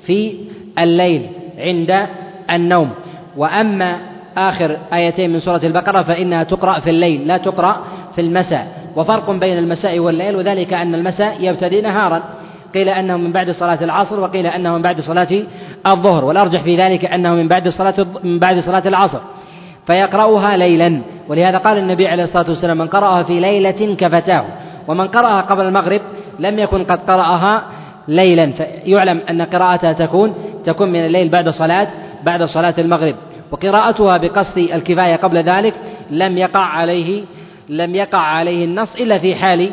في 0.06 0.34
الليل 0.80 1.28
عند 1.58 2.08
النوم. 2.54 2.90
وأما 3.38 3.98
آخر 4.38 4.78
آيتين 4.94 5.34
من 5.34 5.40
سورة 5.40 5.62
البقرة 5.64 6.02
فإنها 6.02 6.44
تقرأ 6.44 6.80
في 6.80 6.90
الليل 6.90 7.28
لا 7.28 7.38
تقرأ 7.38 7.84
في 8.16 8.22
المساء. 8.22 8.68
وفرق 8.96 9.32
بين 9.32 9.58
المساء 9.58 10.00
والليل 10.00 10.36
وذلك 10.36 10.74
أن 10.74 10.96
المساء 10.96 11.38
يبتدي 11.40 11.82
نهارا. 11.82 12.24
قيل 12.74 12.90
أنه 12.90 13.18
من 13.18 13.32
بعد 13.32 13.52
صلاة 13.52 13.84
العصر 13.84 14.20
وقيل 14.20 14.48
أنه 14.48 14.76
من 14.76 14.82
بعد 14.82 15.02
صلاة 15.02 15.44
الظهر. 15.88 16.26
والأرجح 16.26 16.62
في 16.62 16.78
ذلك 16.78 17.06
أنه 17.06 17.34
من 17.34 17.48
بعد 17.48 17.70
صلاة 17.70 18.06
من 18.24 18.40
بعد 18.40 18.60
صلاة 18.60 18.88
العصر. 18.88 19.20
فيقرأها 19.88 20.58
ليلا. 20.58 21.02
ولهذا 21.28 21.58
قال 21.58 21.78
النبي 21.78 22.08
عليه 22.08 22.24
الصلاة 22.24 22.50
والسلام 22.50 22.78
من 22.78 22.88
قرأها 22.88 23.24
في 23.24 23.40
ليلة 23.40 23.96
كفتاه 23.96 24.46
ومن 24.88 25.08
قرأها 25.08 25.42
قبل 25.42 25.66
المغرب 25.66 26.02
لم 26.40 26.60
يكن 26.60 26.84
قد 26.84 27.00
قرأها 27.12 27.64
ليلا. 28.08 28.52
فيعلم 28.52 29.22
أن 29.30 29.42
قراءتها 29.42 29.94
تكون 29.94 30.34
تكون 30.66 30.90
من 30.90 31.06
الليل 31.06 31.30
بعد 31.30 31.50
صلاة 31.50 31.88
بعد 32.30 32.44
صلاة 32.44 32.76
المغرب. 32.78 33.16
وقراءتها 33.52 34.18
بقصد 34.18 34.58
الكفاية 34.58 35.16
قبل 35.16 35.38
ذلك 35.38 35.74
لم 36.12 36.38
يقع 36.38 36.64
عليه 36.64 37.24
لم 37.70 37.96
يقع 37.96 38.20
عليه 38.20 38.66
النص 38.66 38.96
إلا 38.96 39.20
في 39.20 39.36
حال 39.36 39.72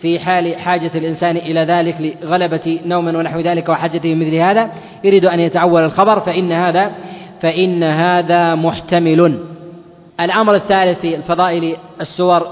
في 0.00 0.18
حال 0.18 0.56
حاجة 0.56 0.90
الإنسان 0.94 1.36
إلى 1.36 1.60
ذلك 1.60 2.16
لغلبة 2.22 2.80
نوم 2.86 3.06
ونحو 3.06 3.40
ذلك 3.40 3.68
وحاجته 3.68 4.14
مثل 4.14 4.34
هذا. 4.34 4.70
يريد 5.04 5.24
أن 5.24 5.40
يتعول 5.40 5.84
الخبر 5.84 6.20
فإن 6.20 6.52
هذا 6.52 6.90
فإن 7.42 7.82
هذا 7.82 8.54
محتمل. 8.54 9.38
الأمر 10.20 10.54
الثالث 10.54 11.00
في 11.00 11.22
فضائل 11.22 11.76
السور 12.00 12.46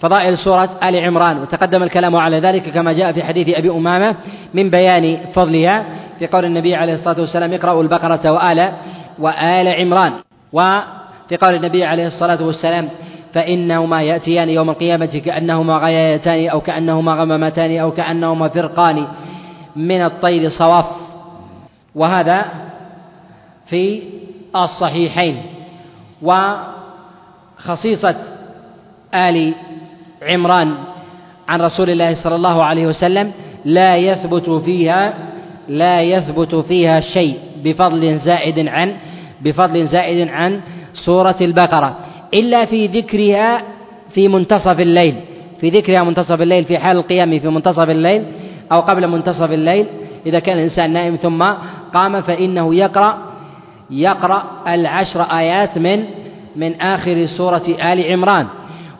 فضائل 0.00 0.38
سورة 0.38 0.70
آل 0.82 0.96
عمران 0.96 1.38
وتقدم 1.38 1.82
الكلام 1.82 2.16
على 2.16 2.38
ذلك 2.40 2.62
كما 2.62 2.92
جاء 2.92 3.12
في 3.12 3.22
حديث 3.22 3.48
أبي 3.56 3.70
أمامة 3.70 4.16
من 4.54 4.70
بيان 4.70 5.18
فضلها 5.34 5.84
في 6.18 6.26
قول 6.26 6.44
النبي 6.44 6.74
عليه 6.74 6.94
الصلاة 6.94 7.20
والسلام 7.20 7.52
اقرأوا 7.52 7.82
البقرة 7.82 8.32
وآل 8.32 8.72
وآل 9.18 9.68
عمران. 9.68 10.12
وفي 10.52 11.36
قول 11.42 11.54
النبي 11.54 11.84
عليه 11.84 12.06
الصلاة 12.06 12.42
والسلام 12.46 12.88
فإنهما 13.34 14.02
يأتيان 14.02 14.48
يوم 14.48 14.70
القيامة 14.70 15.22
كأنهما 15.24 15.76
غيايتان 15.76 16.48
أو 16.48 16.60
كأنهما 16.60 17.12
غمامتان 17.12 17.78
أو 17.78 17.90
كأنهما 17.90 18.48
فرقان 18.48 19.06
من 19.76 20.04
الطير 20.04 20.50
صواف. 20.50 20.86
وهذا 21.94 22.44
في 23.66 24.02
الصحيحين 24.56 25.42
وخصيصة 26.22 28.16
آل 29.14 29.54
عمران 30.34 30.74
عن 31.48 31.60
رسول 31.60 31.90
الله 31.90 32.14
صلى 32.22 32.34
الله 32.34 32.64
عليه 32.64 32.86
وسلم 32.86 33.32
لا 33.64 33.96
يثبت 33.96 34.50
فيها 34.50 35.14
لا 35.68 36.02
يثبت 36.02 36.54
فيها 36.54 37.00
شيء 37.00 37.38
بفضل 37.64 38.18
زائد 38.18 38.68
عن 38.68 38.96
بفضل 39.42 39.86
زائد 39.86 40.28
عن 40.28 40.60
سورة 41.04 41.36
البقرة 41.40 41.96
إلا 42.34 42.64
في 42.64 42.86
ذكرها 42.86 43.62
في 44.14 44.28
منتصف 44.28 44.80
الليل 44.80 45.14
في 45.60 45.70
ذكرها 45.70 46.04
منتصف 46.04 46.40
الليل 46.40 46.64
في 46.64 46.78
حال 46.78 46.96
القيام 46.96 47.38
في 47.38 47.48
منتصف 47.48 47.90
الليل 47.90 48.24
أو 48.72 48.80
قبل 48.80 49.08
منتصف 49.08 49.52
الليل 49.52 49.86
إذا 50.26 50.38
كان 50.38 50.58
الإنسان 50.58 50.92
نائم 50.92 51.16
ثم 51.16 51.42
قام 51.94 52.20
فإنه 52.20 52.74
يقرأ 52.74 53.31
يقرأ 53.92 54.42
العشر 54.68 55.22
آيات 55.22 55.78
من 55.78 56.04
من 56.56 56.80
آخر 56.80 57.26
سورة 57.26 57.62
آل 57.92 58.12
عمران. 58.12 58.46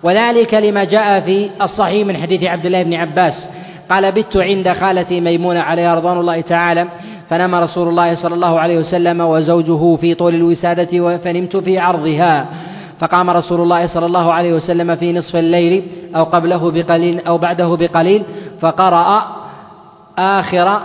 وذلك 0.02 0.54
لما 0.54 0.84
جاء 0.84 1.20
في 1.20 1.50
الصحيح 1.62 2.06
من 2.06 2.16
حديث 2.16 2.44
عبد 2.44 2.66
الله 2.66 2.82
بن 2.82 2.94
عباس. 2.94 3.48
قال 3.90 4.12
بت 4.12 4.36
عند 4.36 4.72
خالتي 4.72 5.20
ميمونة 5.20 5.60
عليها 5.60 5.94
رضوان 5.94 6.18
الله 6.18 6.40
تعالى 6.40 6.86
فنام 7.30 7.54
رسول 7.54 7.88
الله 7.88 8.14
صلى 8.14 8.34
الله 8.34 8.60
عليه 8.60 8.78
وسلم 8.78 9.20
وزوجه 9.20 9.96
في 9.96 10.14
طول 10.14 10.34
الوسادة 10.34 11.18
فنمت 11.18 11.56
في 11.56 11.78
عرضها 11.78 12.46
فقام 12.98 13.30
رسول 13.30 13.60
الله 13.60 13.86
صلى 13.86 14.06
الله 14.06 14.32
عليه 14.32 14.52
وسلم 14.52 14.96
في 14.96 15.12
نصف 15.12 15.36
الليل 15.36 15.82
أو 16.16 16.24
قبله 16.24 16.70
بقليل 16.70 17.20
أو 17.26 17.38
بعده 17.38 17.76
بقليل 17.76 18.22
فقرأ 18.60 19.22
آخر 20.18 20.80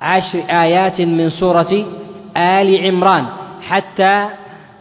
عشر 0.00 0.38
آيات 0.50 1.00
من 1.00 1.30
سورة 1.30 1.84
آل 2.36 2.86
عمران 2.86 3.24
حتى 3.62 4.28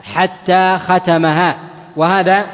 حتى 0.03 0.77
ختمها. 0.77 1.55
وهذا 1.95 2.45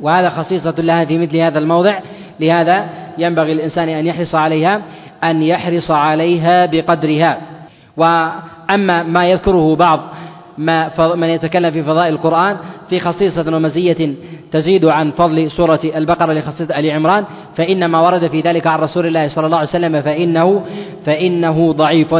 وهذا 0.00 0.30
خصيصة 0.30 0.74
لها 0.78 1.04
في 1.04 1.18
مثل 1.18 1.36
هذا 1.36 1.58
الموضع. 1.58 1.98
لهذا 2.40 2.88
ينبغي 3.18 3.52
الإنسان 3.52 3.88
أن 3.88 4.06
يحرص 4.06 4.34
عليها 4.34 4.82
أن 5.24 5.42
يحرص 5.42 5.90
عليها 5.90 6.66
بقدرها. 6.66 7.38
وأما 7.96 9.02
ما 9.02 9.26
يذكره 9.26 9.76
بعض 9.76 10.00
ما 10.58 10.90
من 11.14 11.28
يتكلم 11.28 11.70
في 11.70 11.82
فضائل 11.82 12.14
القرآن 12.14 12.56
في 12.90 13.00
خصيصة 13.00 13.56
ومزية 13.56 14.14
تزيد 14.52 14.84
عن 14.84 15.10
فضل 15.10 15.50
سورة 15.50 15.80
البقرة 15.96 16.32
لخصيصة 16.32 16.78
آل 16.78 16.90
عمران 16.90 17.24
فإن 17.56 17.84
ما 17.84 18.00
ورد 18.00 18.26
في 18.26 18.40
ذلك 18.40 18.66
عن 18.66 18.78
رسول 18.78 19.06
الله 19.06 19.28
صلى 19.28 19.46
الله 19.46 19.58
عليه 19.58 19.68
وسلم 19.68 20.02
فإنه 20.02 20.64
فإنه 21.06 21.72
ضعيف. 21.72 22.14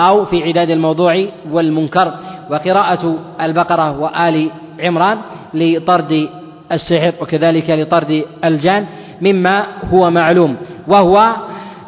أو 0.00 0.24
في 0.24 0.42
عداد 0.42 0.70
الموضوع 0.70 1.26
والمنكر 1.50 2.12
وقراءة 2.50 3.14
البقرة 3.40 4.00
وآل 4.00 4.50
عمران 4.80 5.18
لطرد 5.54 6.28
السحر 6.72 7.12
وكذلك 7.20 7.70
لطرد 7.70 8.24
الجان 8.44 8.86
مما 9.22 9.66
هو 9.94 10.10
معلوم. 10.10 10.56
وهو 10.88 11.36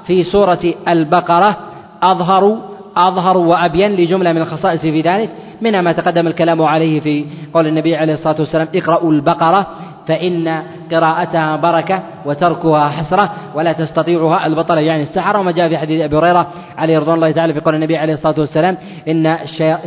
في 0.06 0.24
سورة 0.24 0.74
البقرة 0.88 1.56
أظهر 2.02 2.58
أظهر 2.96 3.36
وأبين 3.36 3.90
لجملة 3.90 4.32
من 4.32 4.40
الخصائص 4.42 4.80
في 4.80 5.00
ذلك 5.00 5.30
منها 5.60 5.80
ما 5.80 5.92
تقدم 5.92 6.26
الكلام 6.26 6.62
عليه 6.62 7.00
في 7.00 7.24
قول 7.54 7.66
النبي 7.66 7.96
عليه 7.96 8.14
الصلاة 8.14 8.36
والسلام 8.38 8.68
اقرأوا 8.74 9.12
البقرة 9.12 9.66
فإن 10.06 10.62
قراءتها 10.92 11.56
بركة 11.56 12.02
وتركها 12.26 12.88
حسرة 12.88 13.30
ولا 13.54 13.72
تستطيعها 13.72 14.46
البطلة 14.46 14.80
يعني 14.80 15.02
السحرة 15.02 15.38
وما 15.38 15.52
جاء 15.52 15.68
في 15.68 15.78
حديث 15.78 16.02
أبي 16.02 16.16
هريرة 16.16 16.46
عليه 16.78 16.98
رضوان 16.98 17.16
الله 17.16 17.30
تعالى 17.30 17.52
في 17.52 17.60
قول 17.60 17.74
النبي 17.74 17.96
عليه 17.96 18.14
الصلاة 18.14 18.40
والسلام 18.40 18.76
إن 19.08 19.36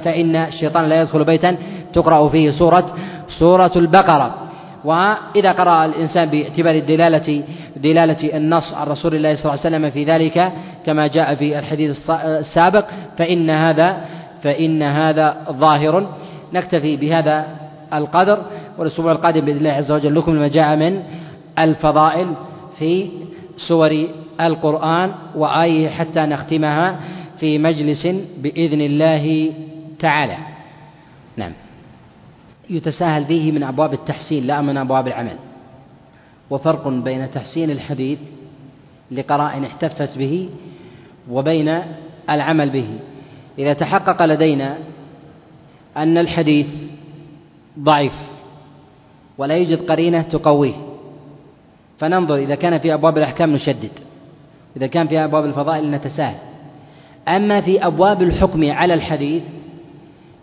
فإن 0.04 0.36
الشيطان 0.36 0.86
لا 0.86 1.02
يدخل 1.02 1.24
بيتا 1.24 1.58
تقرأ 1.94 2.30
فيه 2.30 2.52
سورة 2.52 2.86
سورة 3.40 3.72
البقرة. 3.76 4.34
وإذا 4.84 5.52
قرأ 5.52 5.86
الإنسان 5.86 6.30
باعتبار 6.30 6.76
الدلالة 6.76 7.44
دلالة 7.76 8.38
النص 8.38 8.74
عن 8.74 8.88
رسول 8.88 9.16
الله 9.16 9.36
صلى 9.36 9.54
الله 9.54 9.66
عليه 9.66 9.76
وسلم 9.78 9.90
في 9.90 10.04
ذلك 10.04 10.52
كما 10.86 11.08
جاء 11.08 11.36
في 11.36 11.60
الحديث 11.60 12.10
السابق 12.26 12.86
فإن 13.18 13.50
هذا 13.50 13.98
فإن 14.44 14.84
هذا 14.84 15.38
ظاهر. 15.52 16.08
نكتفي 16.54 16.98
بهذا 16.98 17.46
القدر. 17.94 18.38
والأسبوع 18.78 19.12
القادم 19.12 19.46
بإذن 19.46 19.58
الله 19.58 19.72
عز 19.72 19.92
وجل 19.92 20.16
لكم 20.16 20.32
ما 20.32 20.48
جاء 20.48 20.76
من 20.76 21.04
الفضائل 21.60 22.34
في 22.80 23.10
سور 23.58 24.08
القرآن 24.42 25.12
وآية 25.36 25.90
حتى 25.90 26.20
نختمها 26.20 27.00
في 27.40 27.58
مجلس 27.58 28.08
بإذن 28.38 28.82
الله 28.82 29.54
تعالى. 30.00 30.38
نعم. 31.38 31.52
يتساهل 32.70 33.26
فيه 33.26 33.52
من 33.52 33.64
أبواب 33.64 33.94
التحسين 33.94 34.48
لا 34.48 34.62
من 34.62 34.78
أبواب 34.78 35.08
العمل. 35.08 35.38
وفرق 36.50 36.88
بين 36.88 37.32
تحسين 37.32 37.72
الحديث 37.72 38.20
لقراء 39.12 39.66
احتفت 39.66 40.18
به 40.18 40.50
وبين 41.32 41.82
العمل 42.30 42.70
به. 42.70 42.88
إذا 43.60 43.74
تحقق 43.74 44.26
لدينا 44.26 44.78
أن 45.98 46.18
الحديث 46.18 46.68
ضعيف 47.80 48.33
ولا 49.38 49.56
يوجد 49.56 49.92
قرينة 49.92 50.22
تقويه. 50.22 50.74
فننظر 52.00 52.36
إذا 52.36 52.56
كان 52.56 52.78
في 52.78 52.94
أبواب 52.94 53.18
الأحكام 53.18 53.54
نشدد. 53.54 53.92
إذا 54.78 54.88
كان 54.88 55.08
في 55.08 55.24
أبواب 55.24 55.46
الفضائل 55.46 55.92
نتساهل. 55.92 56.38
أما 57.28 57.62
في 57.62 57.86
أبواب 57.86 58.22
الحكم 58.22 58.72
على 58.72 58.94
الحديث 58.94 59.44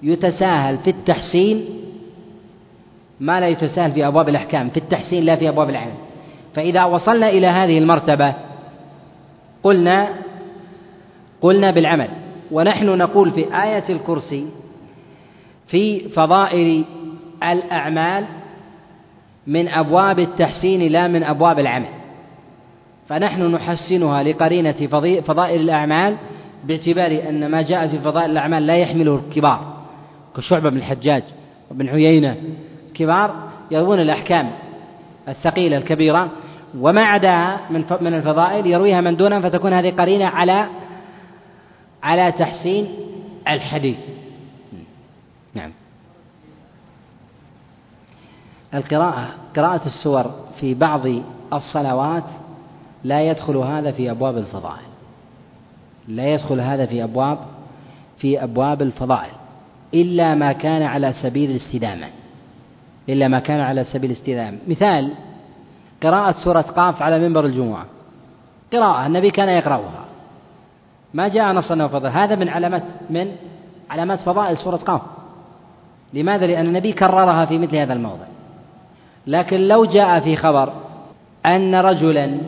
يتساهل 0.02 0.78
في 0.78 0.90
التحسين 0.90 1.64
ما 3.20 3.40
لا 3.40 3.48
يتساهل 3.48 3.92
في 3.92 4.06
أبواب 4.06 4.28
الأحكام 4.28 4.68
في 4.68 4.76
التحسين 4.76 5.24
لا 5.24 5.36
في 5.36 5.48
أبواب 5.48 5.70
العلم 5.70 5.94
فإذا 6.54 6.84
وصلنا 6.84 7.28
إلى 7.28 7.46
هذه 7.46 7.78
المرتبة 7.78 8.34
قلنا 9.62 10.08
قلنا 11.40 11.70
بالعمل. 11.70 12.08
ونحن 12.50 12.86
نقول 12.86 13.30
في 13.30 13.62
آية 13.62 13.84
الكرسي 13.88 14.46
في 15.66 16.08
فضائل 16.08 16.84
الأعمال 17.42 18.26
من 19.46 19.68
أبواب 19.68 20.18
التحسين 20.18 20.92
لا 20.92 21.08
من 21.08 21.22
أبواب 21.22 21.58
العمل. 21.58 21.88
فنحن 23.08 23.42
نحسنها 23.42 24.22
لقرينة 24.22 24.86
فضائل 25.20 25.60
الأعمال 25.60 26.16
باعتبار 26.64 27.28
أن 27.28 27.50
ما 27.50 27.62
جاء 27.62 27.88
في 27.88 27.98
فضائل 27.98 28.30
الأعمال 28.30 28.66
لا 28.66 28.76
يحمله 28.76 29.14
الكبار. 29.14 29.80
كشعبة 30.36 30.70
بن 30.70 30.76
الحجاج 30.76 31.22
وابن 31.70 31.88
عيينة 31.88 32.36
كبار 32.94 33.50
يروون 33.70 34.00
الأحكام 34.00 34.50
الثقيلة 35.28 35.76
الكبيرة 35.76 36.30
وما 36.78 37.02
عداها 37.02 37.60
من 37.70 37.84
من 38.00 38.14
الفضائل 38.14 38.66
يرويها 38.66 39.00
من 39.00 39.16
دونها 39.16 39.40
فتكون 39.40 39.72
هذه 39.72 39.90
قرينة 39.90 40.26
على 40.26 40.66
على 42.02 42.32
تحسين 42.32 42.88
الحديث. 43.48 43.98
نعم. 45.54 45.72
القراءة 48.74 49.28
قراءة 49.56 49.86
السور 49.86 50.30
في 50.60 50.74
بعض 50.74 51.00
الصلوات 51.52 52.24
لا 53.04 53.22
يدخل 53.22 53.56
هذا 53.56 53.92
في 53.92 54.10
أبواب 54.10 54.36
الفضائل. 54.38 54.90
لا 56.08 56.34
يدخل 56.34 56.60
هذا 56.60 56.86
في 56.86 57.04
أبواب 57.04 57.38
في 58.18 58.44
أبواب 58.44 58.82
الفضائل. 58.82 59.32
إلا 59.94 60.34
ما 60.34 60.52
كان 60.52 60.82
على 60.82 61.12
سبيل 61.22 61.50
الاستدامة. 61.50 62.06
إلا 63.08 63.28
ما 63.28 63.38
كان 63.38 63.60
على 63.60 63.84
سبيل 63.84 64.10
الاستدامة. 64.10 64.58
مثال 64.68 65.12
قراءة 66.02 66.32
سورة 66.44 66.60
قاف 66.60 67.02
على 67.02 67.18
منبر 67.18 67.44
الجمعة. 67.44 67.86
قراءة 68.72 69.06
النبي 69.06 69.30
كان 69.30 69.48
يقرأها. 69.48 70.04
ما 71.14 71.28
جاء 71.28 71.52
نصا 71.52 71.84
وفضل 71.84 72.08
هذا 72.08 72.34
من 72.34 72.48
علامات 72.48 72.82
من 73.10 73.32
علامات 73.90 74.20
فضائل 74.20 74.58
سورة 74.58 74.76
قاف. 74.76 75.00
لماذا؟ 76.12 76.46
لأن 76.46 76.66
النبي 76.66 76.92
كررها 76.92 77.44
في 77.44 77.58
مثل 77.58 77.76
هذا 77.76 77.92
الموضع. 77.92 78.29
لكن 79.26 79.68
لو 79.68 79.84
جاء 79.84 80.20
في 80.20 80.36
خبر 80.36 80.72
أن 81.46 81.74
رجلا 81.74 82.38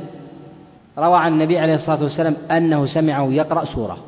روى 0.98 1.18
عن 1.18 1.32
النبي 1.32 1.58
عليه 1.58 1.74
الصلاة 1.74 2.02
والسلام 2.02 2.36
أنه 2.50 2.86
سمعه 2.86 3.32
يقرأ 3.32 3.64
سورة 3.64 3.98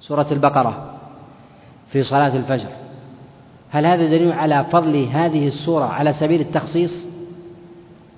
سورة 0.00 0.26
البقرة 0.32 0.94
في 1.92 2.04
صلاة 2.04 2.36
الفجر. 2.36 2.68
هل 3.70 3.86
هذا 3.86 4.06
دليل 4.06 4.32
على 4.32 4.64
فضل 4.64 5.04
هذه 5.04 5.48
السورة 5.48 5.84
على 5.84 6.12
سبيل 6.12 6.40
التخصيص؟ 6.40 7.06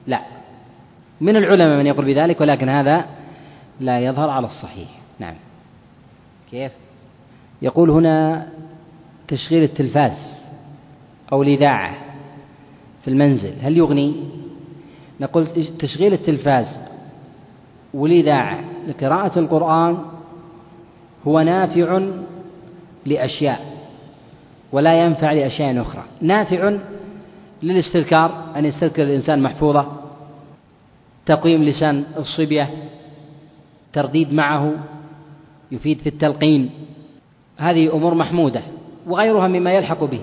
لا. 0.06 0.20
من 1.20 1.36
العلماء 1.36 1.78
من 1.78 1.86
يقول 1.86 2.04
بذلك 2.04 2.40
ولكن 2.40 2.68
هذا 2.68 3.04
لا 3.80 4.00
يظهر 4.00 4.30
على 4.30 4.46
الصحيح. 4.46 4.88
نعم. 5.18 5.34
كيف؟ 6.50 6.72
يقول 7.62 7.90
هنا 7.90 8.46
تشغيل 9.28 9.62
التلفاز 9.62 10.12
أو 11.32 11.42
الإذاعة. 11.42 12.09
في 13.02 13.08
المنزل. 13.08 13.52
هل 13.60 13.76
يغني؟ 13.76 14.14
نقول 15.20 15.46
تشغيل 15.78 16.12
التلفاز. 16.12 16.66
والإذاعة 17.94 18.60
لقراءة 18.88 19.38
القرآن 19.38 19.98
هو 21.26 21.40
نافع 21.40 22.00
لأشياء 23.06 23.60
ولا 24.72 25.04
ينفع 25.04 25.32
لأشياء 25.32 25.80
أخرى. 25.80 26.04
نافع 26.20 26.76
للاستذكار 27.62 28.44
أن 28.56 28.64
يستذكر 28.64 29.02
الإنسان 29.02 29.42
محفوظة 29.42 29.86
تقويم 31.26 31.64
لسان 31.64 32.04
الصبية 32.16 32.70
ترديد 33.92 34.32
معه 34.32 34.72
يفيد 35.72 35.98
في 35.98 36.08
التلقين. 36.08 36.70
هذه 37.56 37.94
أمور 37.94 38.14
محمودة 38.14 38.62
وغيرها 39.06 39.48
مما 39.48 39.72
يلحق 39.72 40.04
به. 40.04 40.20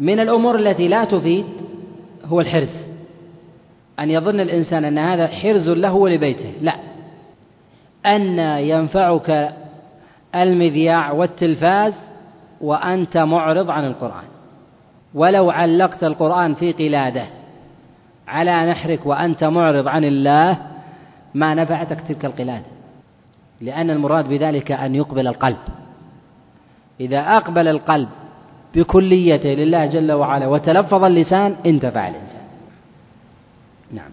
من 0.00 0.20
الأمور 0.20 0.58
التي 0.58 0.88
لا 0.88 1.04
تفيد 1.04 1.44
هو 2.28 2.40
الحرز 2.40 2.88
أن 4.00 4.10
يظن 4.10 4.40
الإنسان 4.40 4.84
أن 4.84 4.98
هذا 4.98 5.26
حرز 5.26 5.68
له 5.68 5.92
ولبيته. 5.92 6.52
لا. 6.60 6.74
أن 8.06 8.38
ينفعك 8.58 9.54
المذياع 10.34 11.12
والتلفاز 11.12 11.94
وأنت 12.60 13.16
معرض 13.16 13.70
عن 13.70 13.84
القرآن. 13.86 14.24
ولو 15.14 15.50
علقت 15.50 16.04
القرآن 16.04 16.54
في 16.54 16.72
قلاده. 16.72 17.26
على 18.28 18.70
نحرك 18.70 19.06
وأنت 19.06 19.44
معرض 19.44 19.88
عن 19.88 20.04
الله 20.04 20.58
ما 21.34 21.54
نفعتك 21.54 22.00
تلك 22.00 22.24
القلادة. 22.24 22.66
لأن 23.60 23.90
المراد 23.90 24.28
بذلك 24.28 24.72
أن 24.72 24.94
يقبل 24.94 25.26
القلب. 25.26 25.58
إذا 27.00 27.18
أقبل 27.18 27.68
القلب 27.68 28.08
بكليته 28.74 29.48
لله 29.48 29.86
جل 29.86 30.12
وعلا 30.12 30.46
وتلفظ 30.46 31.04
اللسان 31.04 31.56
انتفع 31.66 32.08
الإنسان 32.08 32.38
نعم. 33.92 34.10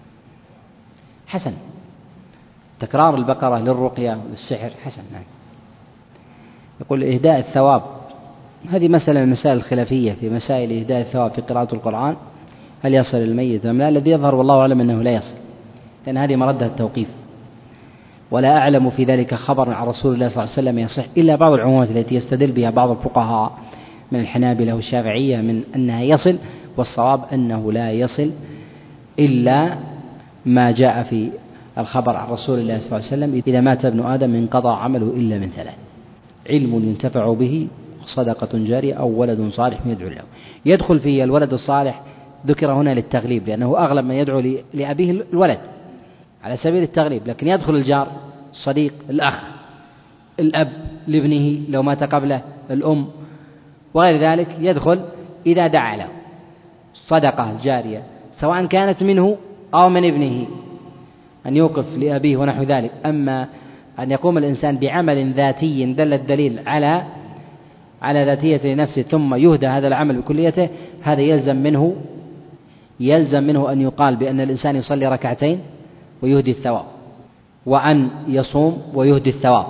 حسن. 1.28 1.54
تكرار 2.80 3.16
البقرة 3.16 3.60
للرقية 3.60 4.18
للسحر 4.32 4.72
حسن 4.84 5.02
نعم. 5.14 5.24
يقول 6.82 7.04
إهداء 7.04 7.40
الثواب. 7.40 7.82
هذه 8.70 8.88
مسألة 8.88 9.20
من 9.20 9.26
المسائل 9.26 9.58
الخلافية 9.58 10.14
في 10.14 10.30
مسائل 10.30 10.80
إهداء 10.80 11.02
الثواب 11.02 11.32
في 11.32 11.42
قراءة 11.42 11.76
القرآن. 11.76 12.16
هل 12.84 12.94
يصل 12.94 13.18
الميت 13.18 13.66
أم 13.66 13.78
لا؟ 13.78 13.90
الذي 13.90 14.12
يظهر 14.12 14.36
والله 14.36 14.62
أعلم 14.62 14.82
أنه 14.82 15.02
لا 15.02 15.12
يصل 15.12 15.36
لأن 16.08 16.18
هذه 16.18 16.36
مردها 16.36 16.68
التوقيف. 16.68 17.08
ولا 18.32 18.58
أعلم 18.58 18.90
في 18.90 19.04
ذلك 19.04 19.36
خبر 19.36 19.74
عن 19.74 19.88
رسول 19.88 20.14
الله 20.14 20.30
صلى 20.30 20.44
الله 20.44 20.52
عليه 20.52 20.62
وسلم 20.62 20.80
يصح 20.80 21.06
إلا 21.18 21.36
بعض 21.36 21.54
العمومات 21.54 21.90
التي 21.92 22.16
يستدل 22.16 22.52
بها 22.52 22.70
بعض 22.70 22.90
الفقهاء. 22.90 23.52
من 24.12 24.20
الحنابلة 24.20 24.76
والشافعية 24.76 25.38
من 25.38 25.64
أنها 25.76 26.02
يصل 26.02 26.38
والصواب 26.78 27.24
أنه 27.34 27.72
لا 27.72 27.92
يصل 27.92 28.32
إلا 29.20 29.78
ما 30.46 30.72
جاء 30.72 31.04
في 31.04 31.30
الخبر 31.78 32.16
عن 32.16 32.30
رسول 32.30 32.60
الله 32.60 32.80
صلى 32.80 32.86
الله 32.86 32.96
عليه 32.96 33.08
وسلم 33.08 33.42
إذا 33.48 33.62
مات 33.62 33.86
ابن 33.86 34.00
آدم 34.00 34.36
انقضى 34.36 34.70
عمله 34.70 35.08
إلا 35.08 35.40
من 35.40 35.50
ثلاث. 35.56 35.76
علم 36.50 36.76
ينتفع 36.76 37.34
به 37.34 37.68
صدقة 38.06 38.58
جارية 38.58 38.94
أو 38.94 39.20
ولد 39.20 39.50
صالح 39.54 39.80
يدعو 39.86 40.10
له. 40.10 40.22
يدخل 40.66 41.00
فيه 41.00 41.24
الولد 41.24 41.54
الصالح 41.54 42.02
ذكر 42.48 42.72
هنا 42.72 42.94
للتغليب 42.94 43.48
لأنه 43.48 43.78
أغلب 43.78 44.06
من 44.06 44.16
يدعو 44.16 44.44
لأبيه 44.74 45.12
الولد 45.12 45.60
على 46.44 46.58
سبيل 46.58 46.84
التغليب. 46.84 47.28
لكن 47.28 47.48
يدخل 47.48 47.76
الجار 47.76 48.08
الصديق 48.52 48.94
الأخ 49.10 49.42
الأب 50.40 50.72
لابنه 51.08 51.60
لو 51.70 51.84
مات 51.84 52.04
قبله 52.04 52.42
الأم 52.72 53.08
وغير 53.96 54.22
ذلك 54.22 54.48
يدخل 54.60 55.00
إذا 55.46 55.68
دعا 55.68 55.96
له. 55.96 56.08
صدقة 56.94 57.52
الجارية 57.52 58.04
سواء 58.40 58.66
كانت 58.66 59.04
منه 59.04 59.38
أو 59.74 59.90
من 59.90 60.06
ابنه. 60.06 60.48
أن 61.46 61.58
يوقف 61.58 61.98
لأبيه 61.98 62.38
ونحو 62.38 62.64
ذلك. 62.64 62.92
أما 63.06 63.48
أن 64.00 64.12
يقوم 64.12 64.38
الإنسان 64.38 64.78
بعمل 64.78 65.34
ذاتي 65.34 65.94
دل 65.94 66.14
الدليل 66.14 66.60
على 66.68 67.04
على 68.02 68.26
ذاتية 68.26 68.76
نفسه 68.76 69.02
ثم 69.02 69.36
يهدى 69.36 69.68
هذا 69.68 69.88
العمل 69.88 70.22
بكليته 70.22 70.70
هذا 71.02 71.22
يلزم 71.22 71.56
منه 71.56 71.96
يلزم 73.00 73.44
منه 73.44 73.72
أن 73.72 73.82
يقال 73.82 74.16
بأن 74.16 74.42
الإنسان 74.42 74.76
يصلي 74.76 75.08
ركعتين 75.08 75.60
ويهدي 76.22 76.52
الثواب 76.52 76.86
وأن 77.66 78.10
يصوم 78.28 78.82
ويهدي 78.94 79.30
الثواب. 79.30 79.66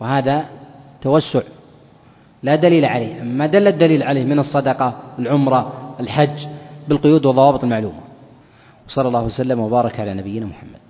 وهذا 0.00 0.44
توسع 1.02 1.42
لا 2.42 2.56
دليل 2.56 2.84
عليه. 2.84 3.22
ما 3.22 3.46
دل 3.46 3.68
الدليل 3.68 4.02
عليه 4.02 4.24
من 4.24 4.38
الصدقة 4.38 4.88
العمرة 5.18 5.60
الحج 6.00 6.38
بالقيود 6.88 7.26
والضوابط 7.26 7.64
المعلومة. 7.64 8.02
وصلى 8.88 9.08
الله 9.08 9.24
وسلم 9.24 9.58
وبارك 9.60 10.00
على 10.00 10.14
نبينا 10.14 10.46
محمد. 10.46 10.81